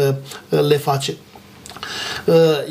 le 0.50 0.78
face. 0.78 1.18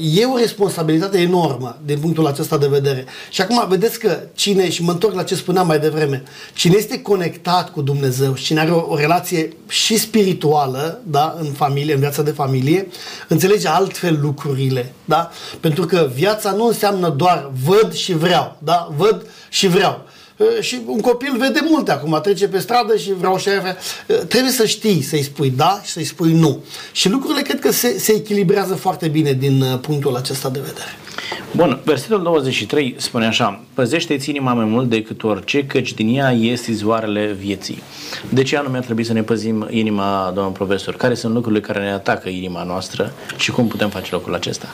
E 0.00 0.24
o 0.24 0.36
responsabilitate 0.36 1.18
enormă 1.18 1.78
din 1.84 1.98
punctul 1.98 2.26
acesta 2.26 2.58
de 2.58 2.66
vedere. 2.66 3.04
Și 3.30 3.40
acum 3.40 3.68
vedeți 3.68 3.98
că 3.98 4.20
cine, 4.34 4.70
și 4.70 4.82
mă 4.82 4.92
întorc 4.92 5.14
la 5.14 5.22
ce 5.22 5.34
spuneam 5.34 5.66
mai 5.66 5.78
devreme, 5.78 6.22
cine 6.54 6.74
este 6.76 7.02
conectat 7.02 7.70
cu 7.70 7.82
Dumnezeu 7.82 8.34
și 8.34 8.44
cine 8.44 8.60
are 8.60 8.70
o, 8.70 8.84
o 8.88 8.96
relație 8.96 9.52
și 9.68 9.98
spirituală, 9.98 11.00
da, 11.04 11.36
în 11.40 11.52
familie, 11.52 11.94
în 11.94 12.00
viața 12.00 12.22
de 12.22 12.30
familie, 12.30 12.88
înțelege 13.28 13.68
altfel 13.68 14.18
lucrurile, 14.22 14.92
da? 15.04 15.30
Pentru 15.60 15.86
că 15.86 16.10
viața 16.14 16.50
nu 16.50 16.66
înseamnă 16.66 17.08
doar 17.08 17.50
văd 17.64 17.94
și 17.94 18.12
vreau, 18.12 18.56
da? 18.58 18.88
Văd 18.96 19.26
și 19.48 19.66
vreau. 19.66 20.07
Eh, 20.38 20.60
și 20.60 20.80
un 20.86 21.00
copil 21.00 21.36
vede 21.38 21.60
multe 21.68 21.90
acum, 21.90 22.18
trece 22.22 22.48
pe 22.48 22.58
stradă 22.58 22.96
și 22.96 23.12
vreau 23.12 23.38
și 23.38 23.48
aia. 23.48 23.76
Eh, 24.06 24.16
trebuie 24.16 24.52
să 24.52 24.66
știi 24.66 25.02
să-i 25.02 25.22
spui 25.22 25.50
da 25.50 25.80
și 25.84 25.90
să-i 25.90 26.04
spui 26.04 26.32
nu. 26.32 26.64
Și 26.92 27.08
lucrurile 27.08 27.42
cred 27.42 27.60
că 27.60 27.72
se, 27.72 27.98
se 27.98 28.12
echilibrează 28.12 28.74
foarte 28.74 29.08
bine 29.08 29.32
din 29.32 29.62
eh, 29.62 29.78
punctul 29.80 30.16
acesta 30.16 30.48
de 30.48 30.58
vedere. 30.58 30.96
Bun, 31.56 31.80
versetul 31.84 32.22
23 32.22 32.94
spune 32.98 33.26
așa, 33.26 33.60
păzește-ți 33.74 34.30
inima 34.30 34.52
mai 34.52 34.64
mult 34.64 34.88
decât 34.88 35.22
orice, 35.22 35.66
căci 35.66 35.94
din 35.94 36.16
ea 36.16 36.30
ies 36.30 36.66
izvoarele 36.66 37.36
vieții. 37.38 37.82
De 38.28 38.42
ce 38.42 38.56
anume 38.56 38.76
ar 38.76 38.84
trebui 38.84 39.04
să 39.04 39.12
ne 39.12 39.22
păzim 39.22 39.66
inima, 39.70 40.32
domnul 40.34 40.52
profesor? 40.52 40.96
Care 40.96 41.14
sunt 41.14 41.34
lucrurile 41.34 41.60
care 41.60 41.80
ne 41.80 41.92
atacă 41.92 42.28
inima 42.28 42.62
noastră 42.62 43.12
și 43.36 43.50
cum 43.50 43.66
putem 43.66 43.88
face 43.88 44.08
locul 44.12 44.34
acesta? 44.34 44.68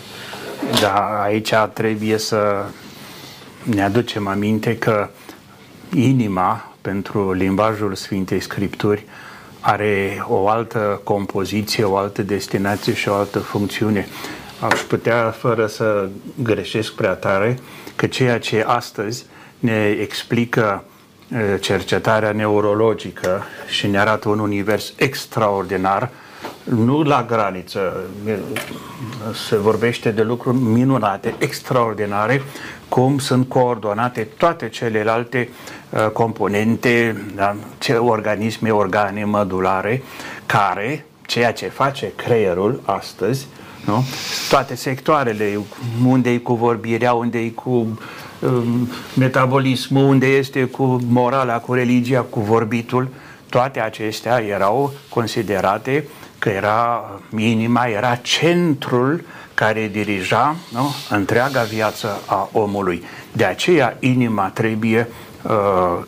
Da, 0.81 1.21
aici 1.23 1.53
trebuie 1.73 2.19
să 2.19 2.65
ne 3.63 3.83
aducem 3.83 4.29
aminte 4.29 4.77
că 4.77 5.09
inima, 5.95 6.73
pentru 6.81 7.33
limbajul 7.33 7.95
Sfintei 7.95 8.41
Scripturi, 8.41 9.05
are 9.61 10.25
o 10.29 10.49
altă 10.49 11.01
compoziție, 11.05 11.85
o 11.85 11.97
altă 11.97 12.23
destinație 12.23 12.95
și 12.95 13.09
o 13.09 13.15
altă 13.15 13.39
funcțiune. 13.39 14.07
Aș 14.61 14.81
putea, 14.81 15.31
fără 15.31 15.67
să 15.67 16.09
greșesc 16.43 16.93
prea 16.93 17.13
tare, 17.13 17.59
că 17.97 18.07
ceea 18.07 18.39
ce 18.39 18.65
astăzi 18.67 19.27
ne 19.59 19.97
explică 20.01 20.85
cercetarea 21.61 22.33
neurologică 22.33 23.43
și 23.69 23.87
ne 23.87 23.99
arată 23.99 24.29
un 24.29 24.39
univers 24.39 24.93
extraordinar, 24.97 26.11
nu 26.65 27.03
la 27.03 27.25
graniță, 27.29 28.01
se 29.49 29.57
vorbește 29.57 30.11
de 30.11 30.23
lucruri 30.23 30.57
minunate, 30.57 31.35
extraordinare, 31.39 32.43
cum 32.89 33.19
sunt 33.19 33.49
coordonate 33.49 34.29
toate 34.37 34.69
celelalte 34.69 35.49
uh, 35.91 36.07
componente, 36.07 37.25
da, 37.35 37.57
ce 37.79 37.93
organisme, 37.93 38.71
organe 38.71 39.25
mădulare, 39.25 40.03
care, 40.47 41.07
ceea 41.27 41.53
ce 41.53 41.69
face 41.69 42.13
creierul 42.17 42.81
astăzi, 42.85 43.47
nu? 43.87 44.05
toate 44.49 44.75
sectoarele, 44.75 45.59
unde 46.07 46.31
e 46.31 46.39
cu 46.39 46.55
vorbirea, 46.55 47.13
unde 47.13 47.39
e 47.39 47.49
cu 47.49 47.71
um, 47.71 48.89
metabolismul, 49.15 50.05
unde 50.05 50.27
este 50.27 50.65
cu 50.65 51.01
morala, 51.09 51.59
cu 51.59 51.73
religia, 51.73 52.21
cu 52.21 52.41
vorbitul, 52.41 53.09
toate 53.49 53.81
acestea 53.81 54.39
erau 54.39 54.93
considerate 55.09 56.05
că 56.45 56.51
era 56.51 57.11
inima, 57.37 57.87
era 57.87 58.15
centrul 58.15 59.25
care 59.55 59.89
dirija 59.89 60.57
nu, 60.73 60.95
întreaga 61.11 61.63
viață 61.63 62.21
a 62.27 62.49
omului. 62.53 63.03
De 63.33 63.45
aceea 63.45 63.97
inima 64.01 64.51
trebuie 64.51 65.09
uh, 65.43 65.53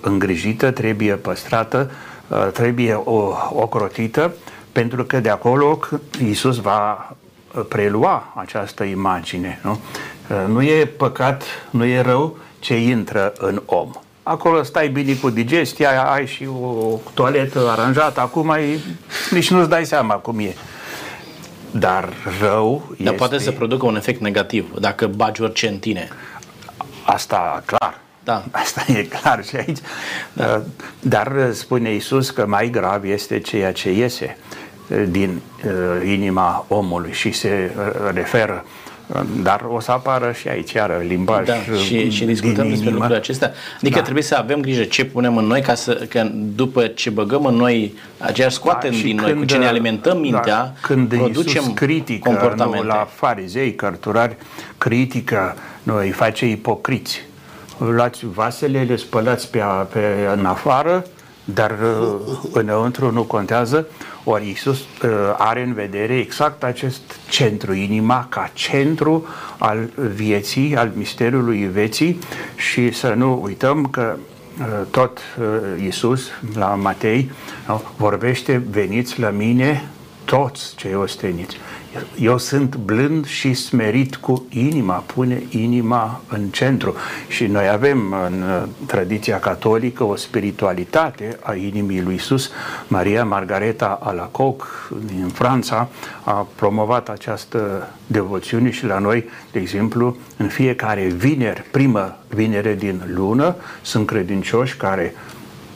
îngrijită, 0.00 0.70
trebuie 0.70 1.14
păstrată, 1.14 1.90
uh, 2.28 2.48
trebuie 2.52 2.94
o, 2.94 3.32
ocrotită, 3.52 4.34
pentru 4.72 5.04
că 5.04 5.20
de 5.20 5.28
acolo 5.28 5.78
Iisus 6.22 6.56
va 6.56 7.16
uh, 7.54 7.64
prelua 7.68 8.32
această 8.34 8.84
imagine. 8.84 9.60
Nu? 9.62 9.70
Uh, 9.70 10.44
nu 10.46 10.62
e 10.62 10.84
păcat, 10.84 11.42
nu 11.70 11.84
e 11.84 12.00
rău 12.00 12.36
ce 12.58 12.80
intră 12.80 13.32
în 13.38 13.62
om. 13.66 13.90
Acolo 14.28 14.62
stai 14.62 14.88
bine 14.88 15.14
cu 15.14 15.30
digestia, 15.30 16.02
ai 16.02 16.26
și 16.26 16.46
o 16.62 17.00
toaletă 17.14 17.68
aranjată, 17.68 18.20
acum 18.20 18.50
ai, 18.50 18.78
nici 19.30 19.50
nu-ți 19.50 19.68
dai 19.68 19.84
seama 19.84 20.14
cum 20.14 20.38
e. 20.38 20.54
Dar 21.70 22.08
rău 22.40 22.82
Dar 22.88 22.96
este... 22.98 23.10
poate 23.10 23.38
să 23.38 23.50
producă 23.50 23.86
un 23.86 23.96
efect 23.96 24.20
negativ 24.20 24.74
dacă 24.78 25.06
bagi 25.06 25.42
orice 25.42 25.68
în 25.68 25.78
tine. 25.78 26.08
Asta, 27.04 27.62
clar. 27.64 28.00
Da. 28.24 28.44
Asta 28.50 28.84
e 28.92 29.02
clar 29.02 29.44
și 29.44 29.56
aici. 29.56 29.78
Da. 30.32 30.62
Dar 31.00 31.50
spune 31.52 31.94
Isus 31.94 32.30
că 32.30 32.46
mai 32.46 32.68
grav 32.70 33.04
este 33.04 33.40
ceea 33.40 33.72
ce 33.72 33.90
iese 33.92 34.36
din 35.08 35.40
uh, 35.64 36.08
inima 36.08 36.64
omului 36.68 37.12
și 37.12 37.32
se 37.32 37.70
uh, 37.76 38.10
referă 38.14 38.64
dar 39.42 39.64
o 39.68 39.80
să 39.80 39.90
apară 39.90 40.32
și 40.32 40.48
aici 40.48 40.72
iară 40.72 41.02
limbaj 41.06 41.46
da, 41.46 41.54
și, 41.84 42.10
și 42.10 42.24
discutăm 42.24 42.68
despre 42.68 42.90
lucrurile 42.90 43.16
acestea. 43.16 43.52
Adică 43.76 43.96
da. 43.96 44.02
trebuie 44.02 44.22
să 44.22 44.34
avem 44.34 44.60
grijă 44.60 44.82
ce 44.82 45.04
punem 45.04 45.36
în 45.36 45.44
noi 45.44 45.60
ca 45.60 45.74
să, 45.74 45.92
că 46.08 46.30
după 46.32 46.86
ce 46.86 47.10
băgăm 47.10 47.44
în 47.44 47.54
noi, 47.54 47.94
aceea 48.18 48.48
scoatem 48.48 48.90
da, 48.90 48.96
din 48.96 49.16
când, 49.16 49.28
noi, 49.28 49.38
cu 49.38 49.44
ce 49.44 49.56
ne 49.56 49.66
alimentăm 49.66 50.12
da, 50.12 50.18
mintea, 50.18 50.56
da, 50.56 50.72
când 50.80 51.08
producem 51.08 51.62
Iisus 51.62 51.74
critică, 51.74 52.28
comportamente. 52.28 52.86
Nu, 52.86 52.88
la 52.92 53.08
farizei, 53.14 53.74
cărturari, 53.74 54.36
critică, 54.78 55.56
noi 55.82 56.10
face 56.10 56.46
ipocriți. 56.46 57.24
Luați 57.78 58.26
vasele, 58.26 58.82
le 58.82 58.96
spălați 58.96 59.50
pe, 59.50 59.62
pe 59.92 60.00
în 60.36 60.46
afară, 60.46 61.04
dar 61.54 61.70
uh, 61.70 62.38
înăuntru 62.52 63.12
nu 63.12 63.22
contează. 63.22 63.86
Ori 64.24 64.46
Iisus 64.46 64.78
uh, 64.78 65.10
are 65.36 65.62
în 65.62 65.72
vedere 65.72 66.18
exact 66.18 66.62
acest 66.62 67.00
centru, 67.28 67.72
inima, 67.72 68.26
ca 68.28 68.50
centru 68.52 69.26
al 69.58 69.90
vieții, 70.14 70.76
al 70.76 70.92
misteriului 70.94 71.58
vieții 71.58 72.18
și 72.56 72.92
să 72.92 73.12
nu 73.16 73.40
uităm 73.42 73.84
că 73.84 74.16
uh, 74.58 74.66
tot 74.90 75.20
Iisus 75.82 76.30
la 76.54 76.66
Matei 76.74 77.30
vorbește, 77.96 78.62
veniți 78.70 79.20
la 79.20 79.30
mine 79.30 79.90
toți 80.26 80.74
cei 80.76 80.94
osteniți. 80.94 81.56
Eu 82.18 82.38
sunt 82.38 82.76
blând 82.76 83.26
și 83.26 83.54
smerit 83.54 84.16
cu 84.16 84.46
inima, 84.50 84.94
pune 84.94 85.42
inima 85.50 86.20
în 86.28 86.48
centru. 86.48 86.94
Și 87.28 87.46
noi 87.46 87.68
avem 87.68 88.14
în 88.26 88.42
uh, 88.42 88.62
tradiția 88.86 89.38
catolică 89.38 90.04
o 90.04 90.16
spiritualitate 90.16 91.38
a 91.42 91.54
inimii 91.54 92.02
lui 92.02 92.14
Isus. 92.14 92.50
Maria 92.88 93.24
Margareta 93.24 93.98
Alacoc 94.02 94.90
din 95.06 95.28
Franța 95.28 95.88
a 96.24 96.46
promovat 96.54 97.08
această 97.08 97.90
devoțiune 98.06 98.70
și 98.70 98.86
la 98.86 98.98
noi, 98.98 99.24
de 99.52 99.58
exemplu, 99.58 100.16
în 100.36 100.48
fiecare 100.48 101.02
vineri, 101.02 101.64
primă 101.70 102.16
vinere 102.28 102.74
din 102.74 103.02
lună, 103.14 103.56
sunt 103.82 104.06
credincioși 104.06 104.76
care 104.76 105.14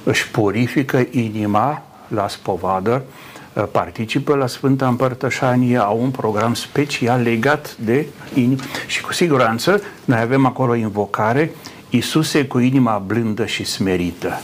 își 0.05 0.31
purifică 0.31 1.07
inima 1.11 1.83
la 2.09 2.29
spovadă 2.29 3.03
Uh, 3.07 3.30
participă 3.63 4.35
la 4.35 4.47
Sfânta 4.47 4.87
Împărtășanie, 4.87 5.77
au 5.77 6.03
un 6.03 6.11
program 6.11 6.55
special 6.55 7.23
legat 7.23 7.77
de 7.77 8.07
inimă 8.35 8.61
și 8.87 9.01
cu 9.01 9.13
siguranță 9.13 9.81
noi 10.05 10.19
avem 10.19 10.47
acolo 10.47 10.75
invocare 10.75 11.51
Iisuse 11.91 12.47
cu 12.47 12.59
inima 12.59 13.03
blândă 13.07 13.47
și 13.47 13.65
smerită. 13.65 14.41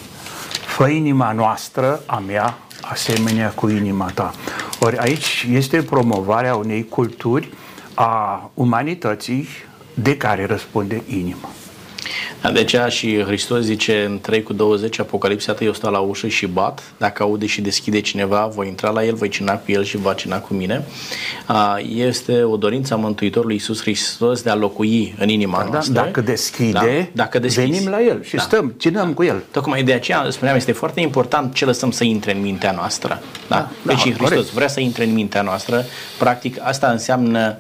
Fă 0.67 0.89
inima 0.89 1.33
noastră, 1.33 2.03
a 2.07 2.23
mea, 2.27 2.59
asemenea 2.81 3.49
cu 3.49 3.69
inima 3.69 4.11
ta. 4.15 4.35
Ori 4.81 4.97
aici 4.97 5.47
este 5.51 5.83
promovarea 5.83 6.55
unei 6.55 6.89
culturi 6.89 7.49
a 7.95 8.51
umanității 8.55 9.49
de 9.95 10.17
care 10.17 10.47
răspunde 10.47 11.03
inima. 11.09 11.49
De 12.53 12.59
aceea 12.59 12.89
și 12.89 13.23
Hristos 13.23 13.61
zice 13.61 14.05
în 14.05 14.21
3 14.21 14.43
cu 14.43 14.53
20, 14.53 14.99
Apocalipsa 14.99 15.55
eu 15.61 15.73
stau 15.73 15.93
la 15.93 15.99
ușă 15.99 16.29
și 16.29 16.47
bat, 16.47 16.83
dacă 16.99 17.23
aude 17.23 17.47
și 17.47 17.61
deschide 17.61 18.01
cineva, 18.01 18.47
voi 18.55 18.67
intra 18.67 18.91
la 18.91 19.05
el, 19.05 19.15
voi 19.15 19.29
cina 19.29 19.57
cu 19.57 19.73
el 19.73 19.85
și 19.85 19.97
va 19.97 20.13
cina 20.13 20.39
cu 20.39 20.55
mine. 20.55 20.85
Este 21.95 22.43
o 22.43 22.57
dorință 22.57 22.95
a 22.95 22.97
Mântuitorului 22.97 23.55
Iisus 23.55 23.81
Hristos 23.81 24.43
de 24.43 24.51
a 24.51 24.55
locui 24.55 25.15
în 25.19 25.29
inima 25.29 25.59
da, 25.59 25.69
noastră. 25.71 25.93
Dacă 25.93 26.21
deschide, 26.21 26.73
da? 26.73 27.23
dacă 27.23 27.39
deschizi, 27.39 27.71
venim 27.71 27.89
la 27.89 28.03
el 28.03 28.23
și 28.23 28.35
da. 28.35 28.43
stăm, 28.43 28.75
cinăm 28.79 29.09
da. 29.09 29.15
cu 29.15 29.23
el. 29.23 29.43
Tocmai 29.51 29.83
de 29.83 29.93
aceea 29.93 30.27
spuneam, 30.31 30.57
este 30.57 30.73
foarte 30.73 31.01
important 31.01 31.55
ce 31.55 31.65
lăsăm 31.65 31.91
să 31.91 32.05
intre 32.05 32.35
în 32.35 32.41
mintea 32.41 32.73
noastră. 32.73 33.23
Da? 33.49 33.57
Da, 33.57 33.71
deci 33.83 33.97
da, 33.97 34.03
Hristos 34.03 34.29
corect. 34.29 34.51
vrea 34.51 34.69
să 34.69 34.81
intre 34.81 35.05
în 35.05 35.13
mintea 35.13 35.43
noastră. 35.43 35.85
Practic, 36.19 36.57
asta 36.63 36.87
înseamnă, 36.87 37.59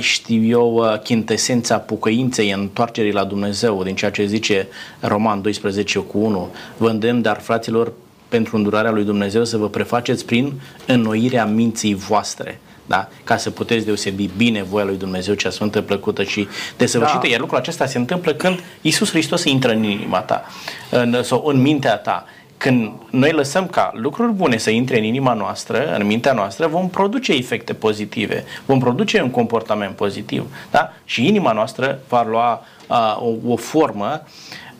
știu 0.00 0.44
eu, 0.44 1.00
chintesența 1.02 1.78
pucăinței, 1.78 2.50
întoarcerii 2.50 3.12
la 3.12 3.24
Dumnezeu, 3.24 3.61
din 3.70 3.94
ceea 3.94 4.10
ce 4.10 4.26
zice 4.26 4.68
Roman 5.00 5.42
12 5.42 5.98
cu 5.98 6.18
1. 6.18 6.48
Vă 6.76 6.88
îndemn, 6.88 7.22
dar 7.22 7.40
fraților, 7.40 7.92
pentru 8.28 8.56
îndurarea 8.56 8.90
lui 8.90 9.04
Dumnezeu 9.04 9.44
să 9.44 9.56
vă 9.56 9.68
prefaceți 9.68 10.24
prin 10.24 10.52
înnoirea 10.86 11.46
minții 11.46 11.94
voastre. 11.94 12.60
da? 12.86 13.08
ca 13.24 13.36
să 13.36 13.50
puteți 13.50 13.84
deosebi 13.84 14.30
bine 14.36 14.62
voia 14.62 14.84
lui 14.84 14.96
Dumnezeu, 14.96 15.34
cea 15.34 15.50
sfântă, 15.50 15.80
plăcută 15.80 16.22
și 16.22 16.48
desăvârșită. 16.76 17.20
Da. 17.22 17.28
Iar 17.28 17.40
lucrul 17.40 17.58
acesta 17.58 17.86
se 17.86 17.98
întâmplă 17.98 18.32
când 18.32 18.60
Isus 18.80 19.10
Hristos 19.10 19.44
intră 19.44 19.72
în 19.72 19.82
inima 19.82 20.18
ta 20.18 20.44
în, 20.90 21.22
sau 21.22 21.44
în 21.46 21.60
mintea 21.60 21.96
ta. 21.96 22.26
Când 22.62 22.92
noi 23.10 23.32
lăsăm 23.32 23.66
ca 23.66 23.90
lucruri 23.94 24.32
bune 24.32 24.56
să 24.56 24.70
intre 24.70 24.98
în 24.98 25.04
inima 25.04 25.32
noastră, 25.32 25.94
în 25.94 26.06
mintea 26.06 26.32
noastră, 26.32 26.66
vom 26.66 26.88
produce 26.88 27.32
efecte 27.32 27.72
pozitive, 27.72 28.44
vom 28.66 28.78
produce 28.78 29.20
un 29.20 29.30
comportament 29.30 29.96
pozitiv. 29.96 30.46
Da? 30.70 30.92
Și 31.04 31.26
inima 31.26 31.52
noastră 31.52 31.98
va 32.08 32.24
lua 32.28 32.64
uh, 32.92 33.22
o, 33.46 33.52
o 33.52 33.56
formă 33.56 34.22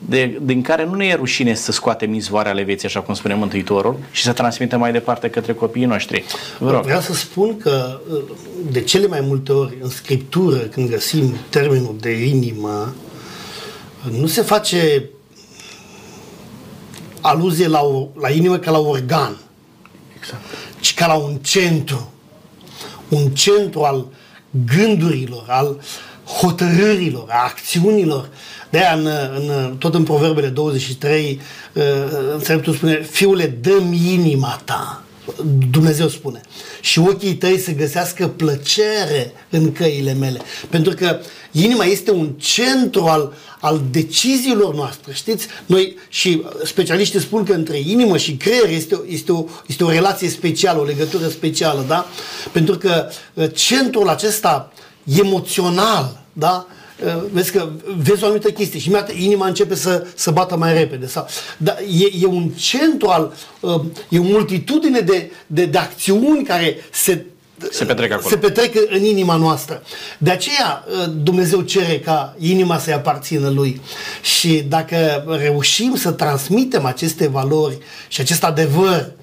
de, 0.07 0.39
din 0.41 0.61
care 0.61 0.85
nu 0.85 0.95
ne 0.95 1.05
e 1.05 1.13
rușine 1.13 1.53
să 1.53 1.71
scoatem 1.71 2.13
izvoare 2.13 2.49
ale 2.49 2.63
vieții, 2.63 2.87
așa 2.87 3.01
cum 3.01 3.13
spune 3.13 3.33
Mântuitorul, 3.33 3.97
și 4.11 4.23
să 4.23 4.33
transmitem 4.33 4.79
mai 4.79 4.91
departe 4.91 5.29
către 5.29 5.53
copiii 5.53 5.85
noștri. 5.85 6.23
Vreau 6.59 7.01
să 7.01 7.13
spun 7.13 7.57
că 7.57 7.99
de 8.71 8.81
cele 8.81 9.07
mai 9.07 9.21
multe 9.21 9.51
ori 9.51 9.77
în 9.81 9.89
Scriptură, 9.89 10.57
când 10.57 10.89
găsim 10.89 11.35
termenul 11.49 11.95
de 11.99 12.25
inimă, 12.27 12.93
nu 14.19 14.27
se 14.27 14.41
face 14.41 15.09
aluzie 17.21 17.67
la, 17.67 17.81
o, 17.81 18.07
la 18.19 18.29
inimă 18.29 18.57
ca 18.57 18.71
la 18.71 18.79
organ, 18.79 19.37
exact. 20.17 20.41
ci 20.79 20.93
ca 20.93 21.07
la 21.07 21.13
un 21.13 21.35
centru. 21.35 22.11
Un 23.09 23.29
centru 23.29 23.81
al 23.81 24.05
gândurilor, 24.75 25.45
al 25.47 25.79
hotărârilor, 26.41 27.25
a 27.29 27.43
acțiunilor, 27.43 28.29
de 28.69 28.77
aia, 28.77 28.93
în, 28.93 29.07
în, 29.35 29.75
tot 29.77 29.93
în 29.93 30.03
Proverbele 30.03 30.47
23, 30.47 31.39
uh, 31.73 31.83
înțeleptul 32.33 32.73
spune, 32.73 33.01
fiule, 33.11 33.45
dă-mi 33.61 34.11
inima 34.13 34.61
ta. 34.65 35.03
Dumnezeu 35.71 36.07
spune. 36.07 36.41
Și 36.81 36.99
ochii 36.99 37.35
tăi 37.35 37.59
să 37.59 37.71
găsească 37.71 38.27
plăcere 38.27 39.33
în 39.49 39.71
căile 39.71 40.13
mele. 40.13 40.39
Pentru 40.69 40.93
că 40.93 41.19
inima 41.51 41.83
este 41.83 42.11
un 42.11 42.29
centru 42.37 43.03
al, 43.03 43.33
al 43.59 43.81
deciziilor 43.91 44.75
noastre. 44.75 45.13
Știți? 45.13 45.47
Noi 45.65 45.97
și 46.09 46.43
specialiștii 46.63 47.19
spun 47.19 47.43
că 47.43 47.53
între 47.53 47.79
inimă 47.79 48.17
și 48.17 48.35
creier 48.35 48.69
este, 48.69 49.01
este, 49.07 49.31
o, 49.31 49.45
este 49.67 49.83
o 49.83 49.89
relație 49.89 50.29
specială, 50.29 50.79
o 50.79 50.85
legătură 50.85 51.27
specială, 51.27 51.85
da? 51.87 52.07
Pentru 52.51 52.77
că 52.77 53.09
uh, 53.33 53.45
centrul 53.53 54.09
acesta 54.09 54.73
emoțional, 55.03 56.21
da? 56.33 56.67
Uh, 57.05 57.23
vezi 57.31 57.51
că 57.51 57.69
vezi 57.97 58.23
o 58.23 58.25
anumită 58.25 58.49
chestie 58.49 58.79
și 58.79 58.87
imediat 58.87 59.15
inima 59.15 59.47
începe 59.47 59.75
să, 59.75 60.07
să 60.15 60.31
bată 60.31 60.57
mai 60.57 60.73
repede. 60.73 61.07
Sau, 61.07 61.27
da, 61.57 61.75
e, 61.81 62.11
e 62.21 62.25
un 62.25 62.49
centru 62.49 63.07
al, 63.07 63.33
uh, 63.59 63.81
e 64.09 64.19
o 64.19 64.23
multitudine 64.23 64.99
de, 64.99 65.31
de, 65.47 65.65
de 65.65 65.77
acțiuni 65.77 66.43
care 66.43 66.75
se 66.91 67.25
se 67.71 67.85
petrec 67.85 68.11
acolo. 68.11 68.29
Se 68.29 68.37
petrec 68.37 68.75
în 68.89 69.03
inima 69.03 69.35
noastră. 69.35 69.83
De 70.17 70.31
aceea 70.31 70.85
uh, 70.87 71.13
Dumnezeu 71.23 71.61
cere 71.61 71.99
ca 71.99 72.35
inima 72.39 72.77
să-i 72.77 72.93
aparțină 72.93 73.49
Lui. 73.49 73.81
Și 74.21 74.63
dacă 74.67 75.25
reușim 75.27 75.95
să 75.95 76.11
transmitem 76.11 76.85
aceste 76.85 77.27
valori 77.27 77.77
și 78.07 78.21
acest 78.21 78.43
adevăr 78.43 79.11
Uh, 79.17 79.22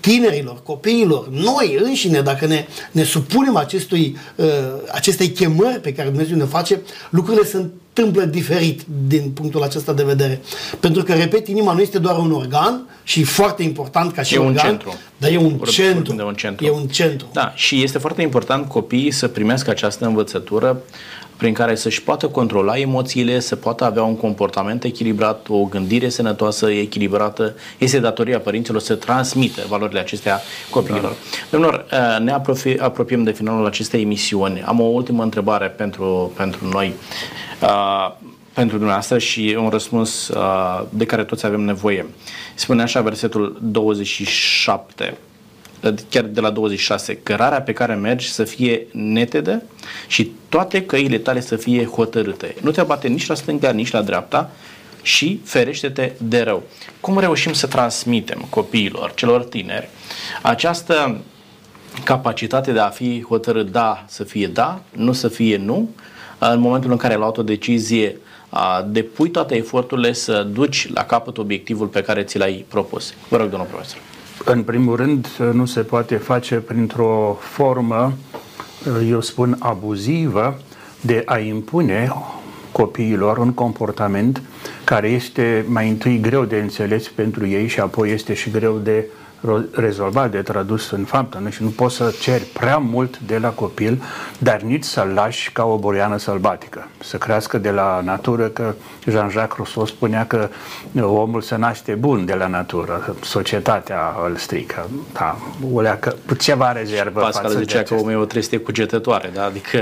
tinerilor, 0.00 0.62
copiilor, 0.62 1.28
noi 1.28 1.78
înșine, 1.82 2.20
dacă 2.20 2.46
ne, 2.46 2.66
ne 2.90 3.02
supunem 3.02 3.56
acestui, 3.56 4.16
uh, 4.36 4.46
acestei 4.92 5.28
chemări 5.28 5.80
pe 5.80 5.92
care 5.92 6.08
Dumnezeu 6.08 6.36
ne 6.36 6.44
face, 6.44 6.80
lucrurile 7.10 7.44
se 7.44 7.56
întâmplă 7.56 8.24
diferit 8.24 8.82
din 9.06 9.30
punctul 9.30 9.62
acesta 9.62 9.92
de 9.92 10.02
vedere. 10.02 10.40
Pentru 10.80 11.02
că, 11.02 11.12
repet, 11.12 11.48
inima 11.48 11.72
nu 11.72 11.80
este 11.80 11.98
doar 11.98 12.18
un 12.18 12.32
organ 12.32 12.88
și 13.02 13.20
e 13.20 13.24
foarte 13.24 13.62
important 13.62 14.12
ca 14.12 14.22
și 14.22 14.34
e 14.34 14.38
organ, 14.38 14.52
un 14.52 14.70
centru. 14.70 14.98
dar 15.16 15.30
e 15.30 15.36
un 15.36 15.58
centru. 15.58 16.14
De 16.14 16.22
un 16.22 16.34
centru. 16.34 16.66
E 16.66 16.70
un 16.70 16.86
centru. 16.86 17.26
Da, 17.32 17.52
și 17.54 17.82
este 17.82 17.98
foarte 17.98 18.22
important 18.22 18.68
copiii 18.68 19.10
să 19.10 19.28
primească 19.28 19.70
această 19.70 20.06
învățătură 20.06 20.82
prin 21.36 21.52
care 21.52 21.74
să-și 21.74 22.02
poată 22.02 22.28
controla 22.28 22.78
emoțiile, 22.78 23.40
să 23.40 23.56
poată 23.56 23.84
avea 23.84 24.02
un 24.02 24.16
comportament 24.16 24.84
echilibrat, 24.84 25.46
o 25.48 25.64
gândire 25.64 26.08
sănătoasă, 26.08 26.70
echilibrată. 26.70 27.54
Este 27.78 27.98
datoria 27.98 28.38
părinților 28.38 28.80
să 28.80 28.94
transmită 28.94 29.62
valorile 29.68 30.00
acestea 30.00 30.40
copiilor. 30.70 31.02
Da. 31.02 31.16
Domnilor, 31.50 31.84
uh, 31.92 32.24
ne 32.24 32.32
apropiem 32.78 33.22
de 33.22 33.32
finalul 33.32 33.66
acestei 33.66 34.00
emisiuni. 34.00 34.62
Am 34.62 34.80
o 34.80 34.84
ultimă 34.84 35.22
întrebare 35.22 35.66
pentru, 35.66 36.32
pentru 36.36 36.68
noi, 36.68 36.94
uh, 37.62 38.12
pentru 38.52 38.76
dumneavoastră 38.76 39.18
și 39.18 39.56
un 39.58 39.68
răspuns 39.68 40.28
uh, 40.28 40.82
de 40.88 41.04
care 41.04 41.24
toți 41.24 41.46
avem 41.46 41.60
nevoie. 41.60 42.06
Spune 42.54 42.82
așa 42.82 43.00
versetul 43.00 43.58
27 43.62 45.16
chiar 46.10 46.24
de 46.24 46.40
la 46.40 46.50
26, 46.50 47.16
cărarea 47.22 47.62
pe 47.62 47.72
care 47.72 47.94
mergi 47.94 48.32
să 48.32 48.44
fie 48.44 48.86
netedă 48.92 49.62
și 50.06 50.32
toate 50.48 50.84
căile 50.84 51.18
tale 51.18 51.40
să 51.40 51.56
fie 51.56 51.84
hotărâte. 51.84 52.54
Nu 52.60 52.70
te 52.70 52.80
abate 52.80 53.08
nici 53.08 53.26
la 53.26 53.34
stânga, 53.34 53.70
nici 53.70 53.90
la 53.90 54.02
dreapta 54.02 54.50
și 55.02 55.40
ferește-te 55.44 56.12
de 56.18 56.40
rău. 56.40 56.62
Cum 57.00 57.18
reușim 57.18 57.52
să 57.52 57.66
transmitem 57.66 58.46
copiilor, 58.50 59.12
celor 59.14 59.44
tineri, 59.44 59.88
această 60.42 61.20
capacitate 62.04 62.72
de 62.72 62.78
a 62.78 62.88
fi 62.88 63.24
hotărât 63.28 63.70
da 63.70 64.04
să 64.08 64.24
fie 64.24 64.46
da, 64.46 64.82
nu 64.92 65.12
să 65.12 65.28
fie 65.28 65.56
nu, 65.56 65.90
în 66.38 66.60
momentul 66.60 66.90
în 66.90 66.96
care 66.96 67.12
ai 67.12 67.18
luat 67.18 67.36
o 67.36 67.42
decizie, 67.42 68.16
depui 68.86 69.30
toate 69.30 69.56
eforturile 69.56 70.12
să 70.12 70.42
duci 70.42 70.92
la 70.92 71.04
capăt 71.04 71.38
obiectivul 71.38 71.86
pe 71.86 72.02
care 72.02 72.22
ți 72.22 72.38
l-ai 72.38 72.64
propus. 72.68 73.14
Vă 73.28 73.36
rog, 73.36 73.48
domnul 73.48 73.68
profesor. 73.68 73.98
În 74.44 74.62
primul 74.62 74.96
rând, 74.96 75.26
nu 75.52 75.64
se 75.64 75.80
poate 75.80 76.16
face 76.16 76.54
printr-o 76.54 77.38
formă, 77.40 78.12
eu 79.08 79.20
spun, 79.20 79.56
abuzivă, 79.58 80.58
de 81.00 81.22
a 81.24 81.38
impune 81.38 82.12
copiilor 82.72 83.38
un 83.38 83.52
comportament 83.52 84.42
care 84.84 85.08
este 85.08 85.64
mai 85.68 85.88
întâi 85.88 86.20
greu 86.20 86.44
de 86.44 86.56
înțeles 86.56 87.08
pentru 87.08 87.46
ei 87.46 87.66
și 87.66 87.80
apoi 87.80 88.10
este 88.10 88.34
și 88.34 88.50
greu 88.50 88.78
de 88.78 89.04
uh, 89.06 89.23
rezolvat, 89.72 90.30
de 90.30 90.42
tradus 90.42 90.90
în 90.90 91.04
faptă. 91.04 91.38
Nu? 91.42 91.50
Și 91.50 91.62
nu 91.62 91.68
poți 91.68 91.96
să 91.96 92.14
ceri 92.20 92.44
prea 92.44 92.78
mult 92.78 93.18
de 93.18 93.38
la 93.38 93.48
copil, 93.48 94.02
dar 94.38 94.60
nici 94.60 94.84
să-l 94.84 95.08
lași 95.14 95.52
ca 95.52 95.64
o 95.64 95.76
boriană 95.76 96.16
sălbatică. 96.16 96.88
Să 97.00 97.16
crească 97.16 97.58
de 97.58 97.70
la 97.70 98.00
natură, 98.04 98.46
că 98.46 98.74
Jean-Jacques 99.06 99.56
Rousseau 99.56 99.86
spunea 99.86 100.26
că 100.26 100.48
omul 101.00 101.40
se 101.40 101.56
naște 101.56 101.92
bun 101.92 102.24
de 102.24 102.34
la 102.34 102.46
natură, 102.46 103.16
societatea 103.22 104.14
îl 104.28 104.36
strică. 104.36 104.88
Da, 105.12 105.36
o 105.72 105.80
leacă, 105.80 106.16
ceva 106.38 106.72
rezervă 106.72 107.20
Pascal 107.20 107.42
față 107.42 107.58
zicea 107.58 107.82
că 107.82 107.94
omul 107.94 108.10
e 108.10 108.14
o 108.14 108.24
trestie 108.24 108.58
cugetătoare, 108.58 109.30
da? 109.34 109.44
adică 109.44 109.78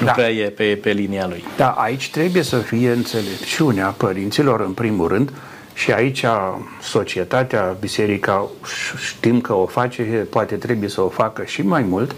nu 0.00 0.06
da. 0.06 0.12
prea 0.12 0.30
e 0.30 0.48
pe, 0.48 0.78
pe 0.82 0.90
linia 0.90 1.26
lui. 1.26 1.44
Da, 1.56 1.68
aici 1.70 2.10
trebuie 2.10 2.42
să 2.42 2.56
fie 2.56 2.90
înțelepciunea 2.90 3.86
părinților, 3.86 4.60
în 4.60 4.72
primul 4.72 5.08
rând, 5.08 5.32
și 5.74 5.92
aici 5.92 6.24
societatea, 6.80 7.76
biserica, 7.80 8.48
știm 9.06 9.40
că 9.40 9.52
o 9.52 9.66
face, 9.66 10.02
poate 10.30 10.54
trebuie 10.54 10.88
să 10.88 11.00
o 11.00 11.08
facă 11.08 11.42
și 11.44 11.62
mai 11.62 11.82
mult, 11.82 12.14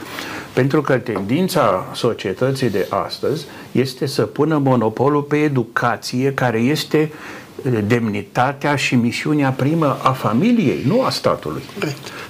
pentru 0.53 0.83
că 0.83 0.99
tendința 0.99 1.87
societății 1.95 2.71
de 2.71 2.87
astăzi 2.91 3.47
este 3.73 4.07
să 4.07 4.23
pună 4.23 4.59
monopolul 4.59 5.23
pe 5.23 5.37
educație, 5.37 6.35
care 6.35 6.59
este 6.59 7.13
demnitatea 7.87 8.77
și 8.77 8.95
misiunea 8.95 9.51
primă 9.51 9.99
a 10.03 10.11
familiei, 10.11 10.83
nu 10.87 11.03
a 11.03 11.11
statului. 11.11 11.63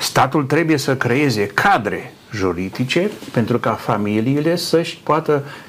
Statul 0.00 0.44
trebuie 0.44 0.76
să 0.76 0.96
creeze 0.96 1.46
cadre 1.46 2.12
juridice 2.32 3.10
pentru 3.32 3.58
ca 3.58 3.72
familiile 3.72 4.56
să-și 4.56 4.98
poată 5.02 5.44
Uh, 5.44 5.63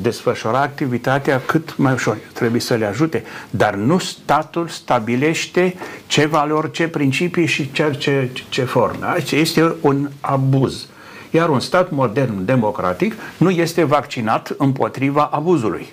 desfășura 0.00 0.60
activitatea 0.60 1.42
cât 1.46 1.76
mai 1.76 1.92
ușor. 1.92 2.16
Trebuie 2.32 2.60
să 2.60 2.74
le 2.74 2.86
ajute. 2.86 3.24
Dar 3.50 3.74
nu 3.74 3.98
statul 3.98 4.68
stabilește 4.68 5.74
ce 6.06 6.26
valori, 6.26 6.70
ce 6.70 6.88
principii 6.88 7.46
și 7.46 7.72
ce, 7.72 7.90
ce, 7.98 8.30
ce 8.48 8.64
forme. 8.64 9.06
Aici 9.06 9.32
este 9.32 9.74
un 9.80 10.08
abuz. 10.20 10.86
Iar 11.30 11.48
un 11.48 11.60
stat 11.60 11.90
modern, 11.90 12.44
democratic, 12.44 13.14
nu 13.36 13.50
este 13.50 13.84
vaccinat 13.84 14.54
împotriva 14.58 15.22
abuzului. 15.32 15.92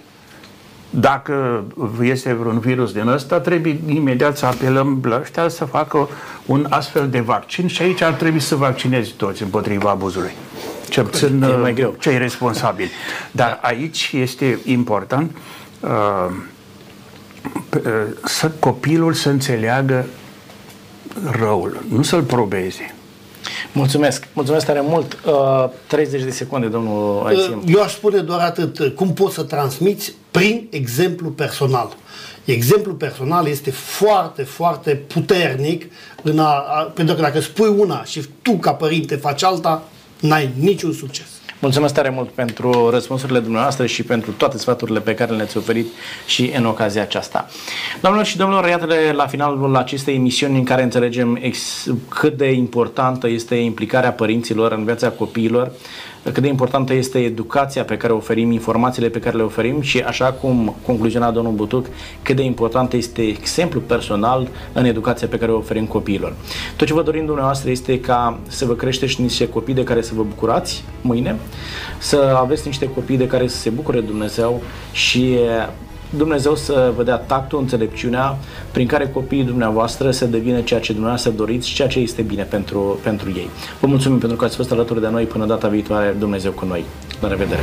Dacă 0.90 1.64
este 2.02 2.34
vreun 2.34 2.60
virus 2.60 2.92
din 2.92 3.08
ăsta, 3.08 3.40
trebuie 3.40 3.80
imediat 3.88 4.38
să 4.38 4.46
apelăm 4.46 5.00
la 5.04 5.20
ăștia 5.20 5.48
să 5.48 5.66
facă 5.66 6.10
un 6.46 6.66
astfel 6.70 7.10
de 7.10 7.20
vaccin 7.20 7.68
și 7.68 7.82
aici 7.82 8.02
ar 8.02 8.14
trebui 8.14 8.40
să 8.40 8.56
vaccinezi 8.56 9.12
toți 9.12 9.44
împotriva 9.44 9.90
abuzului 9.90 10.32
cel 10.92 11.04
puțin 11.04 11.60
mai 11.62 11.74
greu. 11.74 11.96
cei 12.00 12.18
responsabili. 12.18 12.90
Dar 13.32 13.60
aici 13.62 14.12
este 14.14 14.60
important 14.66 15.36
uh, 15.80 15.90
uh, 17.76 17.92
să 18.24 18.52
copilul 18.60 19.14
să 19.14 19.30
înțeleagă 19.30 20.06
răul, 21.40 21.84
nu 21.90 22.02
să-l 22.02 22.22
probeze. 22.22 22.96
Mulțumesc, 23.74 24.28
mulțumesc 24.34 24.66
tare 24.66 24.82
mult. 24.82 25.18
Uh, 25.26 25.70
30 25.88 26.24
de 26.24 26.32
secunde, 26.32 26.68
domnul 26.68 27.26
Aisim. 27.26 27.58
Uh, 27.58 27.74
eu 27.74 27.82
aș 27.82 27.92
spune 27.92 28.20
doar 28.20 28.40
atât. 28.40 28.96
Cum 28.96 29.14
poți 29.14 29.36
să 29.36 29.44
transmiți? 29.44 30.14
Prin 30.32 30.68
exemplu 30.70 31.30
personal. 31.30 31.96
Exemplul 32.46 32.96
personal 32.96 33.48
este 33.48 33.72
foarte, 33.72 34.44
foarte 34.44 34.96
puternic 34.96 35.92
în 36.24 36.40
a, 36.40 36.46
a, 36.46 36.92
pentru 36.94 37.16
că 37.16 37.22
dacă 37.22 37.40
spui 37.40 37.68
una 37.78 38.04
și 38.04 38.26
tu 38.42 38.52
ca 38.52 38.74
părinte 38.74 39.16
faci 39.16 39.44
alta, 39.44 39.84
n-ai 40.22 40.50
niciun 40.60 40.94
succes. 40.94 41.42
Mulțumesc 41.62 41.94
tare 41.94 42.10
mult 42.10 42.30
pentru 42.30 42.90
răspunsurile 42.90 43.40
dumneavoastră 43.40 43.86
și 43.86 44.04
pentru 44.04 44.32
toate 44.32 44.58
sfaturile 44.58 45.00
pe 45.00 45.14
care 45.14 45.32
le-ați 45.32 45.58
oferit 45.58 45.88
și 46.26 46.52
în 46.56 46.66
ocazia 46.66 47.02
aceasta. 47.02 47.48
Doamnelor 48.02 48.28
și 48.28 48.38
domnilor, 48.38 48.68
iată 48.68 48.88
la 49.14 49.28
finalul 49.28 49.76
acestei 49.76 50.16
emisiuni 50.16 50.58
în 50.58 50.64
care 50.64 50.84
înțelegem 50.84 51.38
ex- 51.42 51.88
cât 52.10 52.38
de 52.38 52.52
importantă 52.52 53.28
este 53.28 53.56
implicarea 53.56 54.12
părinților 54.12 54.72
în 54.72 54.86
viața 54.86 55.10
copiilor, 55.10 55.72
cât 56.24 56.38
de 56.38 56.48
importantă 56.48 56.94
este 56.94 57.20
educația 57.20 57.84
pe 57.84 57.98
care 57.98 58.14
o 58.14 58.16
oferim, 58.16 58.52
informațiile 58.52 59.10
pe 59.10 59.20
care 59.20 59.38
le 59.38 59.44
oferim 59.44 59.82
și 59.82 60.00
așa 60.00 60.32
cum 60.32 60.76
concluziona 60.86 61.32
domnul 61.32 61.54
Butuc, 61.54 61.86
cât 62.22 62.36
de 62.36 62.44
important 62.44 62.94
este 62.94 63.22
exemplu 63.22 63.80
personal 63.80 64.48
în 64.74 64.86
educația 64.86 65.28
pe 65.28 65.38
care 65.38 65.52
o 65.52 65.58
oferim 65.58 65.86
copiilor. 65.86 66.34
Tot 66.76 66.88
ce 66.88 66.94
vă 66.94 67.04
dorim 67.04 67.26
dumneavoastră 67.26 67.70
este 67.70 68.00
ca 68.00 68.40
să 68.48 68.66
vă 68.66 68.74
creșteți 68.74 69.22
niște 69.22 69.50
copii 69.50 69.74
de 69.74 69.84
care 69.84 70.02
să 70.02 70.12
vă 70.16 70.24
bucurați 70.24 70.84
mâine, 71.02 71.36
să 72.00 72.38
aveți 72.40 72.68
niște 72.68 72.90
copii 72.90 73.18
de 73.18 73.28
care 73.28 73.48
să 73.48 73.58
se 73.58 73.70
bucure 73.70 74.00
Dumnezeu 74.00 74.62
și 74.92 75.38
Dumnezeu 76.18 76.56
să 76.56 76.92
vă 76.96 77.04
dea 77.04 77.18
tactul, 77.18 77.60
înțelepciunea 77.60 78.38
prin 78.72 78.88
care 78.88 79.10
copiii 79.10 79.44
dumneavoastră 79.44 80.12
să 80.12 80.26
devină 80.26 80.62
ceea 80.62 80.80
ce 80.80 80.92
dumneavoastră 80.92 81.32
doriți 81.32 81.68
și 81.68 81.76
ceea 81.76 81.88
ce 81.88 82.00
este 82.00 82.22
bine 82.22 82.44
pentru, 82.44 83.00
pentru 83.04 83.30
ei. 83.30 83.50
Vă 83.80 83.88
mulțumim 83.88 84.18
pentru 84.18 84.38
că 84.38 84.46
ați 84.46 84.56
fost 84.56 84.72
alături 84.72 85.02
de 85.02 85.08
noi 85.08 85.24
până 85.24 85.46
data 85.46 85.68
viitoare. 85.68 86.16
Dumnezeu 86.20 86.52
cu 86.52 86.66
noi. 86.66 86.86
La 87.22 87.28
revedere! 87.28 87.62